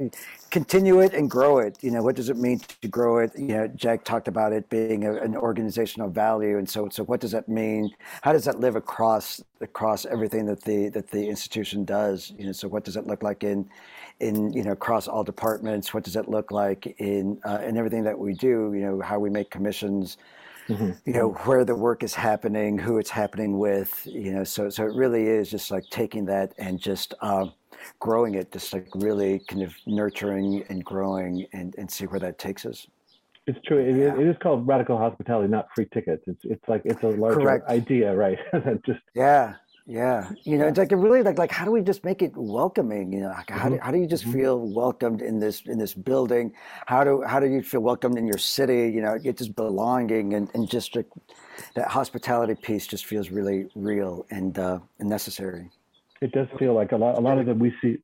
continue 0.51 1.01
it 1.01 1.13
and 1.13 1.31
grow 1.31 1.59
it. 1.59 1.77
You 1.83 1.91
know, 1.91 2.03
what 2.03 2.17
does 2.17 2.31
it 2.31 2.37
mean 2.37 2.61
to 2.81 2.89
grow 2.89 3.19
it? 3.19 3.33
You 3.37 3.47
know, 3.49 3.69
Jack 3.69 4.05
talked 4.05 4.27
about 4.27 4.53
it 4.53 4.71
being 4.71 5.05
a, 5.05 5.15
an 5.15 5.37
organizational 5.37 6.09
value, 6.09 6.57
and 6.59 6.69
so 6.69 6.89
so 6.89 7.05
what 7.05 7.21
does 7.21 7.33
that 7.33 7.49
mean? 7.49 7.91
How 8.23 8.33
does 8.33 8.45
that 8.45 8.59
live 8.59 8.77
across 8.77 9.43
across 9.61 10.07
everything 10.07 10.47
that 10.47 10.63
the 10.63 10.89
that 10.91 11.11
the 11.11 11.29
institution 11.29 11.85
does? 11.85 12.33
You 12.39 12.47
know, 12.47 12.53
so 12.53 12.69
what 12.69 12.85
does 12.85 12.97
it 12.97 13.07
look 13.07 13.23
like 13.23 13.45
in 13.45 13.69
in 14.21 14.53
you 14.53 14.63
know 14.63 14.73
across 14.73 15.09
all 15.09 15.25
departments? 15.25 15.93
What 15.95 16.05
does 16.05 16.17
it 16.17 16.29
look 16.29 16.51
like 16.51 16.87
in 16.99 17.39
uh, 17.45 17.61
in 17.65 17.77
everything 17.77 18.05
that 18.05 18.19
we 18.19 18.35
do? 18.35 18.73
You 18.75 18.81
know 18.81 19.01
how 19.01 19.19
we 19.19 19.31
make 19.31 19.51
commissions 19.51 20.17
mm-hmm. 20.69 20.93
you 21.05 21.13
know, 21.13 21.31
where 21.31 21.65
the 21.65 21.75
work 21.75 22.03
is 22.03 22.15
happening, 22.15 22.79
who 22.79 22.99
it's 22.99 23.11
happening 23.11 23.59
with, 23.59 24.07
you 24.11 24.33
know. 24.33 24.45
So 24.45 24.71
so 24.71 24.85
it 24.85 24.95
really 24.95 25.27
is 25.27 25.51
just 25.51 25.71
like 25.71 25.85
taking 25.91 26.25
that 26.27 26.55
and 26.59 26.81
just 26.81 27.15
uh, 27.21 27.47
growing 27.99 28.35
it, 28.35 28.53
just 28.53 28.73
like 28.73 28.89
really 28.95 29.41
kind 29.41 29.63
of 29.63 29.75
nurturing 29.87 30.65
and 30.69 30.85
growing 30.85 31.47
and, 31.53 31.75
and 31.79 31.91
see 31.91 32.07
where 32.07 32.21
that 32.21 32.39
takes 32.39 32.67
us. 32.67 32.87
It's 33.47 33.59
true. 33.65 33.79
It, 33.79 33.97
yeah. 33.97 34.21
it 34.21 34.27
is 34.27 34.37
called 34.43 34.67
radical 34.67 34.99
hospitality, 34.99 35.49
not 35.49 35.69
free 35.75 35.87
tickets. 35.93 36.25
It's 36.27 36.41
it's 36.45 36.69
like 36.69 36.83
it's 36.85 37.03
a 37.03 37.09
larger 37.09 37.41
Correct. 37.41 37.69
idea, 37.69 38.15
right? 38.15 38.39
just 38.87 39.01
yeah, 39.15 39.55
yeah. 39.87 40.31
You 40.43 40.59
know, 40.59 40.67
it's 40.67 40.79
like 40.79 40.91
really 40.91 41.23
like 41.23 41.39
like 41.39 41.53
how 41.53 41.65
do 41.65 41.71
we 41.71 41.81
just 41.81 42.05
make 42.05 42.21
it 42.21 42.33
welcoming? 42.37 43.13
You 43.13 43.21
know, 43.21 43.29
like 43.29 43.51
how 43.51 43.69
do 43.69 43.77
mm-hmm. 43.77 43.85
how 43.85 43.93
do 43.93 43.99
you 43.99 44.09
just 44.09 44.25
mm-hmm. 44.25 44.33
feel 44.33 44.59
welcomed 44.59 45.23
in 45.23 45.39
this 45.39 45.63
in 45.67 45.79
this 45.79 45.95
building? 45.95 46.53
How 46.87 47.05
do 47.05 47.23
how 47.23 47.39
do 47.39 47.47
you 47.47 47.63
feel 47.63 47.81
welcomed 47.81 48.19
in 48.19 48.27
your 48.27 48.39
city? 48.39 48.91
You 48.93 49.01
know, 49.01 49.17
get 49.17 49.39
just 49.39 49.55
belonging 49.55 50.35
and 50.35 50.51
and 50.55 50.69
just 50.69 50.97
like, 50.97 51.07
that 51.77 51.87
hospitality 51.87 52.57
piece 52.57 52.89
just 52.89 53.07
feels 53.07 53.31
really 53.31 53.69
real 53.77 54.27
and 54.31 54.59
uh, 54.59 54.81
and 54.99 55.09
necessary. 55.09 55.71
It 56.21 56.33
does 56.33 56.49
feel 56.59 56.75
like 56.75 56.91
a 56.91 56.97
lot 56.97 57.17
a 57.17 57.21
lot 57.21 57.39
of 57.39 57.47
the 57.47 57.55
we 57.55 57.73
see 57.81 57.99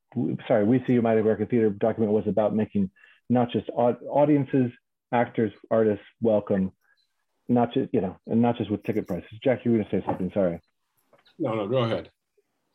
sorry 0.47 0.65
we 0.65 0.85
see 0.87 0.93
You 0.93 1.03
White 1.03 1.19
American 1.19 1.47
Theater 1.49 1.71
document 1.71 2.13
was 2.13 2.29
about 2.29 2.55
making 2.55 2.91
not 3.29 3.51
just 3.51 3.69
audiences 3.71 4.71
actors, 5.11 5.53
artists 5.71 6.05
welcome, 6.21 6.71
not 7.49 7.75
just 7.75 7.93
you 7.93 8.01
know, 8.01 8.17
and 8.29 8.41
not 8.41 8.57
just 8.57 8.71
with 8.71 8.85
ticket 8.85 9.09
prices. 9.09 9.31
Jack, 9.43 9.65
you 9.65 9.73
were 9.73 9.79
going 9.79 9.91
to 9.91 10.01
say 10.01 10.07
something. 10.07 10.31
Sorry. 10.33 10.61
No, 11.39 11.55
no, 11.55 11.67
go 11.67 11.79
ahead. 11.79 12.11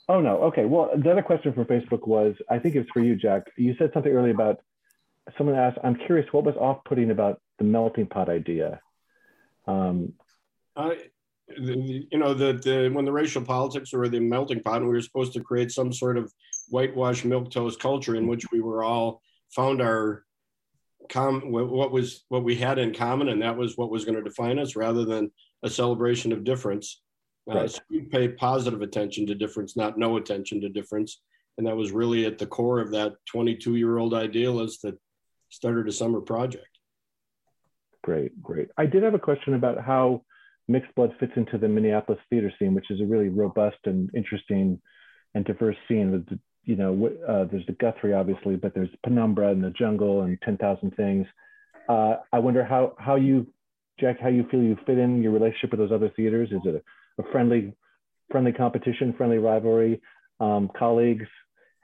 Oh 0.09 0.21
no. 0.21 0.37
Okay. 0.43 0.65
Well, 0.65 0.91
the 0.95 1.11
other 1.11 1.21
question 1.21 1.53
from 1.53 1.65
Facebook 1.65 2.07
was, 2.07 2.35
I 2.49 2.59
think 2.59 2.75
it's 2.75 2.89
for 2.91 3.01
you, 3.01 3.15
Jack. 3.15 3.43
You 3.57 3.75
said 3.77 3.91
something 3.93 4.11
earlier 4.11 4.33
about 4.33 4.59
someone 5.37 5.57
asked. 5.57 5.77
I'm 5.83 5.95
curious, 5.95 6.31
what 6.31 6.45
was 6.45 6.55
off-putting 6.55 7.11
about 7.11 7.41
the 7.59 7.65
melting 7.65 8.07
pot 8.07 8.29
idea? 8.29 8.79
Um, 9.67 10.13
I, 10.75 10.97
the, 11.47 12.05
you 12.09 12.17
know, 12.17 12.33
that 12.33 12.63
the, 12.63 12.89
when 12.89 13.05
the 13.05 13.11
racial 13.11 13.41
politics 13.41 13.91
were 13.91 14.07
the 14.07 14.19
melting 14.19 14.61
pot, 14.61 14.77
and 14.77 14.87
we 14.87 14.93
were 14.93 15.01
supposed 15.01 15.33
to 15.33 15.41
create 15.41 15.71
some 15.71 15.91
sort 15.91 16.17
of 16.17 16.31
whitewashed 16.69 17.25
milk 17.25 17.51
toast 17.51 17.79
culture 17.79 18.15
in 18.15 18.27
which 18.27 18.45
we 18.51 18.61
were 18.61 18.83
all 18.83 19.21
found 19.55 19.81
our 19.81 20.23
com 21.09 21.51
what 21.51 21.91
was 21.91 22.25
what 22.27 22.43
we 22.43 22.55
had 22.55 22.79
in 22.79 22.93
common, 22.93 23.29
and 23.29 23.41
that 23.41 23.57
was 23.57 23.77
what 23.77 23.89
was 23.89 24.05
going 24.05 24.15
to 24.15 24.23
define 24.23 24.59
us, 24.59 24.75
rather 24.75 25.05
than 25.05 25.31
a 25.63 25.69
celebration 25.69 26.31
of 26.31 26.43
difference. 26.43 27.01
Uh, 27.49 27.55
right. 27.55 27.71
so 27.71 27.79
we 27.89 28.01
pay 28.01 28.27
positive 28.27 28.81
attention 28.81 29.25
to 29.27 29.35
difference, 29.35 29.77
not 29.77 29.97
no 29.97 30.17
attention 30.17 30.59
to 30.61 30.69
difference, 30.69 31.21
and 31.57 31.65
that 31.65 31.75
was 31.75 31.91
really 31.91 32.25
at 32.25 32.37
the 32.37 32.45
core 32.45 32.79
of 32.79 32.91
that 32.91 33.13
22 33.31 33.75
year 33.75 33.97
old 33.97 34.13
idealist 34.13 34.81
that 34.81 34.97
started 35.49 35.87
a 35.87 35.91
summer 35.91 36.21
project. 36.21 36.67
Great, 38.03 38.41
great. 38.41 38.69
I 38.77 38.85
did 38.85 39.03
have 39.03 39.13
a 39.13 39.19
question 39.19 39.53
about 39.53 39.81
how 39.81 40.23
mixed 40.67 40.93
blood 40.95 41.13
fits 41.19 41.33
into 41.35 41.57
the 41.57 41.67
Minneapolis 41.67 42.19
theater 42.29 42.51
scene, 42.59 42.73
which 42.73 42.91
is 42.91 42.99
a 42.99 43.05
really 43.05 43.29
robust 43.29 43.77
and 43.85 44.09
interesting 44.13 44.81
and 45.33 45.45
diverse 45.45 45.77
scene 45.87 46.11
with 46.11 46.39
you 46.67 46.75
know, 46.75 47.09
uh, 47.27 47.45
there's 47.45 47.65
the 47.65 47.71
Guthrie, 47.71 48.13
obviously, 48.13 48.57
but 48.57 48.73
there's 48.75 48.89
Penumbra 49.03 49.51
and 49.51 49.63
the 49.63 49.69
Jungle 49.69 50.23
and 50.23 50.37
10,000 50.43 50.91
Things. 50.97 51.25
Uh, 51.87 52.17
I 52.33 52.39
wonder 52.39 52.63
how, 52.63 52.93
how 52.99 53.15
you, 53.15 53.47
Jack, 53.97 54.19
how 54.19 54.27
you 54.27 54.45
feel 54.51 54.61
you 54.61 54.77
fit 54.85 54.97
in 54.97 55.23
your 55.23 55.31
relationship 55.31 55.71
with 55.71 55.79
those 55.79 55.93
other 55.93 56.11
theaters. 56.17 56.49
Is 56.51 56.59
it 56.65 56.75
a, 56.75 56.81
a 57.19 57.23
friendly, 57.31 57.73
friendly 58.31 58.51
competition, 58.51 59.13
friendly 59.13 59.37
rivalry, 59.37 60.01
um, 60.39 60.69
colleagues? 60.77 61.27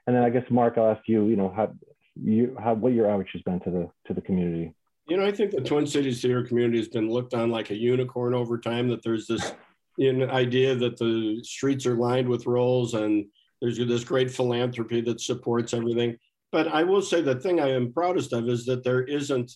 And 0.06 0.16
then 0.16 0.24
I 0.24 0.30
guess, 0.30 0.44
Mark, 0.50 0.78
I'll 0.78 0.92
ask 0.92 1.02
you, 1.08 1.28
you 1.28 1.36
know, 1.36 1.54
how, 1.56 1.74
you, 2.16 2.56
how, 2.62 2.74
what 2.74 2.94
your 2.94 3.10
outreach 3.10 3.30
has 3.34 3.42
been 3.42 3.60
to 3.62 3.72
the, 3.72 3.90
to 4.08 4.14
the 4.14 4.22
community. 4.22 4.74
You 5.08 5.18
know, 5.18 5.26
I 5.26 5.32
think 5.32 5.52
the 5.52 5.62
Twin 5.62 5.86
Cities 5.86 6.22
theater 6.22 6.44
community 6.44 6.78
has 6.78 6.88
been 6.88 7.10
looked 7.10 7.34
on 7.34 7.52
like 7.52 7.70
a 7.72 7.76
unicorn 7.76 8.34
over 8.34 8.58
time, 8.58 8.88
that 8.90 9.04
there's 9.04 9.28
this 9.28 9.54
you 9.98 10.14
know, 10.14 10.28
idea 10.30 10.76
that 10.76 10.98
the 10.98 11.42
streets 11.44 11.86
are 11.86 11.96
lined 11.96 12.28
with 12.28 12.48
rolls 12.48 12.94
and 12.94 13.26
there's 13.62 13.78
this 13.78 14.04
great 14.04 14.32
philanthropy 14.32 15.02
that 15.02 15.22
supports 15.22 15.74
everything. 15.74 16.18
But 16.52 16.68
I 16.68 16.84
will 16.84 17.02
say 17.02 17.22
the 17.22 17.40
thing 17.40 17.60
I 17.60 17.72
am 17.72 17.94
proudest 17.94 18.34
of 18.34 18.48
is 18.48 18.66
that 18.66 18.84
there 18.84 19.04
isn't 19.04 19.52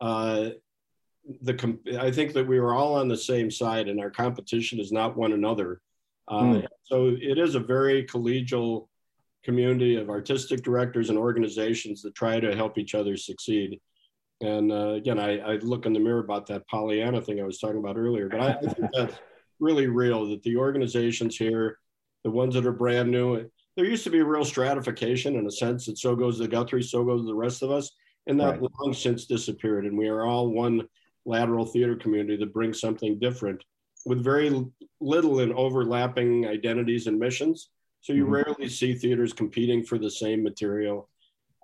uh, 0.00 0.50
the. 1.42 1.78
I 2.00 2.10
think 2.10 2.32
that 2.34 2.46
we 2.46 2.60
were 2.60 2.74
all 2.74 2.94
on 2.94 3.08
the 3.08 3.16
same 3.16 3.50
side, 3.50 3.88
and 3.88 4.00
our 4.00 4.10
competition 4.10 4.80
is 4.80 4.92
not 4.92 5.16
one 5.16 5.32
another. 5.32 5.80
Uh, 6.26 6.42
mm. 6.42 6.66
So 6.84 7.16
it 7.20 7.38
is 7.38 7.54
a 7.54 7.60
very 7.60 8.04
collegial 8.04 8.88
community 9.44 9.96
of 9.96 10.10
artistic 10.10 10.62
directors 10.62 11.08
and 11.08 11.18
organizations 11.18 12.02
that 12.02 12.14
try 12.14 12.38
to 12.40 12.54
help 12.54 12.76
each 12.76 12.94
other 12.94 13.16
succeed. 13.16 13.80
And 14.40 14.70
uh, 14.70 14.90
again, 14.90 15.18
I, 15.18 15.38
I, 15.38 15.56
look 15.56 15.86
in 15.86 15.92
the 15.92 16.00
mirror 16.00 16.20
about 16.20 16.46
that 16.46 16.68
Pollyanna 16.68 17.20
thing 17.22 17.40
I 17.40 17.44
was 17.44 17.58
talking 17.58 17.78
about 17.78 17.96
earlier, 17.96 18.28
but 18.28 18.40
I, 18.40 18.48
I 18.50 18.72
think 18.72 18.90
that's 18.94 19.18
really 19.58 19.86
real 19.86 20.28
that 20.28 20.42
the 20.42 20.56
organizations 20.56 21.36
here 21.36 21.78
the 22.24 22.30
ones 22.30 22.54
that 22.54 22.66
are 22.66 22.72
brand 22.72 23.10
new. 23.10 23.48
There 23.76 23.84
used 23.84 24.04
to 24.04 24.10
be 24.10 24.18
a 24.18 24.24
real 24.24 24.44
stratification 24.44 25.36
in 25.36 25.46
a 25.46 25.50
sense 25.50 25.86
that 25.86 25.98
so 25.98 26.16
goes 26.16 26.38
the 26.38 26.48
Guthrie, 26.48 26.82
so 26.82 27.04
goes 27.04 27.24
the 27.24 27.34
rest 27.34 27.62
of 27.62 27.70
us. 27.70 27.90
And 28.26 28.38
that 28.40 28.60
right. 28.60 28.70
long 28.80 28.92
since 28.92 29.24
disappeared. 29.24 29.86
And 29.86 29.96
we 29.96 30.08
are 30.08 30.24
all 30.24 30.50
one 30.50 30.86
lateral 31.28 31.66
theater 31.66 31.94
community 31.94 32.36
that 32.38 32.54
brings 32.54 32.80
something 32.80 33.18
different 33.18 33.62
with 34.06 34.24
very 34.24 34.64
little 35.00 35.40
in 35.40 35.52
overlapping 35.52 36.46
identities 36.46 37.06
and 37.06 37.18
missions. 37.18 37.68
So 38.00 38.14
you 38.14 38.24
mm-hmm. 38.24 38.32
rarely 38.32 38.68
see 38.68 38.94
theaters 38.94 39.32
competing 39.34 39.84
for 39.84 39.98
the 39.98 40.10
same 40.10 40.42
material 40.42 41.08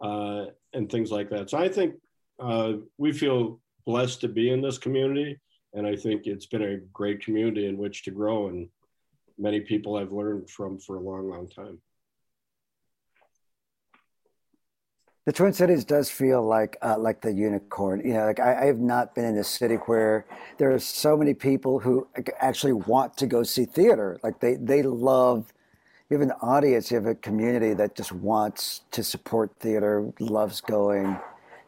uh, 0.03 0.47
and 0.75 0.91
things 0.91 1.11
like 1.11 1.31
that. 1.31 1.49
So 1.49 1.59
I 1.59 1.69
think 1.69 1.95
uh, 2.39 2.75
we 2.99 3.13
feel 3.13 3.61
blessed 3.87 4.21
to 4.21 4.29
be 4.29 4.51
in 4.51 4.61
this 4.61 4.77
community. 4.77 5.39
And 5.73 5.87
I 5.87 5.97
think 5.97 6.27
it's 6.27 6.47
been 6.47 6.63
a 6.63 6.79
great 6.93 7.25
community 7.25 7.67
in 7.67 7.79
which 7.79 8.05
to 8.05 8.11
grow 8.11 8.49
and 8.49 8.69
many 9.39 9.61
people 9.61 9.97
I've 9.97 10.13
learned 10.13 10.51
from 10.51 10.79
for 10.79 10.97
a 10.97 11.01
long, 11.01 11.29
long 11.31 11.49
time. 11.49 11.79
The 15.27 15.33
Twin 15.33 15.55
Cities 15.55 15.87
does 15.87 16.11
feel 16.11 16.43
like 16.43 16.77
uh, 16.83 16.99
like 16.99 17.23
the 17.23 17.33
unicorn. 17.33 18.03
You 18.05 18.13
know, 18.13 18.27
like 18.27 18.41
I, 18.41 18.63
I, 18.63 18.65
have 18.67 18.79
not 18.79 19.15
been 19.15 19.25
in 19.25 19.39
a 19.39 19.45
city 19.45 19.77
where 19.77 20.27
there 20.59 20.71
are 20.71 20.79
so 20.79 21.17
many 21.17 21.33
people 21.33 21.79
who 21.79 22.07
actually 22.41 22.75
want 22.75 23.17
to 23.17 23.27
go 23.27 23.43
see 23.43 23.65
theater. 23.65 24.19
Like 24.23 24.41
they 24.41 24.57
they 24.57 24.83
love. 24.83 25.55
You 26.11 26.19
have 26.19 26.29
an 26.29 26.35
audience. 26.43 26.91
You 26.91 26.97
have 26.99 27.07
a 27.07 27.15
community 27.15 27.73
that 27.73 27.95
just 27.95 28.13
wants 28.13 28.83
to 28.91 29.03
support 29.03 29.51
theater, 29.61 30.13
loves 30.21 30.61
going. 30.61 31.19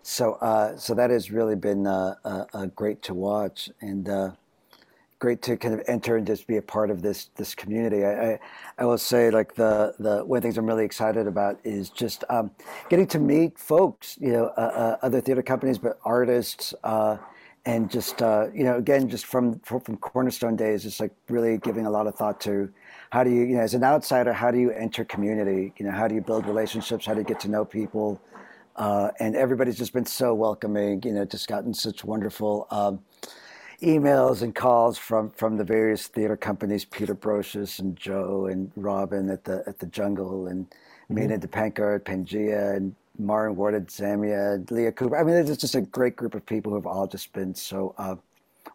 So 0.02 0.34
uh, 0.34 0.76
so 0.76 0.92
that 0.92 1.08
has 1.08 1.30
really 1.30 1.56
been 1.56 1.86
uh, 1.86 2.16
uh 2.24 2.66
great 2.66 3.00
to 3.04 3.14
watch 3.14 3.70
and 3.80 4.06
uh, 4.06 4.30
great 5.18 5.40
to 5.42 5.56
kind 5.56 5.72
of 5.72 5.82
enter 5.88 6.16
and 6.16 6.26
just 6.26 6.46
be 6.46 6.56
a 6.56 6.62
part 6.62 6.90
of 6.90 7.02
this 7.02 7.30
this 7.36 7.54
community. 7.54 8.04
I, 8.04 8.32
I, 8.32 8.40
I 8.78 8.84
will 8.84 8.98
say 8.98 9.30
like 9.30 9.54
the 9.54 9.94
the 9.98 10.24
one 10.24 10.38
of 10.38 10.42
the 10.42 10.46
things 10.46 10.58
I'm 10.58 10.66
really 10.66 10.84
excited 10.84 11.26
about 11.26 11.58
is 11.64 11.88
just 11.90 12.24
um, 12.28 12.50
getting 12.88 13.06
to 13.08 13.18
meet 13.18 13.58
folks, 13.58 14.18
you 14.20 14.32
know, 14.32 14.46
uh, 14.56 14.60
uh, 14.60 14.96
other 15.02 15.20
theater 15.20 15.42
companies, 15.42 15.78
but 15.78 15.98
artists, 16.04 16.74
uh, 16.84 17.16
and 17.64 17.90
just 17.90 18.22
uh, 18.22 18.46
you 18.54 18.64
know, 18.64 18.76
again, 18.76 19.08
just 19.08 19.26
from 19.26 19.58
from 19.60 19.96
Cornerstone 19.96 20.56
days, 20.56 20.82
just 20.82 21.00
like 21.00 21.12
really 21.28 21.58
giving 21.58 21.86
a 21.86 21.90
lot 21.90 22.06
of 22.06 22.14
thought 22.14 22.40
to 22.42 22.70
how 23.10 23.24
do 23.24 23.30
you, 23.30 23.42
you 23.42 23.56
know, 23.56 23.62
as 23.62 23.74
an 23.74 23.84
outsider, 23.84 24.32
how 24.32 24.50
do 24.50 24.58
you 24.58 24.70
enter 24.72 25.04
community? 25.04 25.72
You 25.78 25.86
know, 25.86 25.92
how 25.92 26.08
do 26.08 26.14
you 26.14 26.20
build 26.20 26.46
relationships? 26.46 27.06
How 27.06 27.14
do 27.14 27.20
you 27.20 27.24
get 27.24 27.40
to 27.40 27.48
know 27.48 27.64
people? 27.64 28.20
Uh, 28.74 29.10
and 29.20 29.34
everybody's 29.34 29.78
just 29.78 29.92
been 29.94 30.04
so 30.04 30.34
welcoming. 30.34 31.02
You 31.02 31.12
know, 31.12 31.24
just 31.24 31.48
gotten 31.48 31.72
such 31.72 32.04
wonderful. 32.04 32.66
Um, 32.70 33.00
emails 33.82 34.42
and 34.42 34.54
calls 34.54 34.98
from 34.98 35.30
from 35.30 35.56
the 35.56 35.64
various 35.64 36.06
theater 36.06 36.36
companies, 36.36 36.84
Peter 36.84 37.14
Brosius 37.14 37.78
and 37.78 37.96
Joe 37.96 38.46
and 38.46 38.70
Robin 38.76 39.30
at 39.30 39.44
the 39.44 39.62
at 39.66 39.78
the 39.78 39.86
Jungle 39.86 40.46
and 40.46 40.68
mm-hmm. 40.70 41.18
Meena 41.18 41.38
Dipankar 41.38 41.96
at 41.96 42.04
Pangea 42.04 42.76
and 42.76 42.94
Marin 43.18 43.56
Ward 43.56 43.74
at 43.74 43.86
Zamia, 43.86 44.70
Leah 44.70 44.92
Cooper. 44.92 45.16
I 45.16 45.24
mean, 45.24 45.36
it's 45.36 45.56
just 45.56 45.74
a 45.74 45.80
great 45.80 46.16
group 46.16 46.34
of 46.34 46.44
people 46.44 46.70
who 46.70 46.76
have 46.76 46.86
all 46.86 47.06
just 47.06 47.32
been 47.32 47.54
so 47.54 47.94
uh, 47.98 48.16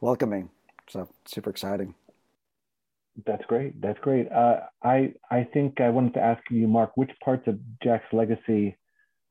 welcoming. 0.02 0.50
So 0.90 1.08
super 1.26 1.50
exciting. 1.50 1.94
That's 3.26 3.46
great. 3.46 3.82
That's 3.82 4.00
great. 4.00 4.32
Uh, 4.32 4.62
I 4.84 5.14
I 5.30 5.44
think 5.44 5.82
I 5.82 5.90
wanted 5.90 6.14
to 6.16 6.22
ask 6.22 6.42
you, 6.50 6.68
Mark, 6.68 6.92
which 6.96 7.12
parts 7.24 7.48
of 7.48 7.60
Jack's 7.84 8.12
legacy 8.14 8.78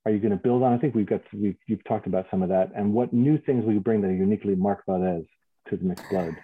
are 0.05 0.13
you 0.13 0.19
going 0.19 0.31
to 0.31 0.37
build 0.37 0.63
on? 0.63 0.73
I 0.73 0.79
think 0.79 0.95
we've 0.95 1.07
got 1.07 1.23
we've 1.33 1.57
you've 1.67 1.85
talked 1.85 2.07
about 2.07 2.27
some 2.31 2.43
of 2.43 2.49
that, 2.51 2.71
and 2.75 2.93
what 2.93 3.13
new 3.13 3.39
things 3.39 3.65
will 3.65 3.73
you 3.73 3.81
bring 3.81 4.01
that 4.03 4.09
are 4.09 4.15
uniquely 4.15 4.55
Mark 4.55 4.85
Valdez? 4.87 5.25
To 5.71 5.77
the 5.77 5.85
mixed 5.85 6.05
blood? 6.11 6.37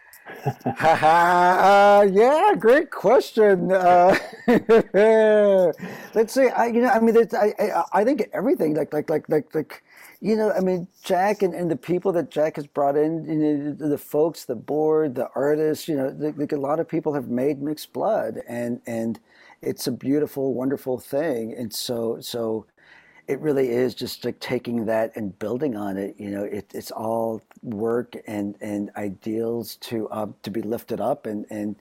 uh, 0.46 2.06
yeah, 2.10 2.54
great 2.58 2.90
question. 2.90 3.70
Uh, 3.70 4.16
let's 6.14 6.32
see. 6.34 6.48
I, 6.48 6.66
you 6.66 6.82
know, 6.82 6.88
I 6.88 7.00
mean, 7.00 7.16
I, 7.32 7.52
I, 7.58 7.84
I 7.92 8.04
think 8.04 8.28
everything, 8.32 8.74
like, 8.74 8.92
like, 8.92 9.10
like, 9.10 9.28
like, 9.28 9.54
like, 9.54 9.82
you 10.20 10.36
know, 10.36 10.50
I 10.52 10.60
mean, 10.60 10.88
Jack 11.04 11.42
and, 11.42 11.54
and 11.54 11.70
the 11.70 11.76
people 11.76 12.12
that 12.12 12.30
Jack 12.30 12.56
has 12.56 12.66
brought 12.66 12.96
in, 12.96 13.24
you 13.24 13.34
know, 13.34 13.72
the 13.72 13.98
folks, 13.98 14.44
the 14.44 14.54
board, 14.56 15.14
the 15.14 15.28
artists, 15.34 15.88
you 15.88 15.96
know, 15.96 16.14
like 16.36 16.52
a 16.52 16.56
lot 16.56 16.80
of 16.80 16.88
people 16.88 17.12
have 17.14 17.28
made 17.28 17.60
mixed 17.60 17.92
blood, 17.92 18.40
and 18.48 18.80
and 18.86 19.20
it's 19.62 19.86
a 19.86 19.92
beautiful, 19.92 20.54
wonderful 20.54 20.98
thing. 20.98 21.52
And 21.52 21.72
so, 21.72 22.18
so 22.20 22.66
it 23.28 23.40
really 23.40 23.70
is 23.70 23.94
just 23.94 24.24
like 24.24 24.38
taking 24.40 24.86
that 24.86 25.16
and 25.16 25.38
building 25.38 25.76
on 25.76 25.96
it. 25.96 26.14
You 26.18 26.30
know, 26.30 26.44
it, 26.44 26.70
it's 26.74 26.90
all 26.90 27.42
work 27.62 28.16
and 28.26 28.56
and 28.60 28.90
ideals 28.96 29.76
to 29.76 30.08
um, 30.10 30.34
to 30.42 30.50
be 30.50 30.62
lifted 30.62 31.00
up 31.00 31.26
and 31.26 31.46
and 31.50 31.76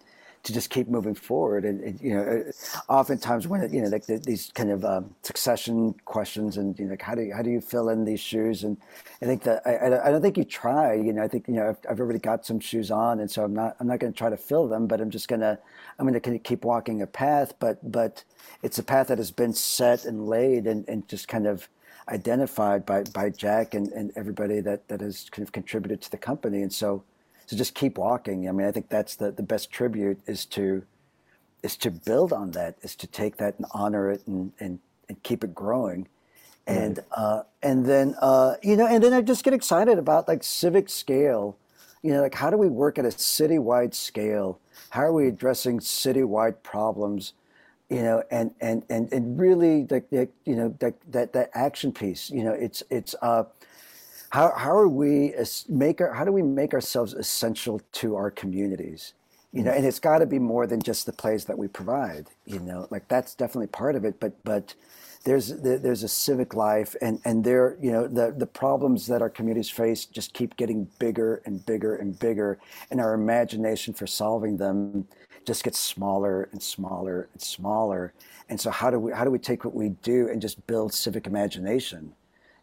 to 0.45 0.53
just 0.53 0.69
keep 0.69 0.87
moving 0.87 1.15
forward. 1.15 1.65
And, 1.65 1.81
and 1.81 1.99
you 2.01 2.13
know, 2.13 2.21
uh, 2.21 2.91
oftentimes 2.91 3.47
when 3.47 3.61
you 3.73 3.81
know 3.81 3.89
like 3.89 4.05
the, 4.05 4.17
these 4.17 4.51
kind 4.53 4.71
of 4.71 4.85
um, 4.85 5.13
succession 5.23 5.95
questions 6.05 6.57
and 6.57 6.77
you 6.79 6.85
know 6.85 6.91
like 6.91 7.01
how 7.01 7.15
do 7.15 7.23
you, 7.23 7.33
how 7.33 7.41
do 7.41 7.49
you 7.49 7.59
fill 7.59 7.89
in 7.89 8.05
these 8.05 8.19
shoes? 8.19 8.63
And 8.63 8.77
I 9.21 9.25
think 9.25 9.43
that 9.43 9.61
I, 9.65 10.07
I 10.07 10.11
don't 10.11 10.21
think 10.21 10.37
you 10.37 10.43
try. 10.43 10.93
You 10.93 11.13
know, 11.13 11.23
I 11.23 11.27
think 11.27 11.47
you 11.47 11.55
know 11.55 11.69
I've, 11.69 11.77
I've 11.89 11.99
already 11.99 12.19
got 12.19 12.45
some 12.45 12.59
shoes 12.59 12.91
on, 12.91 13.19
and 13.19 13.29
so 13.29 13.43
I'm 13.43 13.53
not 13.53 13.75
I'm 13.79 13.87
not 13.87 13.99
going 13.99 14.13
to 14.13 14.17
try 14.17 14.29
to 14.29 14.37
fill 14.37 14.67
them, 14.67 14.87
but 14.87 15.01
I'm 15.01 15.09
just 15.09 15.27
gonna 15.27 15.59
I'm 15.99 16.07
going 16.07 16.19
to 16.19 16.39
keep 16.39 16.63
walking 16.63 17.01
a 17.01 17.07
path. 17.07 17.53
But 17.59 17.91
but 17.91 18.23
it's 18.61 18.79
a 18.79 18.83
path 18.83 19.07
that 19.07 19.17
has 19.17 19.31
been 19.31 19.53
set 19.53 20.05
and 20.05 20.27
laid 20.27 20.67
and, 20.67 20.87
and 20.87 21.07
just 21.07 21.27
kind 21.27 21.47
of 21.47 21.67
identified 22.09 22.85
by, 22.85 23.03
by 23.13 23.29
Jack 23.29 23.73
and, 23.73 23.87
and 23.89 24.11
everybody 24.15 24.59
that, 24.61 24.87
that 24.87 25.01
has 25.01 25.27
kind 25.31 25.47
of 25.47 25.51
contributed 25.51 26.01
to 26.01 26.11
the 26.11 26.17
company. 26.17 26.61
And 26.61 26.71
so 26.71 27.03
so 27.45 27.55
just 27.55 27.75
keep 27.75 27.97
walking. 27.97 28.49
I 28.49 28.51
mean, 28.51 28.67
I 28.67 28.71
think 28.71 28.89
that's 28.89 29.15
the, 29.15 29.31
the 29.31 29.43
best 29.43 29.71
tribute 29.71 30.19
is 30.25 30.45
to 30.47 30.83
is 31.63 31.75
to 31.77 31.89
build 31.89 32.31
on 32.31 32.51
that, 32.51 32.75
is 32.83 32.95
to 32.95 33.07
take 33.07 33.37
that 33.37 33.55
and 33.57 33.65
honor 33.71 34.11
it 34.11 34.21
and, 34.27 34.51
and, 34.59 34.77
and 35.09 35.21
keep 35.23 35.43
it 35.43 35.55
growing. 35.55 36.07
And 36.67 36.97
right. 36.97 37.07
uh, 37.11 37.43
and 37.61 37.85
then 37.85 38.15
uh, 38.21 38.55
you 38.63 38.75
know, 38.75 38.87
and 38.87 39.03
then 39.03 39.13
I 39.13 39.21
just 39.21 39.43
get 39.43 39.53
excited 39.53 39.99
about 39.99 40.27
like 40.27 40.43
civic 40.43 40.89
scale. 40.89 41.57
You 42.01 42.13
know, 42.13 42.21
like 42.21 42.35
how 42.35 42.49
do 42.49 42.57
we 42.57 42.67
work 42.67 42.97
at 42.97 43.05
a 43.05 43.09
citywide 43.09 43.93
scale? 43.93 44.59
How 44.89 45.01
are 45.01 45.13
we 45.13 45.27
addressing 45.27 45.79
citywide 45.79 46.63
problems? 46.63 47.33
You 47.89 48.01
know, 48.01 48.23
and 48.31 48.51
and 48.61 48.83
and 48.89 49.11
and 49.13 49.39
really 49.39 49.85
like 49.91 50.07
you 50.11 50.55
know 50.55 50.75
that 50.79 50.95
that 51.11 51.33
that 51.33 51.51
action 51.53 51.91
piece. 51.91 52.31
You 52.31 52.43
know, 52.43 52.53
it's 52.53 52.81
it's 52.89 53.13
uh, 53.21 53.43
how, 54.35 54.53
how 54.55 54.75
are 54.75 54.87
we 54.89 55.33
make 55.69 56.01
our, 56.01 56.13
how 56.13 56.25
do 56.25 56.31
we 56.31 56.41
make 56.41 56.73
ourselves 56.73 57.13
essential 57.13 57.81
to 57.93 58.15
our 58.15 58.29
communities? 58.29 59.13
You 59.53 59.63
know 59.63 59.71
mm. 59.71 59.77
and 59.77 59.85
it's 59.85 59.99
got 59.99 60.19
to 60.19 60.25
be 60.25 60.39
more 60.39 60.67
than 60.67 60.81
just 60.81 61.05
the 61.05 61.13
plays 61.13 61.45
that 61.45 61.57
we 61.57 61.69
provide 61.69 62.27
you 62.45 62.59
know 62.59 62.89
like 62.91 63.07
that's 63.07 63.33
definitely 63.33 63.67
part 63.67 63.95
of 63.95 64.03
it 64.03 64.19
but 64.19 64.33
but 64.43 64.75
there's 65.23 65.47
there's 65.61 66.03
a 66.03 66.09
civic 66.09 66.53
life 66.53 66.93
and 67.01 67.21
and 67.23 67.41
there 67.45 67.77
you 67.81 67.89
know 67.89 68.05
the 68.05 68.35
the 68.37 68.45
problems 68.45 69.07
that 69.07 69.21
our 69.21 69.29
communities 69.29 69.69
face 69.69 70.03
just 70.03 70.33
keep 70.33 70.57
getting 70.57 70.89
bigger 70.99 71.41
and 71.45 71.65
bigger 71.65 71.95
and 71.95 72.19
bigger 72.19 72.59
and 72.91 72.99
our 72.99 73.13
imagination 73.13 73.93
for 73.93 74.05
solving 74.05 74.57
them 74.57 75.07
just 75.45 75.63
gets 75.63 75.79
smaller 75.79 76.49
and 76.51 76.61
smaller 76.61 77.29
and 77.31 77.41
smaller. 77.41 78.13
And 78.49 78.59
so 78.59 78.71
how 78.71 78.89
do 78.89 78.99
we 78.99 79.11
how 79.11 79.23
do 79.23 79.31
we 79.31 79.39
take 79.39 79.63
what 79.63 79.75
we 79.75 79.89
do 79.89 80.27
and 80.27 80.41
just 80.41 80.65
build 80.67 80.93
civic 80.93 81.27
imagination 81.27 82.13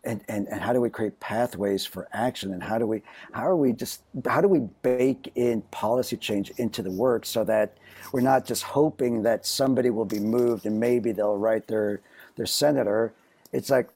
and, 0.05 0.21
and, 0.29 0.49
and 0.49 0.61
how 0.61 0.73
do 0.73 0.81
we 0.81 0.91
create 0.91 1.19
pathways 1.21 1.87
for 1.87 2.09
action? 2.13 2.53
And 2.53 2.63
how 2.63 2.79
do 2.79 2.87
we 2.87 3.03
how 3.33 3.47
are 3.47 3.57
we 3.57 3.73
just 3.73 4.03
how 4.27 4.41
do 4.41 4.49
we 4.49 4.61
bake 4.83 5.31
in 5.37 5.63
policy 5.71 6.17
change 6.17 6.51
into 6.59 6.83
the 6.83 6.91
work 6.91 7.25
so 7.25 7.45
that 7.45 7.77
we're 8.13 8.21
not 8.21 8.45
just 8.45 8.65
hoping 8.65 9.23
that 9.23 9.47
somebody 9.47 9.91
will 9.91 10.05
be 10.05 10.19
moved 10.19 10.67
and 10.67 10.79
maybe 10.79 11.13
they'll 11.13 11.39
write 11.39 11.69
their 11.69 12.01
their 12.37 12.47
senator? 12.47 13.13
It's 13.53 13.71
like 13.71 13.89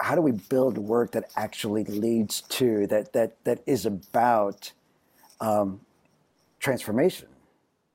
how 0.00 0.14
do 0.14 0.22
we 0.22 0.32
build 0.32 0.78
work 0.78 1.12
that 1.12 1.30
actually 1.36 1.84
leads 1.84 2.42
to 2.42 2.86
that 2.86 3.12
that 3.12 3.44
that 3.44 3.62
is 3.66 3.84
about 3.84 4.72
um, 5.40 5.80
transformation? 6.60 7.28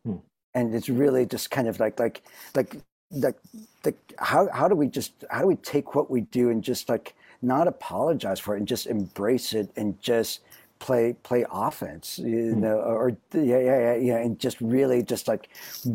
Hmm. 0.06 0.18
and 0.54 0.76
it's 0.76 0.90
really 0.90 1.26
just 1.26 1.50
kind 1.50 1.68
of 1.68 1.80
like 1.80 2.00
like 2.00 2.22
like 2.56 2.76
like, 3.12 3.38
like 3.86 4.14
how, 4.20 4.50
how 4.52 4.68
do 4.68 4.76
we 4.76 4.88
just 4.88 5.24
how 5.30 5.42
do 5.42 5.48
we 5.48 5.56
take 5.56 5.96
what 5.96 6.12
we 6.12 6.22
do 6.22 6.50
and 6.50 6.64
just 6.64 6.90
like 6.90 7.16
not 7.42 7.68
apologize 7.68 8.40
for 8.40 8.56
it 8.56 8.60
and 8.60 8.68
just 8.68 8.88
embrace 8.88 9.54
it 9.54 9.70
and 9.76 10.00
just 10.02 10.42
play 10.80 11.14
play 11.24 11.46
offense, 11.52 12.20
you 12.20 12.54
hmm. 12.54 12.62
know, 12.62 12.78
or, 12.78 13.18
yeah, 13.34 13.60
yeah, 13.60 13.80
yeah, 13.80 13.96
yeah, 13.96 14.18
and 14.18 14.40
just 14.40 14.60
really 14.62 15.04
just 15.04 15.28
like 15.28 15.50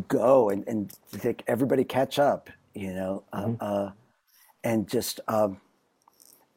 go 0.07 0.49
and 0.49 0.67
and 0.67 0.91
think 1.09 1.43
everybody 1.47 1.83
catch 1.83 2.19
up, 2.19 2.49
you 2.73 2.93
know, 2.93 3.23
uh, 3.33 3.45
mm-hmm. 3.45 3.55
uh, 3.59 3.91
and 4.63 4.87
just 4.87 5.19
um, 5.27 5.59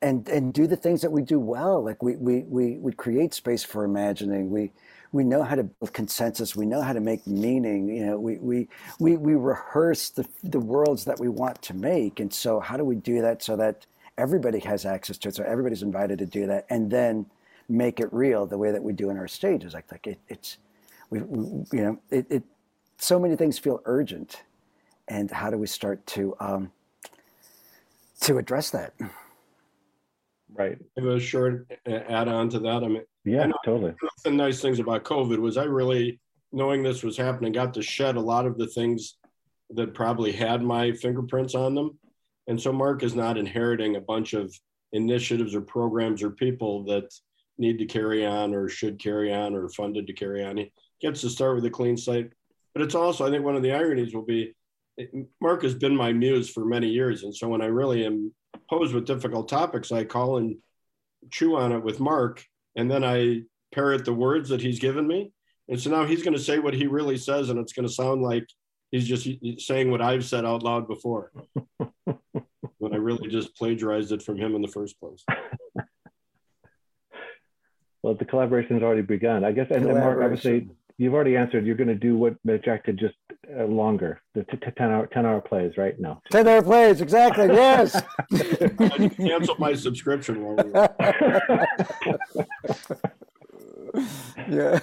and 0.02 0.28
and 0.28 0.52
do 0.52 0.66
the 0.66 0.76
things 0.76 1.02
that 1.02 1.10
we 1.10 1.22
do 1.22 1.38
well. 1.38 1.82
Like 1.82 2.02
we 2.02 2.16
we 2.16 2.40
we 2.42 2.76
we 2.78 2.92
create 2.92 3.34
space 3.34 3.64
for 3.64 3.84
imagining. 3.84 4.50
We 4.50 4.72
we 5.12 5.24
know 5.24 5.42
how 5.42 5.54
to 5.54 5.64
build 5.64 5.92
consensus. 5.92 6.54
We 6.54 6.66
know 6.66 6.82
how 6.82 6.92
to 6.92 7.00
make 7.00 7.26
meaning. 7.26 7.88
You 7.88 8.06
know, 8.06 8.18
we 8.18 8.36
we 8.38 8.68
we 8.98 9.16
we 9.16 9.34
rehearse 9.34 10.10
the 10.10 10.26
the 10.44 10.60
worlds 10.60 11.04
that 11.04 11.18
we 11.18 11.28
want 11.28 11.62
to 11.62 11.74
make. 11.74 12.20
And 12.20 12.32
so, 12.32 12.60
how 12.60 12.76
do 12.76 12.84
we 12.84 12.96
do 12.96 13.22
that 13.22 13.42
so 13.42 13.56
that 13.56 13.86
everybody 14.18 14.58
has 14.60 14.84
access 14.84 15.18
to 15.18 15.28
it, 15.28 15.34
so 15.34 15.44
everybody's 15.44 15.82
invited 15.82 16.18
to 16.18 16.26
do 16.26 16.46
that, 16.46 16.66
and 16.70 16.90
then 16.90 17.26
make 17.68 18.00
it 18.00 18.12
real 18.12 18.46
the 18.46 18.58
way 18.58 18.70
that 18.70 18.82
we 18.82 18.92
do 18.92 19.10
in 19.10 19.16
our 19.16 19.28
stages. 19.28 19.74
Like 19.74 19.90
like 19.90 20.06
it, 20.06 20.20
it's 20.28 20.58
we, 21.10 21.20
we, 21.20 21.64
you 21.72 21.84
know 21.84 21.98
it, 22.10 22.26
it 22.30 22.42
so 22.98 23.18
many 23.18 23.36
things 23.36 23.58
feel 23.58 23.80
urgent, 23.84 24.42
and 25.08 25.30
how 25.30 25.50
do 25.50 25.58
we 25.58 25.66
start 25.66 26.04
to 26.06 26.36
um, 26.40 26.72
to 28.20 28.38
address 28.38 28.70
that? 28.70 28.94
Right. 30.54 30.78
I 30.96 31.00
have 31.00 31.10
a 31.10 31.20
short 31.20 31.70
add 31.86 32.28
on 32.28 32.48
to 32.50 32.58
that. 32.60 32.82
I 32.82 32.88
mean, 32.88 33.02
yeah, 33.24 33.50
totally. 33.64 33.94
the 34.24 34.30
nice 34.30 34.60
things 34.62 34.78
about 34.78 35.04
COVID 35.04 35.38
was 35.38 35.56
I 35.56 35.64
really, 35.64 36.18
knowing 36.52 36.82
this 36.82 37.02
was 37.02 37.16
happening, 37.16 37.52
got 37.52 37.74
to 37.74 37.82
shed 37.82 38.16
a 38.16 38.20
lot 38.20 38.46
of 38.46 38.56
the 38.56 38.66
things 38.66 39.18
that 39.70 39.92
probably 39.92 40.32
had 40.32 40.62
my 40.62 40.92
fingerprints 40.92 41.54
on 41.54 41.74
them. 41.74 41.98
And 42.46 42.60
so 42.60 42.72
Mark 42.72 43.02
is 43.02 43.14
not 43.14 43.38
inheriting 43.38 43.96
a 43.96 44.00
bunch 44.00 44.32
of 44.32 44.54
initiatives 44.92 45.54
or 45.54 45.60
programs 45.60 46.22
or 46.22 46.30
people 46.30 46.84
that 46.84 47.12
need 47.58 47.78
to 47.78 47.86
carry 47.86 48.24
on 48.24 48.54
or 48.54 48.68
should 48.68 48.98
carry 48.98 49.32
on 49.32 49.54
or 49.54 49.68
funded 49.68 50.06
to 50.06 50.12
carry 50.12 50.44
on. 50.44 50.56
He 50.56 50.72
gets 51.00 51.22
to 51.22 51.30
start 51.30 51.56
with 51.56 51.64
a 51.64 51.70
clean 51.70 51.96
slate. 51.96 52.30
But 52.74 52.82
it's 52.82 52.94
also, 52.94 53.26
I 53.26 53.30
think 53.30 53.44
one 53.44 53.56
of 53.56 53.62
the 53.62 53.72
ironies 53.72 54.14
will 54.14 54.24
be 54.24 54.54
Mark 55.40 55.62
has 55.62 55.74
been 55.74 55.94
my 55.94 56.12
muse 56.12 56.48
for 56.48 56.64
many 56.64 56.88
years. 56.88 57.22
And 57.22 57.34
so 57.34 57.48
when 57.48 57.60
I 57.62 57.66
really 57.66 58.06
am 58.06 58.32
posed 58.70 58.94
with 58.94 59.06
difficult 59.06 59.48
topics, 59.48 59.92
I 59.92 60.04
call 60.04 60.38
and 60.38 60.56
chew 61.30 61.56
on 61.56 61.72
it 61.72 61.82
with 61.82 62.00
Mark. 62.00 62.44
And 62.76 62.90
then 62.90 63.04
I 63.04 63.42
parrot 63.74 64.04
the 64.04 64.12
words 64.12 64.48
that 64.48 64.62
he's 64.62 64.78
given 64.78 65.06
me. 65.06 65.32
And 65.68 65.80
so 65.80 65.90
now 65.90 66.04
he's 66.04 66.22
going 66.22 66.36
to 66.36 66.42
say 66.42 66.58
what 66.58 66.74
he 66.74 66.86
really 66.86 67.18
says, 67.18 67.50
and 67.50 67.58
it's 67.58 67.72
going 67.72 67.86
to 67.86 67.92
sound 67.92 68.22
like 68.22 68.46
he's 68.90 69.06
just 69.06 69.28
saying 69.58 69.90
what 69.90 70.00
I've 70.00 70.24
said 70.24 70.44
out 70.44 70.62
loud 70.62 70.86
before. 70.86 71.32
when 73.06 73.14
I 73.14 73.16
really 73.16 73.28
just 73.28 73.56
plagiarized 73.56 74.12
it 74.12 74.22
from 74.22 74.36
him 74.36 74.54
in 74.54 74.62
the 74.62 74.68
first 74.68 74.98
place. 75.00 75.24
well, 78.02 78.14
the 78.14 78.24
collaboration 78.24 78.74
has 78.74 78.82
already 78.82 79.02
begun. 79.02 79.44
I 79.44 79.52
guess, 79.52 79.68
and, 79.70 79.86
and 79.86 79.98
Mark, 79.98 80.18
obviously, 80.22 80.68
you've 80.98 81.14
already 81.14 81.36
answered. 81.36 81.66
You're 81.66 81.76
going 81.76 81.88
to 81.88 81.94
do 81.94 82.16
what 82.16 82.34
Jack 82.64 82.86
did 82.86 82.98
just 82.98 83.14
uh, 83.58 83.64
longer, 83.64 84.20
the 84.34 84.44
t- 84.44 84.56
t- 84.56 84.70
10 84.76 84.90
hour 84.90 85.06
10 85.06 85.26
hour 85.26 85.40
plays, 85.40 85.76
right? 85.76 85.98
No. 85.98 86.20
10 86.30 86.48
hour 86.48 86.62
plays, 86.62 87.00
exactly. 87.00 87.46
Yes. 87.46 88.00
I 88.32 89.08
canceled 89.08 89.58
my 89.58 89.74
subscription. 89.74 90.72
yeah. 94.48 94.80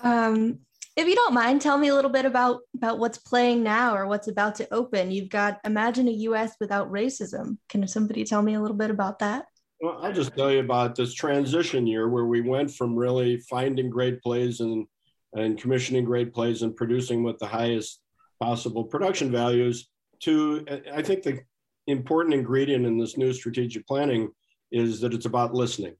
Um, 0.00 0.60
if 0.98 1.06
you 1.06 1.14
don't 1.14 1.32
mind, 1.32 1.60
tell 1.60 1.78
me 1.78 1.88
a 1.88 1.94
little 1.94 2.10
bit 2.10 2.24
about 2.24 2.62
about 2.74 2.98
what's 2.98 3.18
playing 3.18 3.62
now 3.62 3.94
or 3.94 4.08
what's 4.08 4.26
about 4.26 4.56
to 4.56 4.74
open. 4.74 5.12
You've 5.12 5.28
got 5.28 5.60
Imagine 5.64 6.08
a 6.08 6.12
US 6.28 6.56
without 6.58 6.90
racism. 6.90 7.58
Can 7.68 7.86
somebody 7.86 8.24
tell 8.24 8.42
me 8.42 8.54
a 8.54 8.60
little 8.60 8.76
bit 8.76 8.90
about 8.90 9.20
that? 9.20 9.46
Well, 9.80 10.00
I'll 10.02 10.12
just 10.12 10.36
tell 10.36 10.50
you 10.50 10.58
about 10.58 10.96
this 10.96 11.14
transition 11.14 11.86
year 11.86 12.08
where 12.08 12.24
we 12.24 12.40
went 12.40 12.74
from 12.74 12.96
really 12.96 13.38
finding 13.48 13.90
great 13.90 14.20
plays 14.22 14.58
and 14.58 14.86
and 15.34 15.56
commissioning 15.56 16.04
great 16.04 16.34
plays 16.34 16.62
and 16.62 16.74
producing 16.74 17.22
with 17.22 17.38
the 17.38 17.46
highest 17.46 18.00
possible 18.40 18.82
production 18.82 19.30
values 19.30 19.88
to 20.22 20.66
I 20.92 21.02
think 21.02 21.22
the 21.22 21.38
important 21.86 22.34
ingredient 22.34 22.84
in 22.86 22.98
this 22.98 23.16
new 23.16 23.32
strategic 23.32 23.86
planning 23.86 24.30
is 24.72 25.00
that 25.00 25.14
it's 25.14 25.26
about 25.26 25.54
listening. 25.54 25.94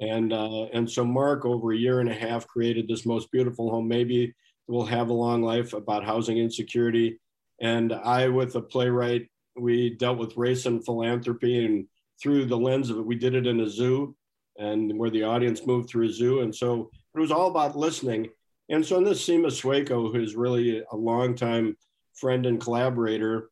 And, 0.00 0.32
uh, 0.32 0.64
and 0.72 0.90
so 0.90 1.04
Mark, 1.04 1.44
over 1.44 1.72
a 1.72 1.76
year 1.76 2.00
and 2.00 2.08
a 2.08 2.14
half, 2.14 2.46
created 2.46 2.88
this 2.88 3.04
most 3.04 3.30
beautiful 3.30 3.70
home, 3.70 3.86
maybe 3.86 4.34
will 4.66 4.86
have 4.86 5.10
a 5.10 5.14
long 5.14 5.42
life 5.42 5.72
about 5.72 6.04
housing 6.04 6.38
insecurity. 6.38 7.18
And 7.60 7.92
I, 7.92 8.28
with 8.28 8.54
a 8.54 8.62
playwright, 8.62 9.28
we 9.56 9.96
dealt 9.96 10.18
with 10.18 10.36
race 10.36 10.64
and 10.66 10.84
philanthropy. 10.84 11.64
And 11.64 11.86
through 12.22 12.46
the 12.46 12.56
lens 12.56 12.88
of 12.88 12.98
it, 12.98 13.06
we 13.06 13.16
did 13.16 13.34
it 13.34 13.46
in 13.46 13.60
a 13.60 13.68
zoo 13.68 14.16
and 14.58 14.98
where 14.98 15.10
the 15.10 15.24
audience 15.24 15.66
moved 15.66 15.88
through 15.88 16.06
a 16.06 16.12
zoo. 16.12 16.40
And 16.40 16.54
so 16.54 16.90
it 17.14 17.20
was 17.20 17.30
all 17.30 17.50
about 17.50 17.76
listening. 17.76 18.28
And 18.68 18.86
so 18.86 18.98
in 18.98 19.04
this 19.04 19.26
Seema 19.26 19.46
Sueko, 19.46 20.12
who's 20.12 20.36
really 20.36 20.82
a 20.90 20.96
longtime 20.96 21.76
friend 22.14 22.46
and 22.46 22.60
collaborator, 22.60 23.50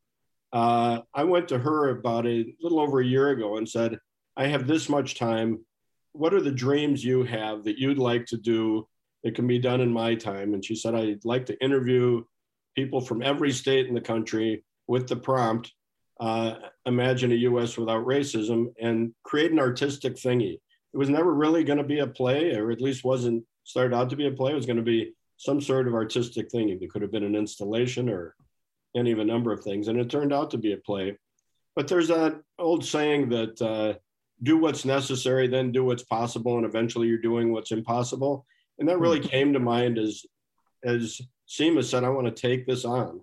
uh, 0.53 1.01
I 1.13 1.25
went 1.25 1.49
to 1.49 1.59
her 1.59 1.91
about 1.91 2.27
a 2.27 2.55
little 2.61 2.81
over 2.81 3.01
a 3.01 3.07
year 3.07 3.31
ago 3.31 3.57
and 3.57 3.69
said, 3.69 3.99
I 4.37 4.47
have 4.47 4.67
this 4.67 4.89
much 4.89 5.17
time 5.17 5.65
what 6.13 6.35
are 6.35 6.41
the 6.41 6.51
dreams 6.51 7.05
you 7.05 7.25
have 7.25 7.65
that 7.65 7.79
you'd 7.79 7.99
like 7.99 8.27
to 8.27 8.37
do 8.37 8.89
that 9.25 9.35
can 9.35 9.47
be 9.47 9.59
done 9.59 9.81
in 9.81 9.93
my 9.93 10.15
time? 10.15 10.55
And 10.55 10.65
she 10.65 10.75
said, 10.75 10.95
I'd 10.95 11.25
like 11.25 11.47
to 11.47 11.63
interview 11.63 12.25
people 12.75 13.01
from 13.01 13.23
every 13.23 13.53
state 13.53 13.87
in 13.87 13.95
the 13.95 14.01
country 14.01 14.65
with 14.87 15.09
the 15.09 15.17
prompt 15.17 15.73
uh, 16.21 16.55
imagine 16.85 17.33
a 17.33 17.37
U.S. 17.37 17.77
without 17.77 18.05
racism 18.05 18.73
and 18.81 19.15
create 19.23 19.53
an 19.53 19.59
artistic 19.59 20.15
thingy. 20.15 20.55
It 20.55 20.97
was 20.97 21.09
never 21.09 21.33
really 21.33 21.65
going 21.65 21.79
to 21.79 21.85
be 21.85 22.01
a 22.01 22.07
play, 22.07 22.55
or 22.55 22.71
at 22.71 22.81
least 22.81 23.05
wasn't 23.05 23.45
started 23.65 23.95
out 23.95 24.11
to 24.11 24.17
be 24.17 24.27
a 24.27 24.33
play. 24.33 24.53
It 24.53 24.57
was 24.57 24.67
going 24.67 24.79
to 24.79 24.83
be 24.83 25.13
some 25.37 25.61
sort 25.61 25.87
of 25.87 25.95
artistic 25.95 26.51
thingy. 26.51 26.81
It 26.81 26.91
could 26.91 27.03
have 27.03 27.13
been 27.13 27.25
an 27.25 27.37
installation 27.37 28.09
or 28.09 28.35
any 28.97 29.13
of 29.13 29.19
a 29.19 29.25
number 29.25 29.53
of 29.53 29.63
things, 29.63 29.89
and 29.89 30.01
it 30.01 30.11
turned 30.11 30.33
out 30.33 30.51
to 30.51 30.59
be 30.59 30.73
a 30.73 30.79
play. 30.79 31.17
But 31.77 31.87
there's 31.87 32.09
that 32.09 32.41
old 32.59 32.85
saying 32.85 33.29
that 33.29 33.63
uh, 33.63 33.99
do 34.43 34.57
what's 34.57 34.85
necessary, 34.85 35.49
then 35.49 35.73
do 35.73 35.85
what's 35.85 36.05
possible, 36.05 36.57
and 36.57 36.65
eventually 36.65 37.09
you're 37.09 37.19
doing 37.19 37.53
what's 37.53 37.73
impossible. 37.73 38.47
And 38.79 38.89
that 38.89 38.99
really 38.99 39.21
hmm. 39.21 39.27
came 39.27 39.53
to 39.53 39.61
mind 39.61 39.99
as 39.99 40.25
as 40.85 41.21
Seema 41.49 41.83
said, 41.83 42.05
I 42.05 42.09
want 42.11 42.27
to 42.27 42.49
take 42.49 42.67
this 42.67 42.85
on. 42.85 43.21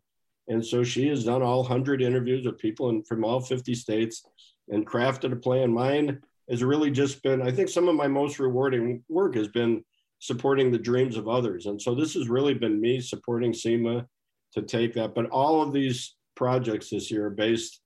And 0.47 0.65
so 0.65 0.83
she 0.83 1.07
has 1.07 1.23
done 1.23 1.41
all 1.41 1.61
100 1.61 2.01
interviews 2.01 2.45
with 2.45 2.59
people 2.59 2.89
in, 2.89 3.03
from 3.03 3.23
all 3.23 3.39
50 3.39 3.73
states 3.75 4.25
and 4.69 4.85
crafted 4.85 5.31
a 5.31 5.35
plan. 5.35 5.71
Mine 5.71 6.21
has 6.49 6.63
really 6.63 6.91
just 6.91 7.23
been, 7.23 7.41
I 7.41 7.51
think 7.51 7.69
some 7.69 7.87
of 7.87 7.95
my 7.95 8.07
most 8.07 8.39
rewarding 8.39 9.03
work 9.09 9.35
has 9.35 9.47
been 9.47 9.83
supporting 10.19 10.71
the 10.71 10.77
dreams 10.77 11.17
of 11.17 11.27
others. 11.27 11.65
And 11.65 11.81
so 11.81 11.95
this 11.95 12.13
has 12.13 12.29
really 12.29 12.53
been 12.53 12.79
me 12.79 12.99
supporting 12.99 13.53
Seema 13.53 14.05
to 14.53 14.61
take 14.61 14.93
that. 14.95 15.15
But 15.15 15.29
all 15.29 15.61
of 15.61 15.73
these 15.73 16.15
projects 16.35 16.89
this 16.89 17.09
year 17.09 17.27
are 17.27 17.31
based 17.31 17.81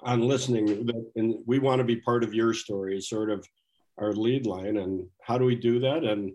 on 0.00 0.22
listening. 0.22 0.86
That 0.86 1.10
and 1.16 1.36
we 1.46 1.58
want 1.58 1.78
to 1.80 1.84
be 1.84 1.96
part 1.96 2.24
of 2.24 2.34
your 2.34 2.54
story, 2.54 3.00
sort 3.00 3.30
of 3.30 3.46
our 3.98 4.12
lead 4.12 4.46
line. 4.46 4.78
And 4.78 5.06
how 5.20 5.38
do 5.38 5.44
we 5.44 5.56
do 5.56 5.80
that? 5.80 6.04
And 6.04 6.32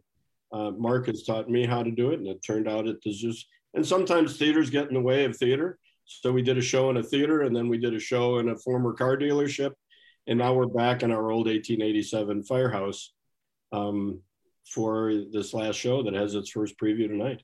uh, 0.52 0.72
Mark 0.72 1.08
has 1.08 1.24
taught 1.24 1.50
me 1.50 1.66
how 1.66 1.84
to 1.84 1.92
do 1.92 2.12
it. 2.12 2.20
And 2.20 2.28
it 2.28 2.44
turned 2.44 2.68
out 2.68 2.88
it 2.88 3.02
just, 3.02 3.48
and 3.74 3.86
sometimes 3.86 4.38
theaters 4.38 4.70
get 4.70 4.88
in 4.88 4.94
the 4.94 5.02
way 5.02 5.26
of 5.26 5.36
theater. 5.36 5.80
So 6.06 6.32
we 6.32 6.42
did 6.42 6.58
a 6.58 6.62
show 6.62 6.90
in 6.90 6.98
a 6.98 7.04
theater 7.04 7.42
and 7.42 7.56
then 7.56 7.70
we 7.70 7.78
did 7.78 7.96
a 7.96 8.00
show 8.00 8.40
in 8.40 8.50
a 8.50 8.58
former 8.58 8.94
car 8.94 9.18
dealership. 9.18 9.72
And 10.28 10.40
now 10.40 10.54
we're 10.54 10.68
back 10.68 11.04
in 11.04 11.12
our 11.12 11.32
old 11.32 11.48
1887 11.48 12.44
firehouse. 12.44 13.14
Um, 13.72 14.22
for 14.66 15.14
this 15.32 15.54
last 15.54 15.76
show 15.76 16.04
that 16.04 16.14
has 16.14 16.36
its 16.36 16.50
first 16.50 16.78
preview 16.78 17.08
tonight. 17.08 17.42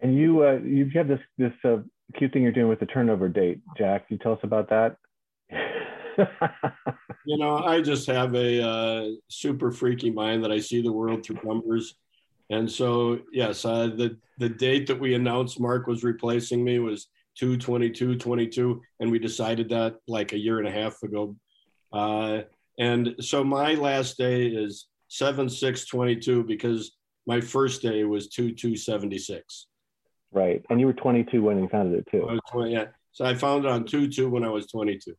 And 0.00 0.16
you 0.16 0.44
uh, 0.44 0.58
you 0.64 0.88
have 0.94 1.08
this 1.08 1.20
this 1.38 1.52
uh, 1.64 1.78
cute 2.14 2.32
thing 2.32 2.42
you're 2.42 2.52
doing 2.52 2.68
with 2.68 2.80
the 2.80 2.86
turnover 2.86 3.28
date, 3.28 3.60
Jack. 3.76 4.08
Can 4.08 4.16
you 4.16 4.18
tell 4.18 4.32
us 4.32 4.40
about 4.42 4.70
that? 4.70 4.96
you 7.24 7.38
know, 7.38 7.58
I 7.58 7.80
just 7.80 8.06
have 8.06 8.34
a 8.34 8.62
uh, 8.62 9.08
super 9.28 9.70
freaky 9.70 10.10
mind 10.10 10.42
that 10.44 10.52
I 10.52 10.58
see 10.58 10.82
the 10.82 10.92
world 10.92 11.24
through 11.24 11.40
numbers. 11.44 11.94
And 12.50 12.70
so, 12.70 13.20
yes, 13.32 13.64
uh, 13.64 13.88
the 13.88 14.16
the 14.38 14.48
date 14.48 14.86
that 14.86 14.98
we 14.98 15.14
announced 15.14 15.60
Mark 15.60 15.86
was 15.86 16.04
replacing 16.04 16.64
me 16.64 16.78
was 16.78 17.08
222 17.38 18.16
22 18.16 18.80
and 19.00 19.10
we 19.10 19.18
decided 19.18 19.68
that 19.68 19.96
like 20.08 20.32
a 20.32 20.38
year 20.38 20.58
and 20.58 20.66
a 20.66 20.72
half 20.72 21.00
ago 21.02 21.36
uh, 21.92 22.40
and 22.78 23.14
so 23.20 23.42
my 23.42 23.74
last 23.74 24.16
day 24.16 24.46
is 24.46 24.86
7 25.08 25.48
6 25.48 25.86
22 25.86 26.44
because 26.44 26.96
my 27.26 27.40
first 27.40 27.82
day 27.82 28.04
was 28.04 28.28
2 28.28 28.52
2 28.52 28.76
76. 28.76 29.66
Right. 30.32 30.62
And 30.70 30.80
you 30.80 30.86
were 30.86 30.92
22 30.92 31.42
when 31.42 31.58
you 31.58 31.68
founded 31.68 32.00
it 32.00 32.06
too. 32.10 32.26
I 32.28 32.32
was 32.32 32.40
20, 32.50 32.72
yeah. 32.72 32.86
So 33.12 33.24
I 33.24 33.34
found 33.34 33.64
it 33.64 33.70
on 33.70 33.84
2 33.84 34.08
2 34.08 34.28
when 34.28 34.44
I 34.44 34.50
was 34.50 34.66
22. 34.66 35.14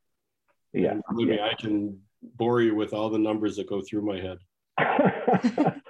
Yeah. 0.73 0.91
And 0.91 1.03
believe 1.09 1.29
yeah. 1.29 1.35
me, 1.35 1.41
I 1.41 1.53
can 1.59 1.99
bore 2.21 2.61
you 2.61 2.75
with 2.75 2.93
all 2.93 3.09
the 3.09 3.17
numbers 3.17 3.55
that 3.57 3.67
go 3.67 3.81
through 3.81 4.03
my 4.03 4.19
head. 4.19 4.37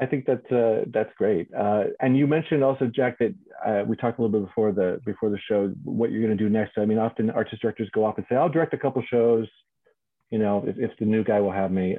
I 0.00 0.06
think 0.06 0.26
that's 0.26 0.50
uh, 0.50 0.84
that's 0.92 1.10
great. 1.16 1.48
Uh, 1.56 1.84
and 2.00 2.16
you 2.16 2.26
mentioned 2.26 2.64
also, 2.64 2.86
Jack, 2.86 3.18
that 3.18 3.34
uh, 3.64 3.84
we 3.86 3.94
talked 3.96 4.18
a 4.18 4.22
little 4.22 4.40
bit 4.40 4.46
before 4.48 4.72
the 4.72 5.00
before 5.04 5.30
the 5.30 5.38
show 5.48 5.72
what 5.84 6.10
you're 6.10 6.22
going 6.22 6.36
to 6.36 6.42
do 6.42 6.50
next. 6.50 6.78
I 6.78 6.84
mean, 6.86 6.98
often 6.98 7.30
artist 7.30 7.62
directors 7.62 7.88
go 7.92 8.04
off 8.04 8.16
and 8.16 8.26
say, 8.28 8.34
"I'll 8.34 8.48
direct 8.48 8.74
a 8.74 8.78
couple 8.78 9.02
shows," 9.08 9.46
you 10.30 10.38
know, 10.38 10.64
if, 10.66 10.76
if 10.78 10.90
the 10.98 11.04
new 11.04 11.22
guy 11.22 11.40
will 11.40 11.52
have 11.52 11.70
me. 11.70 11.96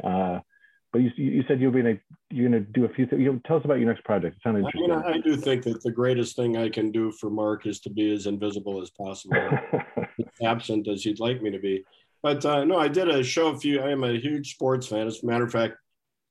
But 0.93 1.01
you, 1.01 1.11
you 1.17 1.43
said 1.47 1.59
you're 1.59 1.71
gonna 1.71 1.97
you're 2.29 2.47
gonna 2.47 2.61
do 2.61 2.85
a 2.85 2.89
few 2.89 3.07
things. 3.07 3.19
You 3.19 3.33
know, 3.33 3.41
tell 3.47 3.57
us 3.57 3.65
about 3.65 3.79
your 3.79 3.87
next 3.87 4.05
project. 4.05 4.37
It 4.37 4.43
sounded 4.43 4.59
interesting. 4.59 4.91
I, 4.91 4.95
mean, 4.95 5.05
I 5.15 5.17
do 5.17 5.35
think 5.35 5.63
that 5.63 5.81
the 5.81 5.91
greatest 5.91 6.35
thing 6.35 6.55
I 6.55 6.69
can 6.69 6.91
do 6.91 7.11
for 7.11 7.31
Mark 7.31 7.65
is 7.65 7.79
to 7.81 7.89
be 7.89 8.13
as 8.13 8.27
invisible 8.27 8.79
as 8.79 8.91
possible, 8.91 9.49
absent 10.43 10.87
as 10.87 11.03
he'd 11.03 11.19
like 11.19 11.41
me 11.41 11.49
to 11.49 11.59
be. 11.59 11.83
But 12.21 12.45
uh, 12.45 12.63
no, 12.63 12.77
I 12.77 12.87
did 12.87 13.09
a 13.09 13.23
show 13.23 13.47
a 13.47 13.57
few. 13.57 13.81
I 13.81 13.89
am 13.89 14.03
a 14.03 14.13
huge 14.13 14.53
sports 14.53 14.87
fan. 14.87 15.07
As 15.07 15.23
a 15.23 15.25
matter 15.25 15.43
of 15.43 15.51
fact, 15.51 15.77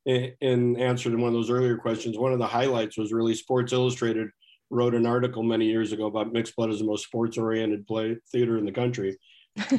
in, 0.06 0.32
in 0.40 0.76
answer 0.80 1.10
to 1.10 1.16
one 1.16 1.28
of 1.28 1.34
those 1.34 1.50
earlier 1.50 1.76
questions, 1.76 2.16
one 2.16 2.32
of 2.32 2.38
the 2.38 2.46
highlights 2.46 2.96
was 2.96 3.12
really 3.12 3.34
Sports 3.34 3.72
Illustrated 3.72 4.28
wrote 4.70 4.94
an 4.94 5.06
article 5.06 5.42
many 5.42 5.66
years 5.66 5.92
ago 5.92 6.06
about 6.06 6.32
Mixed 6.32 6.54
Blood 6.56 6.70
as 6.70 6.78
the 6.78 6.86
most 6.86 7.04
sports-oriented 7.04 7.86
play 7.86 8.16
theater 8.30 8.58
in 8.58 8.64
the 8.64 8.72
country. 8.72 9.18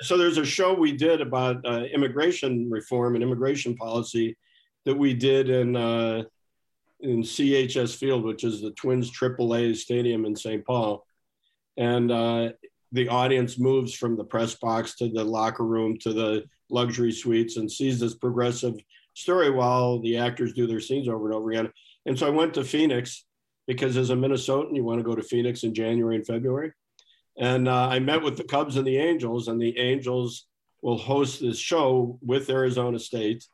so 0.00 0.16
there's 0.16 0.38
a 0.38 0.44
show 0.44 0.74
we 0.74 0.92
did 0.92 1.20
about 1.20 1.64
uh, 1.64 1.84
immigration 1.84 2.70
reform 2.70 3.14
and 3.14 3.22
immigration 3.22 3.74
policy 3.76 4.36
that 4.84 4.96
we 4.96 5.14
did 5.14 5.48
in 5.48 5.76
uh, 5.76 6.22
in 7.00 7.22
CHS 7.22 7.96
Field, 7.96 8.24
which 8.24 8.44
is 8.44 8.60
the 8.60 8.70
Twins 8.72 9.10
AAA 9.10 9.76
stadium 9.76 10.24
in 10.24 10.36
St. 10.36 10.64
Paul, 10.64 11.04
and 11.76 12.10
uh, 12.12 12.50
the 12.92 13.08
audience 13.08 13.58
moves 13.58 13.94
from 13.94 14.16
the 14.16 14.24
press 14.24 14.54
box 14.54 14.94
to 14.96 15.08
the 15.08 15.24
locker 15.24 15.64
room 15.64 15.98
to 15.98 16.12
the 16.12 16.44
luxury 16.70 17.12
suites 17.12 17.56
and 17.56 17.70
sees 17.70 17.98
this 17.98 18.14
progressive 18.14 18.74
story 19.14 19.50
while 19.50 20.00
the 20.00 20.16
actors 20.18 20.52
do 20.52 20.66
their 20.66 20.80
scenes 20.80 21.08
over 21.08 21.26
and 21.26 21.34
over 21.34 21.50
again. 21.50 21.70
And 22.06 22.18
so 22.18 22.26
I 22.26 22.30
went 22.30 22.54
to 22.54 22.64
Phoenix 22.64 23.24
because 23.66 23.96
as 23.96 24.10
a 24.10 24.14
Minnesotan, 24.14 24.74
you 24.74 24.84
want 24.84 24.98
to 24.98 25.04
go 25.04 25.14
to 25.14 25.22
Phoenix 25.22 25.64
in 25.64 25.74
January 25.74 26.16
and 26.16 26.26
February. 26.26 26.72
And 27.38 27.68
uh, 27.68 27.88
I 27.88 27.98
met 27.98 28.22
with 28.22 28.36
the 28.36 28.44
Cubs 28.44 28.76
and 28.76 28.86
the 28.86 28.98
Angels, 28.98 29.48
and 29.48 29.60
the 29.60 29.78
Angels 29.78 30.46
will 30.82 30.98
host 30.98 31.40
this 31.40 31.58
show 31.58 32.18
with 32.20 32.50
Arizona 32.50 32.98
State 32.98 33.44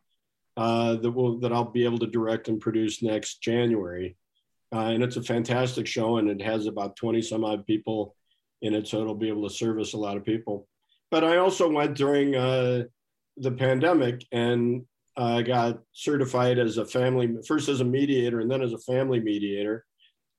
uh, 0.56 0.96
that 0.96 1.10
will 1.10 1.38
that 1.40 1.52
I'll 1.52 1.64
be 1.64 1.84
able 1.84 1.98
to 1.98 2.06
direct 2.06 2.48
and 2.48 2.60
produce 2.60 3.02
next 3.02 3.42
January. 3.42 4.16
Uh, 4.72 4.88
and 4.88 5.02
it's 5.02 5.16
a 5.16 5.22
fantastic 5.22 5.86
show, 5.86 6.18
and 6.18 6.28
it 6.28 6.42
has 6.42 6.66
about 6.66 6.96
20 6.96 7.22
some 7.22 7.44
odd 7.44 7.64
people 7.66 8.14
in 8.60 8.74
it, 8.74 8.88
so 8.88 9.00
it'll 9.00 9.14
be 9.14 9.28
able 9.28 9.48
to 9.48 9.54
service 9.54 9.92
a 9.92 9.98
lot 9.98 10.16
of 10.16 10.24
people. 10.24 10.66
But 11.10 11.24
I 11.24 11.38
also 11.38 11.70
went 11.70 11.96
during 11.96 12.34
uh, 12.34 12.84
the 13.36 13.52
pandemic 13.52 14.26
and 14.32 14.84
I 15.16 15.42
got 15.42 15.80
certified 15.92 16.58
as 16.58 16.76
a 16.76 16.84
family, 16.84 17.36
first 17.46 17.68
as 17.68 17.80
a 17.80 17.84
mediator 17.84 18.40
and 18.40 18.50
then 18.50 18.62
as 18.62 18.72
a 18.72 18.78
family 18.78 19.20
mediator. 19.20 19.84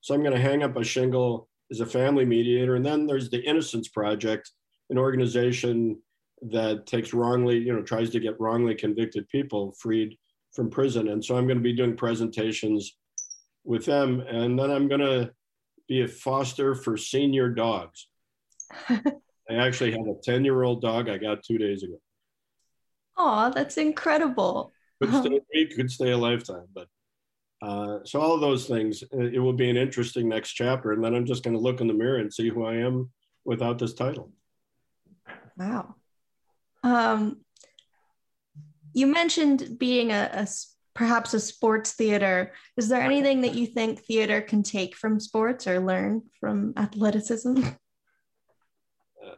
So 0.02 0.14
I'm 0.14 0.22
going 0.22 0.36
to 0.36 0.42
hang 0.42 0.64
up 0.64 0.78
a 0.78 0.84
shingle 0.84 1.50
is 1.70 1.82
a 1.82 1.86
family 1.86 2.26
mediator. 2.26 2.76
And 2.76 2.86
then 2.86 3.08
there's 3.08 3.30
the 3.30 3.42
Innocence 3.42 3.88
Project, 3.88 4.52
an 4.90 4.98
organization 4.98 6.02
that 6.42 6.86
takes 6.86 7.14
wrongly, 7.14 7.58
you 7.58 7.74
know, 7.74 7.82
tries 7.82 8.10
to 8.12 8.20
get 8.20 8.40
wrongly 8.40 8.76
convicted 8.76 9.28
people 9.30 9.76
freed 9.80 10.18
from 10.54 10.70
prison. 10.70 11.10
And 11.10 11.24
so 11.24 11.38
I'm 11.38 11.46
going 11.46 11.58
to 11.58 11.64
be 11.64 11.76
doing 11.76 11.96
presentations 11.96 12.98
with 13.64 13.86
them. 13.86 14.22
And 14.22 14.58
then 14.58 14.72
I'm 14.72 14.88
going 14.88 15.02
to 15.02 15.32
be 15.88 16.02
a 16.02 16.08
foster 16.08 16.76
for 16.76 16.98
senior 16.98 17.50
dogs. 17.50 18.08
I 18.90 19.56
actually 19.56 19.92
have 19.92 20.08
a 20.08 20.16
10 20.24 20.46
year 20.46 20.64
old 20.64 20.82
dog 20.82 21.10
I 21.10 21.18
got 21.18 21.44
two 21.44 21.58
days 21.58 21.84
ago. 21.84 22.00
Oh, 23.18 23.52
that's 23.54 23.78
incredible. 23.78 24.72
Could 25.02 25.14
stay 25.14 25.38
a 25.38 25.42
week, 25.54 25.76
could 25.76 25.92
stay 25.92 26.12
a 26.12 26.18
lifetime, 26.18 26.68
but 26.74 26.88
uh, 27.62 28.00
so 28.06 28.22
all 28.22 28.34
of 28.34 28.42
those 28.42 28.68
things, 28.68 29.04
uh, 29.14 29.18
it 29.18 29.40
will 29.40 29.54
be 29.54 29.70
an 29.70 29.78
interesting 29.78 30.30
next 30.30 30.54
chapter. 30.54 30.94
And 30.94 31.04
then 31.04 31.14
I'm 31.14 31.26
just 31.26 31.44
going 31.44 31.56
to 31.56 31.62
look 31.62 31.82
in 31.82 31.88
the 31.88 31.94
mirror 31.94 32.18
and 32.18 32.34
see 32.34 32.50
who 32.50 32.66
I 32.66 32.76
am 32.76 33.10
without 33.44 33.80
this 33.80 33.94
title. 33.94 34.32
Wow. 35.58 35.96
Um, 36.84 37.42
you 38.94 39.08
mentioned 39.08 39.78
being 39.78 40.12
a, 40.12 40.30
a 40.34 40.48
perhaps 40.96 41.34
a 41.34 41.40
sports 41.40 41.94
theater. 41.94 42.54
Is 42.78 42.90
there 42.90 43.02
anything 43.02 43.42
that 43.42 43.56
you 43.56 43.66
think 43.68 44.00
theater 44.00 44.42
can 44.42 44.64
take 44.64 44.96
from 44.96 45.20
sports 45.20 45.68
or 45.68 45.80
learn 45.80 46.24
from 46.40 46.74
athleticism? 46.78 47.64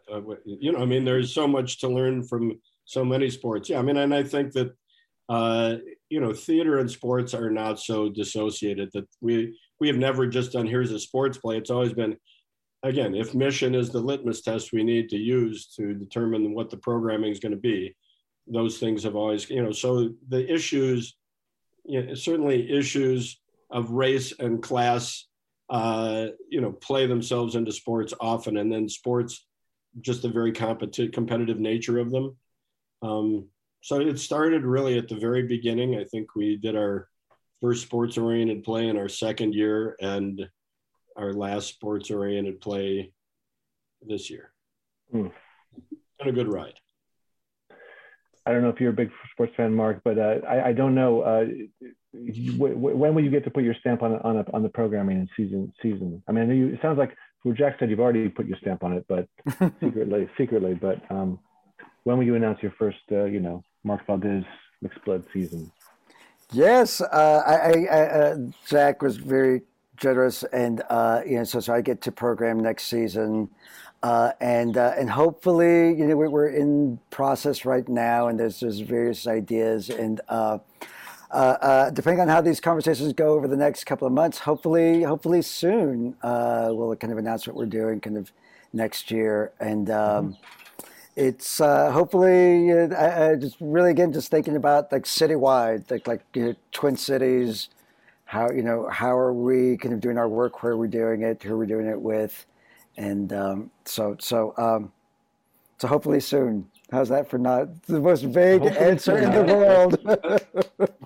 Uh, 0.10 0.18
uh 0.18 0.36
you 0.46 0.72
know, 0.72 0.80
I 0.80 0.86
mean, 0.86 1.04
there's 1.04 1.34
so 1.34 1.48
much 1.48 1.80
to 1.80 1.88
learn 1.88 2.24
from 2.24 2.60
so 2.86 3.04
many 3.04 3.30
sports. 3.30 3.68
Yeah, 3.68 3.80
I 3.80 3.82
mean, 3.82 3.98
and 3.98 4.14
I 4.14 4.24
think 4.24 4.52
that 4.54 4.76
uh, 5.32 5.78
you 6.10 6.20
know, 6.20 6.34
theater 6.34 6.80
and 6.80 6.92
sports 6.92 7.34
are 7.34 7.50
not 7.50 7.80
so 7.80 8.10
dissociated 8.10 8.90
that 8.94 9.08
we 9.22 9.58
we 9.80 9.88
have 9.88 9.96
never 9.96 10.28
just 10.28 10.52
done 10.52 10.68
here's 10.68 10.92
a 10.92 11.00
sports 11.00 11.38
play. 11.38 11.58
It's 11.58 11.70
always 11.70 11.94
been, 11.94 12.18
again, 12.84 13.16
if 13.16 13.34
mission 13.34 13.74
is 13.74 13.92
the 13.92 14.02
litmus 14.02 14.42
test 14.42 14.74
we 14.74 14.84
need 14.84 15.08
to 15.10 15.18
use 15.18 15.68
to 15.78 15.94
determine 15.94 16.54
what 16.54 16.70
the 16.70 16.76
programming 16.76 17.32
is 17.32 17.40
going 17.40 17.54
to 17.54 17.58
be, 17.58 17.96
those 18.46 18.78
things 18.78 19.04
have 19.04 19.16
always, 19.16 19.50
you 19.50 19.64
know, 19.64 19.72
so 19.72 20.10
the 20.28 20.54
issues, 20.54 21.16
you 21.86 22.04
know, 22.04 22.14
certainly 22.14 22.70
issues 22.70 23.40
of 23.70 23.92
race 23.92 24.34
and 24.38 24.62
class, 24.62 25.28
uh, 25.70 26.26
you 26.50 26.60
know, 26.60 26.74
play 26.74 27.08
themselves 27.08 27.56
into 27.56 27.72
sports 27.72 28.14
often, 28.20 28.58
and 28.58 28.70
then 28.70 28.90
sports, 28.90 29.48
just 30.02 30.24
the 30.24 30.30
very 30.30 30.52
competitive 30.52 31.14
competitive 31.14 31.60
nature 31.62 32.00
of 32.00 32.12
them. 32.12 32.36
Um, 33.02 33.48
so 33.82 34.00
it 34.00 34.20
started 34.20 34.64
really 34.64 34.98
at 34.98 35.08
the 35.08 35.16
very 35.16 35.44
beginning. 35.44 35.96
I 35.98 36.04
think 36.06 36.36
we 36.36 36.56
did 36.58 36.76
our 36.76 37.08
first 37.62 37.84
sports 37.84 38.18
oriented 38.18 38.64
play 38.64 38.88
in 38.88 38.98
our 38.98 39.10
second 39.10 39.54
year, 39.54 39.96
and 40.00 40.48
our 41.18 41.34
last 41.34 41.68
sports 41.68 42.10
oriented 42.12 42.62
play 42.62 43.12
this 44.02 44.30
year. 44.30 44.52
Hmm. 45.12 45.28
Been 46.20 46.30
a 46.30 46.32
good 46.32 46.52
ride. 46.52 46.80
I 48.46 48.52
don't 48.52 48.64
know 48.64 48.70
if 48.70 48.80
you're 48.80 48.90
a 48.90 48.94
big 48.94 49.12
sports 49.32 49.54
fan, 49.56 49.74
Mark, 49.74 50.02
but 50.04 50.18
uh, 50.18 50.40
I, 50.48 50.70
I, 50.70 50.74
don't 50.74 50.96
know. 50.96 51.22
Uh, 51.22 51.46
when 52.12 53.14
will 53.14 53.24
you 53.24 53.30
get 53.30 53.44
to 53.44 53.52
put 53.52 53.64
your 53.64 53.76
stamp 53.76 54.02
on 54.02 54.16
on, 54.20 54.38
a, 54.38 54.46
on 54.52 54.64
the 54.64 54.70
programming 54.70 55.18
in 55.18 55.30
season 55.38 55.72
season? 55.82 56.24
I 56.28 56.32
mean, 56.32 56.50
I 56.50 56.54
you, 56.54 56.68
it 56.70 56.80
sounds 56.82 56.98
like 56.98 57.16
well, 57.44 57.54
Jack 57.56 57.78
said 57.80 57.90
you've 57.90 58.00
already 58.00 58.30
put 58.30 58.48
your 58.48 58.58
stamp 58.58 58.84
on 58.84 58.94
it, 58.94 59.06
but 59.08 59.28
secretly, 59.80 60.30
secretly. 60.38 60.74
But 60.74 61.02
um, 61.10 61.40
when 62.04 62.18
will 62.18 62.26
you 62.26 62.36
announce 62.36 62.62
your 62.62 62.74
first, 62.78 63.00
uh, 63.12 63.26
you 63.26 63.40
know, 63.40 63.64
Mark 63.84 64.06
Valdez 64.06 64.44
mixed 64.82 65.04
blood 65.06 65.24
season? 65.34 65.72
Yes, 66.54 67.00
uh, 67.02 67.44
I, 67.46 67.86
I, 67.86 68.00
uh, 68.00 68.38
Jack 68.68 69.02
was 69.02 69.18
very 69.18 69.62
generous, 69.96 70.44
and 70.44 70.82
uh, 70.90 71.22
you 71.26 71.38
know, 71.38 71.44
so 71.44 71.60
so 71.60 71.74
I 71.74 71.82
get 71.82 72.02
to 72.02 72.12
program 72.12 72.60
next 72.60 72.86
season. 72.86 73.50
Uh, 74.04 74.32
and 74.42 74.78
uh, 74.78 74.96
and 74.98 75.10
hopefully, 75.12 75.90
you 75.90 76.08
know, 76.08 76.18
we're, 76.18 76.30
we're 76.30 76.50
in 76.50 77.00
process 77.12 77.66
right 77.66 77.88
now, 77.88 78.28
and 78.28 78.40
there's 78.40 78.60
there's 78.60 78.80
various 78.80 79.28
ideas, 79.28 79.90
and 79.90 80.20
uh, 80.28 80.58
uh, 81.30 81.36
uh, 81.36 81.90
depending 81.92 82.20
on 82.20 82.28
how 82.28 82.42
these 82.42 82.60
conversations 82.60 83.14
go 83.14 83.30
over 83.30 83.48
the 83.48 83.56
next 83.56 83.86
couple 83.86 84.08
of 84.08 84.12
months, 84.14 84.40
hopefully, 84.40 85.04
hopefully 85.04 85.42
soon, 85.44 86.16
uh, 86.24 86.70
we'll 86.72 86.96
kind 86.96 87.14
of 87.14 87.20
announce 87.20 87.48
what 87.48 87.56
we're 87.56 87.66
doing, 87.68 88.00
kind 88.02 88.18
of 88.18 88.32
next 88.74 89.12
year, 89.12 89.52
and. 89.60 89.90
Um, 89.90 90.34
mm-hmm. 90.34 90.61
It's 91.16 91.58
hopefully 91.58 92.70
just 93.40 93.58
really 93.60 93.92
again 93.92 94.14
just 94.14 94.32
thinking 94.32 94.56
about 94.56 94.92
like 94.92 95.04
citywide, 95.04 95.90
like 95.92 96.08
like 96.08 96.22
you 96.34 96.46
know, 96.46 96.56
Twin 96.72 96.96
Cities, 96.96 97.70
how 98.26 98.50
you 98.50 98.64
know 98.64 98.88
how 98.90 99.18
are 99.18 99.34
we 99.34 99.78
kind 99.78 99.94
of 99.94 100.00
doing 100.00 100.18
our 100.18 100.30
work, 100.30 100.64
where 100.64 100.74
are 100.74 100.78
we 100.78 100.88
doing 100.88 101.22
it, 101.22 101.44
who 101.44 101.54
are 101.54 101.58
we 101.58 101.68
doing 101.68 101.86
it 101.86 102.00
with, 102.00 102.46
and 102.96 103.34
um, 103.34 103.72
so 103.84 104.16
so 104.20 104.54
um, 104.58 104.92
so 105.80 105.88
hopefully 105.88 106.20
soon. 106.20 106.70
How's 106.92 107.10
that 107.10 107.30
for 107.30 107.38
not 107.38 107.84
the 107.84 108.00
most 108.00 108.24
vague 108.24 108.62
Hopefully 108.62 108.86
answer 108.86 109.18
in 109.18 109.32
the 109.32 109.56
world? 109.56 109.98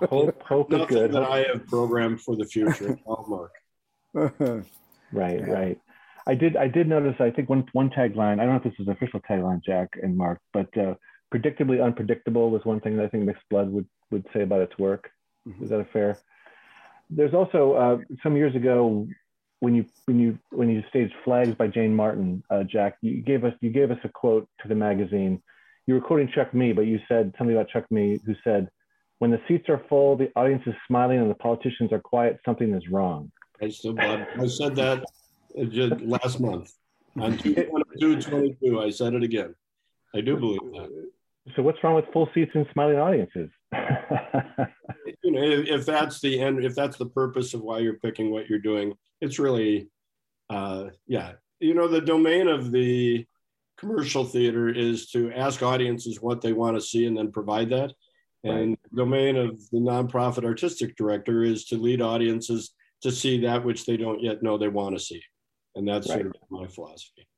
hope, 0.10 0.42
hope 0.42 0.72
is 0.72 0.86
good. 0.86 1.12
that 1.12 1.22
I 1.22 1.44
have 1.44 1.66
programmed 1.66 2.20
for 2.20 2.36
the 2.36 2.44
future. 2.44 2.98
Mark. 3.06 3.52
right, 4.14 4.64
yeah. 5.12 5.44
right. 5.46 5.80
I 6.26 6.34
did. 6.34 6.56
I 6.56 6.68
did 6.68 6.88
notice. 6.88 7.14
I 7.20 7.30
think 7.30 7.48
one 7.48 7.66
one 7.72 7.90
tagline. 7.90 8.40
I 8.40 8.44
don't 8.44 8.50
know 8.50 8.56
if 8.56 8.64
this 8.64 8.74
is 8.78 8.88
official 8.88 9.20
tagline, 9.20 9.62
Jack 9.64 9.90
and 10.02 10.16
Mark, 10.16 10.40
but 10.52 10.76
uh, 10.76 10.94
predictably 11.32 11.82
unpredictable 11.82 12.50
was 12.50 12.64
one 12.64 12.80
thing 12.80 12.96
that 12.96 13.04
I 13.04 13.08
think 13.08 13.24
Mixed 13.24 13.48
Blood 13.48 13.70
would 13.70 13.86
would 14.10 14.26
say 14.34 14.42
about 14.42 14.60
its 14.60 14.76
work. 14.78 15.10
Mm-hmm. 15.46 15.64
Is 15.64 15.70
that 15.70 15.80
a 15.80 15.84
fair? 15.84 16.18
There's 17.08 17.34
also 17.34 17.74
uh, 17.74 17.98
some 18.22 18.36
years 18.36 18.56
ago 18.56 19.06
when 19.60 19.74
you 19.74 19.86
when 20.06 20.18
you 20.18 20.38
when 20.50 20.68
you 20.68 20.82
staged 20.88 21.14
Flags 21.24 21.54
by 21.54 21.68
Jane 21.68 21.94
Martin, 21.94 22.42
uh, 22.50 22.64
Jack, 22.64 22.96
you 23.00 23.22
gave 23.22 23.44
us 23.44 23.54
you 23.60 23.70
gave 23.70 23.90
us 23.90 23.98
a 24.04 24.08
quote 24.08 24.48
to 24.62 24.68
the 24.68 24.74
magazine. 24.74 25.42
You 25.86 25.94
were 25.94 26.00
quoting 26.00 26.28
Chuck 26.34 26.52
Mee, 26.52 26.72
but 26.72 26.86
you 26.86 26.98
said 27.06 27.32
something 27.38 27.56
about 27.56 27.68
Chuck 27.68 27.84
Mee 27.90 28.18
who 28.26 28.34
said, 28.42 28.68
"When 29.20 29.30
the 29.30 29.40
seats 29.46 29.68
are 29.68 29.82
full, 29.88 30.16
the 30.16 30.32
audience 30.34 30.62
is 30.66 30.74
smiling, 30.88 31.20
and 31.20 31.30
the 31.30 31.36
politicians 31.36 31.92
are 31.92 32.00
quiet. 32.00 32.40
Something 32.44 32.74
is 32.74 32.88
wrong." 32.88 33.30
I 33.62 33.68
still 33.68 33.98
I 33.98 34.46
said 34.48 34.74
that 34.76 35.04
just 35.64 36.00
last 36.02 36.40
month 36.40 36.72
on 37.18 37.38
222. 37.38 38.80
I 38.80 38.90
said 38.90 39.14
it 39.14 39.22
again. 39.22 39.54
I 40.14 40.20
do 40.20 40.36
believe 40.36 40.60
that. 40.72 41.10
So 41.54 41.62
what's 41.62 41.82
wrong 41.82 41.94
with 41.94 42.06
full 42.12 42.28
seats 42.34 42.52
and 42.54 42.66
smiling 42.72 42.98
audiences? 42.98 43.50
you 43.72 45.30
know, 45.30 45.42
if, 45.42 45.68
if, 45.68 45.86
that's 45.86 46.20
the 46.20 46.40
end, 46.40 46.64
if 46.64 46.74
that's 46.74 46.96
the 46.96 47.06
purpose 47.06 47.54
of 47.54 47.60
why 47.60 47.78
you're 47.78 47.98
picking 47.98 48.30
what 48.30 48.48
you're 48.48 48.58
doing, 48.58 48.94
it's 49.20 49.38
really, 49.38 49.88
uh, 50.50 50.86
yeah. 51.06 51.32
You 51.60 51.74
know, 51.74 51.88
the 51.88 52.00
domain 52.00 52.48
of 52.48 52.72
the 52.72 53.24
commercial 53.78 54.24
theater 54.24 54.68
is 54.68 55.10
to 55.10 55.32
ask 55.32 55.62
audiences 55.62 56.20
what 56.20 56.40
they 56.40 56.52
want 56.52 56.76
to 56.76 56.80
see 56.80 57.06
and 57.06 57.16
then 57.16 57.30
provide 57.30 57.70
that. 57.70 57.92
And 58.44 58.76
the 58.90 58.96
domain 58.98 59.36
of 59.36 59.58
the 59.70 59.78
nonprofit 59.78 60.44
artistic 60.44 60.96
director 60.96 61.42
is 61.42 61.64
to 61.66 61.76
lead 61.76 62.00
audiences 62.00 62.72
to 63.02 63.10
see 63.10 63.40
that 63.40 63.64
which 63.64 63.86
they 63.86 63.96
don't 63.96 64.22
yet 64.22 64.42
know 64.42 64.56
they 64.56 64.68
want 64.68 64.96
to 64.96 65.04
see. 65.04 65.20
And 65.76 65.86
that's 65.86 66.08
right. 66.08 66.22
sort 66.22 66.26
of 66.26 66.34
my 66.50 66.66
philosophy. 66.66 67.28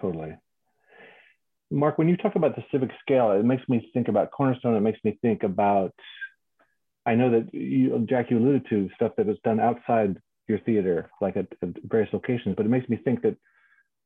Totally. 0.00 0.34
Mark, 1.70 1.98
when 1.98 2.08
you 2.08 2.16
talk 2.16 2.36
about 2.36 2.56
the 2.56 2.64
civic 2.72 2.90
scale, 3.00 3.32
it 3.32 3.44
makes 3.44 3.68
me 3.68 3.90
think 3.92 4.08
about 4.08 4.30
Cornerstone. 4.30 4.76
It 4.76 4.80
makes 4.80 4.98
me 5.04 5.18
think 5.20 5.42
about, 5.42 5.92
I 7.04 7.14
know 7.14 7.30
that 7.30 7.52
you, 7.52 8.06
Jack, 8.08 8.30
you 8.30 8.38
alluded 8.38 8.66
to 8.70 8.88
stuff 8.94 9.12
that 9.16 9.26
was 9.26 9.36
done 9.44 9.60
outside 9.60 10.16
your 10.48 10.58
theater, 10.60 11.10
like 11.20 11.36
at, 11.36 11.46
at 11.62 11.70
various 11.84 12.12
locations, 12.12 12.56
but 12.56 12.66
it 12.66 12.70
makes 12.70 12.88
me 12.88 12.96
think 12.96 13.22
that 13.22 13.36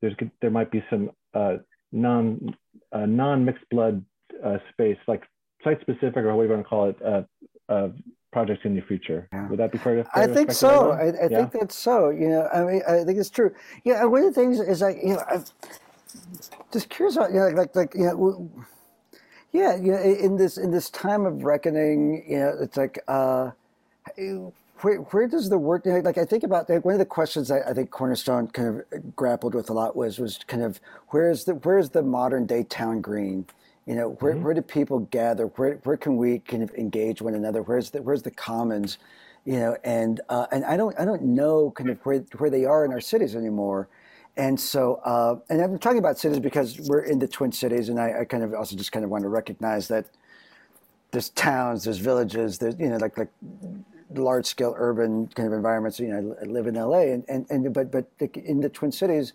there's 0.00 0.14
there 0.42 0.50
might 0.50 0.70
be 0.70 0.84
some 0.90 1.10
uh, 1.32 1.56
non 1.90 2.54
uh, 2.92 3.06
non 3.06 3.44
mixed 3.44 3.64
blood 3.70 4.04
uh, 4.44 4.58
space, 4.72 4.98
like 5.08 5.22
site 5.62 5.80
specific 5.80 6.18
or 6.18 6.36
whatever 6.36 6.44
you 6.44 6.50
want 6.50 6.62
to 6.62 6.68
call 6.68 6.88
it, 6.90 7.02
uh, 7.02 7.22
uh, 7.72 7.88
projects 8.34 8.64
in 8.64 8.74
the 8.74 8.82
future. 8.82 9.28
Yeah. 9.32 9.48
Would 9.48 9.60
that 9.60 9.70
be 9.70 9.78
fair? 9.78 10.04
I 10.12 10.26
think 10.26 10.50
so. 10.50 10.90
I, 10.90 11.04
I 11.04 11.28
yeah? 11.30 11.38
think 11.38 11.52
that's 11.52 11.76
so. 11.76 12.10
You 12.10 12.28
know, 12.28 12.48
I 12.52 12.64
mean, 12.64 12.82
I 12.86 13.04
think 13.04 13.16
it's 13.16 13.30
true. 13.30 13.54
Yeah, 13.84 14.04
one 14.04 14.24
of 14.24 14.34
the 14.34 14.40
things 14.40 14.58
is 14.60 14.82
like, 14.82 14.98
you 15.02 15.14
know, 15.14 15.24
I'm 15.30 15.44
just 16.72 16.90
curious 16.90 17.16
about, 17.16 17.30
you 17.30 17.38
know, 17.38 17.48
like, 17.50 17.74
like, 17.76 17.94
you 17.94 18.06
know, 18.06 18.50
yeah, 19.52 19.76
you 19.76 19.92
know, 19.92 20.02
in 20.02 20.36
this 20.36 20.58
in 20.58 20.72
this 20.72 20.90
time 20.90 21.24
of 21.24 21.44
reckoning, 21.44 22.24
you 22.28 22.38
know, 22.40 22.52
it's 22.60 22.76
like. 22.76 22.98
Uh, 23.08 23.52
where, 24.80 24.98
where 24.98 25.26
does 25.26 25.48
the 25.48 25.56
work 25.56 25.86
like 25.86 26.18
I 26.18 26.26
think 26.26 26.42
about 26.42 26.68
like 26.68 26.84
one 26.84 26.92
of 26.92 26.98
the 26.98 27.06
questions 27.06 27.50
I, 27.50 27.60
I, 27.60 27.72
think 27.72 27.90
Cornerstone 27.90 28.48
kind 28.48 28.68
of 28.68 29.16
grappled 29.16 29.54
with 29.54 29.70
a 29.70 29.72
lot 29.72 29.96
was 29.96 30.18
was 30.18 30.38
kind 30.46 30.62
of 30.62 30.78
where's 31.08 31.44
the 31.46 31.54
where's 31.54 31.88
the 31.88 32.02
modern 32.02 32.44
day 32.44 32.64
town 32.64 33.00
green 33.00 33.46
you 33.86 33.94
know 33.94 34.10
where, 34.20 34.34
mm-hmm. 34.34 34.42
where 34.44 34.54
do 34.54 34.62
people 34.62 35.00
gather 35.00 35.46
where, 35.46 35.74
where 35.84 35.96
can 35.96 36.16
we 36.16 36.38
kind 36.38 36.62
of 36.62 36.72
engage 36.74 37.20
one 37.20 37.34
another 37.34 37.62
where's 37.62 37.90
the 37.90 38.02
where's 38.02 38.22
the 38.22 38.30
commons 38.30 38.98
you 39.44 39.58
know 39.58 39.76
and 39.84 40.20
uh, 40.28 40.46
and 40.52 40.64
I 40.64 40.76
don't 40.76 40.98
I 40.98 41.04
don't 41.04 41.22
know 41.22 41.70
kind 41.70 41.90
of 41.90 41.98
where 42.04 42.20
where 42.38 42.50
they 42.50 42.64
are 42.64 42.84
in 42.84 42.92
our 42.92 43.00
cities 43.00 43.36
anymore 43.36 43.88
and 44.36 44.58
so 44.58 44.96
uh, 45.04 45.36
and 45.48 45.62
I'm 45.62 45.78
talking 45.78 45.98
about 45.98 46.18
cities 46.18 46.40
because 46.40 46.80
we're 46.80 47.04
in 47.04 47.18
the 47.18 47.28
Twin 47.28 47.52
Cities 47.52 47.88
and 47.88 48.00
I, 48.00 48.20
I 48.20 48.24
kind 48.24 48.42
of 48.42 48.54
also 48.54 48.76
just 48.76 48.90
kind 48.90 49.04
of 49.04 49.10
want 49.10 49.22
to 49.22 49.28
recognize 49.28 49.88
that 49.88 50.06
there's 51.12 51.30
towns, 51.30 51.84
there's 51.84 51.98
villages, 51.98 52.58
there's 52.58 52.78
you 52.78 52.88
know 52.88 52.96
like 52.96 53.16
like 53.16 53.28
large 54.12 54.46
scale 54.46 54.74
urban 54.76 55.28
kind 55.28 55.46
of 55.46 55.52
environments. 55.52 56.00
You 56.00 56.08
know, 56.08 56.36
I 56.40 56.44
live 56.44 56.66
in 56.66 56.74
LA, 56.74 57.00
and, 57.00 57.24
and, 57.28 57.46
and 57.50 57.72
but 57.72 57.90
but 57.90 58.06
in 58.20 58.60
the 58.60 58.68
Twin 58.68 58.92
Cities, 58.92 59.32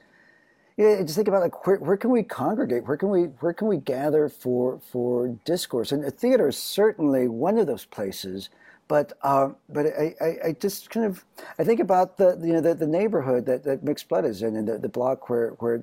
yeah, 0.80 1.02
just 1.04 1.18
think 1.18 1.28
about 1.28 1.42
like 1.44 1.68
where, 1.68 1.78
where 1.78 1.98
can 1.98 2.12
we 2.12 2.24
congregate? 2.24 2.88
Where 2.88 2.98
can 2.98 3.10
we 3.10 3.24
where 3.42 3.54
can 3.54 3.68
we 3.68 3.80
gather 3.80 4.30
for 4.30 4.80
for 4.80 5.30
discourse? 5.46 5.92
And 5.92 6.04
the 6.06 6.12
theater 6.12 6.48
is 6.48 6.58
certainly 6.58 7.28
one 7.28 7.60
of 7.60 7.68
those 7.68 7.86
places. 7.86 8.50
But 8.88 9.14
uh, 9.24 9.50
but 9.70 9.88
I, 9.88 10.16
I, 10.22 10.38
I, 10.48 10.54
just 10.54 10.90
kind 10.92 11.06
of 11.06 11.26
I 11.60 11.66
think 11.66 11.82
about 11.82 12.18
the 12.18 12.40
you 12.44 12.54
know 12.54 12.62
the, 12.62 12.76
the 12.76 12.88
neighborhood 12.88 13.46
that, 13.48 13.64
that 13.66 13.84
Mixed 13.84 14.10
Blood 14.10 14.26
is 14.26 14.44
in 14.44 14.56
and 14.58 14.68
the, 14.70 14.80
the 14.80 14.90
block 14.90 15.30
where 15.30 15.52
where 15.60 15.82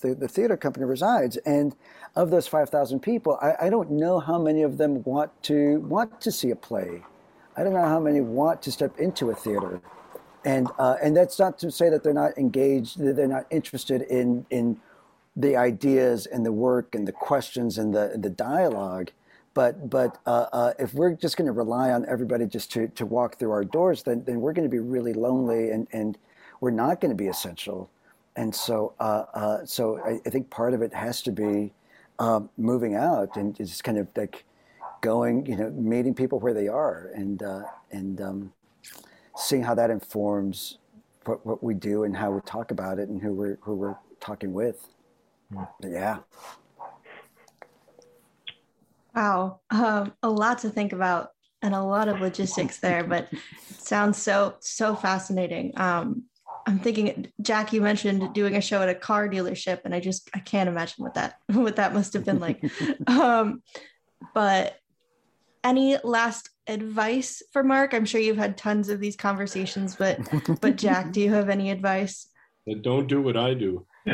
the, 0.00 0.14
the 0.16 0.28
theater 0.28 0.56
company 0.56 0.86
resides. 0.86 1.36
And 1.38 1.76
of 2.16 2.30
those 2.30 2.48
five 2.48 2.70
thousand 2.70 3.00
people, 3.00 3.38
I, 3.42 3.66
I 3.66 3.70
don't 3.70 3.92
know 3.92 4.20
how 4.20 4.38
many 4.40 4.62
of 4.62 4.78
them 4.78 5.04
want 5.04 5.30
to 5.44 5.80
want 5.80 6.20
to 6.22 6.32
see 6.32 6.50
a 6.50 6.56
play 6.56 7.02
I 7.56 7.64
don't 7.64 7.74
know 7.74 7.82
how 7.86 8.00
many 8.00 8.20
want 8.22 8.62
to 8.62 8.72
step 8.72 8.98
into 8.98 9.30
a 9.30 9.34
theater. 9.34 9.80
And, 10.44 10.68
uh, 10.78 10.96
and 11.02 11.16
that's 11.16 11.38
not 11.38 11.58
to 11.60 11.70
say 11.70 11.88
that 11.90 12.02
they're 12.02 12.12
not 12.12 12.36
engaged, 12.36 12.98
that 12.98 13.16
they're 13.16 13.28
not 13.28 13.46
interested 13.50 14.02
in, 14.02 14.44
in 14.50 14.80
the 15.36 15.56
ideas 15.56 16.26
and 16.26 16.44
the 16.44 16.52
work 16.52 16.94
and 16.94 17.06
the 17.06 17.12
questions 17.12 17.78
and 17.78 17.94
the, 17.94 18.12
the 18.16 18.30
dialogue. 18.30 19.10
But, 19.54 19.90
but 19.90 20.18
uh, 20.26 20.46
uh, 20.52 20.72
if 20.78 20.94
we're 20.94 21.14
just 21.14 21.36
going 21.36 21.46
to 21.46 21.52
rely 21.52 21.90
on 21.90 22.06
everybody 22.06 22.46
just 22.46 22.72
to, 22.72 22.88
to 22.88 23.06
walk 23.06 23.38
through 23.38 23.52
our 23.52 23.64
doors, 23.64 24.02
then, 24.02 24.24
then 24.24 24.40
we're 24.40 24.52
going 24.52 24.68
to 24.68 24.70
be 24.70 24.78
really 24.78 25.12
lonely 25.12 25.70
and, 25.70 25.86
and 25.92 26.18
we're 26.60 26.70
not 26.70 27.00
going 27.00 27.10
to 27.10 27.16
be 27.16 27.28
essential. 27.28 27.90
And 28.36 28.54
so, 28.54 28.94
uh, 28.98 29.24
uh, 29.34 29.66
so 29.66 29.98
I, 29.98 30.20
I, 30.26 30.30
think 30.30 30.48
part 30.48 30.72
of 30.72 30.80
it 30.80 30.94
has 30.94 31.20
to 31.22 31.32
be 31.32 31.72
um, 32.18 32.48
moving 32.56 32.94
out 32.94 33.36
and 33.36 33.54
just 33.54 33.84
kind 33.84 33.98
of 33.98 34.08
like 34.16 34.44
going, 35.02 35.44
you 35.44 35.56
know, 35.56 35.70
meeting 35.70 36.14
people 36.14 36.40
where 36.40 36.54
they 36.54 36.68
are 36.68 37.10
and 37.14 37.42
uh, 37.42 37.64
and 37.90 38.20
um, 38.22 38.52
seeing 39.36 39.62
how 39.62 39.74
that 39.74 39.90
informs 39.90 40.78
what, 41.24 41.44
what 41.46 41.62
we 41.62 41.74
do 41.74 42.04
and 42.04 42.16
how 42.16 42.30
we 42.30 42.40
talk 42.42 42.70
about 42.70 42.98
it 42.98 43.08
and 43.08 43.20
who 43.20 43.32
we're 43.32 43.58
who 43.62 43.74
we're 43.74 43.96
talking 44.20 44.52
with. 44.52 44.88
But 45.50 45.90
yeah. 45.90 46.18
Wow, 49.14 49.60
um, 49.70 50.14
a 50.22 50.30
lot 50.30 50.58
to 50.58 50.70
think 50.70 50.92
about 50.92 51.30
and 51.60 51.74
a 51.74 51.82
lot 51.82 52.08
of 52.08 52.20
logistics 52.20 52.78
there, 52.78 53.04
but 53.04 53.28
it 53.32 53.38
sounds 53.78 54.18
so 54.18 54.56
so 54.60 54.96
fascinating. 54.96 55.72
Um, 55.76 56.24
I'm 56.66 56.78
thinking, 56.78 57.26
Jack, 57.40 57.72
you 57.72 57.80
mentioned 57.80 58.34
doing 58.34 58.56
a 58.56 58.60
show 58.60 58.82
at 58.82 58.88
a 58.88 58.94
car 58.94 59.28
dealership, 59.28 59.80
and 59.84 59.94
I 59.94 60.00
just 60.00 60.30
I 60.34 60.38
can't 60.38 60.68
imagine 60.68 61.04
what 61.04 61.14
that 61.14 61.36
what 61.46 61.76
that 61.76 61.94
must 61.94 62.12
have 62.14 62.24
been 62.24 62.40
like. 62.40 62.64
um, 63.06 63.62
but 64.34 64.76
any 65.64 65.98
last 66.02 66.50
advice 66.66 67.42
for 67.52 67.62
Mark? 67.62 67.94
I'm 67.94 68.04
sure 68.04 68.20
you've 68.20 68.36
had 68.36 68.56
tons 68.56 68.88
of 68.88 69.00
these 69.00 69.16
conversations, 69.16 69.96
but 69.96 70.18
but 70.60 70.76
Jack, 70.76 71.12
do 71.12 71.20
you 71.20 71.32
have 71.32 71.48
any 71.48 71.70
advice? 71.70 72.28
don't 72.82 73.08
do 73.08 73.20
what 73.20 73.36
I 73.36 73.54
do. 73.54 73.84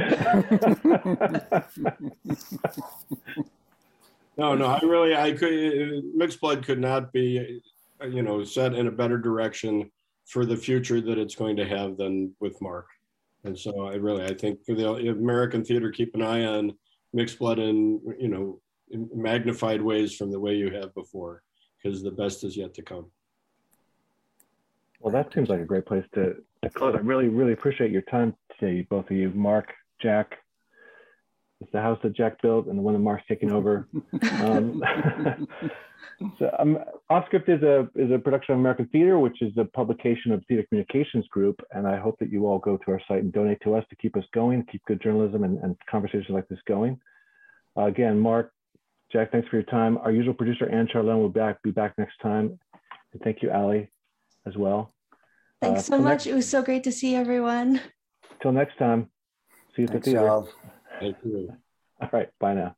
no, 4.37 4.55
no, 4.55 4.67
I 4.67 4.81
really, 4.83 5.15
I 5.17 5.33
could, 5.33 6.03
mixed 6.15 6.41
blood 6.41 6.65
could 6.65 6.81
not 6.81 7.13
be, 7.13 7.61
you 8.09 8.23
know, 8.23 8.45
set 8.45 8.75
in 8.75 8.87
a 8.87 8.93
better 8.93 9.19
direction 9.19 9.91
for 10.27 10.45
the 10.45 10.57
future 10.57 11.01
that 11.01 11.19
it's 11.19 11.35
going 11.35 11.57
to 11.57 11.67
have 11.67 11.97
than 11.97 12.35
with 12.41 12.61
Mark. 12.61 12.87
And 13.45 13.59
so 13.59 13.87
I 13.87 13.95
really, 13.95 14.25
I 14.25 14.35
think 14.35 14.65
for 14.65 14.75
the 14.75 15.11
American 15.11 15.65
theater, 15.65 15.91
keep 15.91 16.15
an 16.15 16.23
eye 16.23 16.45
on 16.45 16.73
mixed 17.13 17.39
blood 17.39 17.59
in, 17.59 18.01
you 18.19 18.29
know, 18.29 18.61
in 18.91 19.09
magnified 19.15 19.83
ways 19.83 20.15
from 20.15 20.31
the 20.31 20.41
way 20.41 20.55
you 20.55 20.71
have 20.71 20.95
before, 20.95 21.43
because 21.83 22.03
the 22.03 22.11
best 22.11 22.45
is 22.45 22.57
yet 22.57 22.75
to 22.75 22.83
come. 22.83 23.07
Well, 25.01 25.13
that 25.13 25.33
seems 25.33 25.49
like 25.49 25.61
a 25.61 25.65
great 25.65 25.87
place 25.87 26.05
to, 26.15 26.37
to 26.63 26.71
close. 26.71 26.95
I 26.97 27.01
really, 27.01 27.29
really 27.29 27.53
appreciate 27.53 27.91
your 27.91 28.03
time 28.03 28.35
today, 28.59 28.87
both 28.89 29.11
of 29.11 29.17
you, 29.17 29.31
Mark, 29.31 29.73
Jack. 30.03 30.39
It's 31.61 31.71
the 31.73 31.81
house 31.81 31.99
that 32.03 32.17
Jack 32.17 32.41
built 32.41 32.67
and 32.67 32.79
the 32.79 32.83
one 32.83 32.95
that 32.95 33.01
Mark's 33.01 33.25
taking 33.29 33.51
over. 33.53 33.89
um, 34.41 34.83
so, 36.39 36.55
um, 36.59 36.79
Offscript 37.11 37.49
is 37.49 37.63
a 37.63 37.89
is 37.97 38.13
a 38.13 38.19
production 38.19 38.55
of 38.55 38.61
American 38.61 38.87
Theater, 38.89 39.19
which 39.19 39.43
is 39.43 39.53
a 39.57 39.65
publication 39.65 40.33
of 40.33 40.45
Theater 40.47 40.65
Communications 40.69 41.27
Group, 41.29 41.61
and 41.73 41.87
I 41.87 41.97
hope 41.97 42.17
that 42.21 42.31
you 42.31 42.47
all 42.47 42.59
go 42.59 42.77
to 42.77 42.91
our 42.93 43.01
site 43.09 43.23
and 43.23 43.33
donate 43.33 43.61
to 43.63 43.75
us 43.75 43.85
to 43.91 43.97
keep 43.97 44.17
us 44.17 44.25
going, 44.33 44.65
keep 44.71 44.85
good 44.87 45.03
journalism 45.03 45.43
and, 45.43 45.59
and 45.59 45.77
conversations 45.91 46.31
like 46.31 46.47
this 46.49 46.61
going. 46.67 47.01
Uh, 47.77 47.87
again, 47.87 48.19
Mark, 48.19 48.53
Jack, 49.13 49.33
thanks 49.33 49.49
for 49.49 49.57
your 49.57 49.65
time. 49.65 49.99
Our 49.99 50.11
usual 50.11 50.35
producer, 50.35 50.69
Anne 50.69 50.89
Charlene, 50.93 51.21
will 51.21 51.29
back, 51.29 51.63
be 51.63 51.71
back 51.71 51.95
next 51.97 52.19
time. 52.21 52.59
And 53.13 53.23
thank 53.23 53.43
you, 53.43 53.51
Ali, 53.51 53.91
as 54.47 54.57
well. 54.57 54.93
Thanks 55.61 55.81
uh, 55.81 55.83
so 55.83 55.99
much. 55.99 56.11
Next, 56.11 56.27
it 56.27 56.35
was 56.35 56.49
so 56.49 56.63
great 56.63 56.85
to 56.85 56.93
see 56.93 57.15
everyone. 57.15 57.81
Till 58.43 58.53
next 58.53 58.77
time. 58.79 59.11
See 59.75 59.83
you 59.83 59.89
at 59.89 59.93
the 59.93 60.01
theater. 60.01 60.43
Thank 61.01 61.17
you. 61.25 61.53
All 62.01 62.09
right. 62.13 62.29
Bye 62.39 62.55
now. 62.55 62.77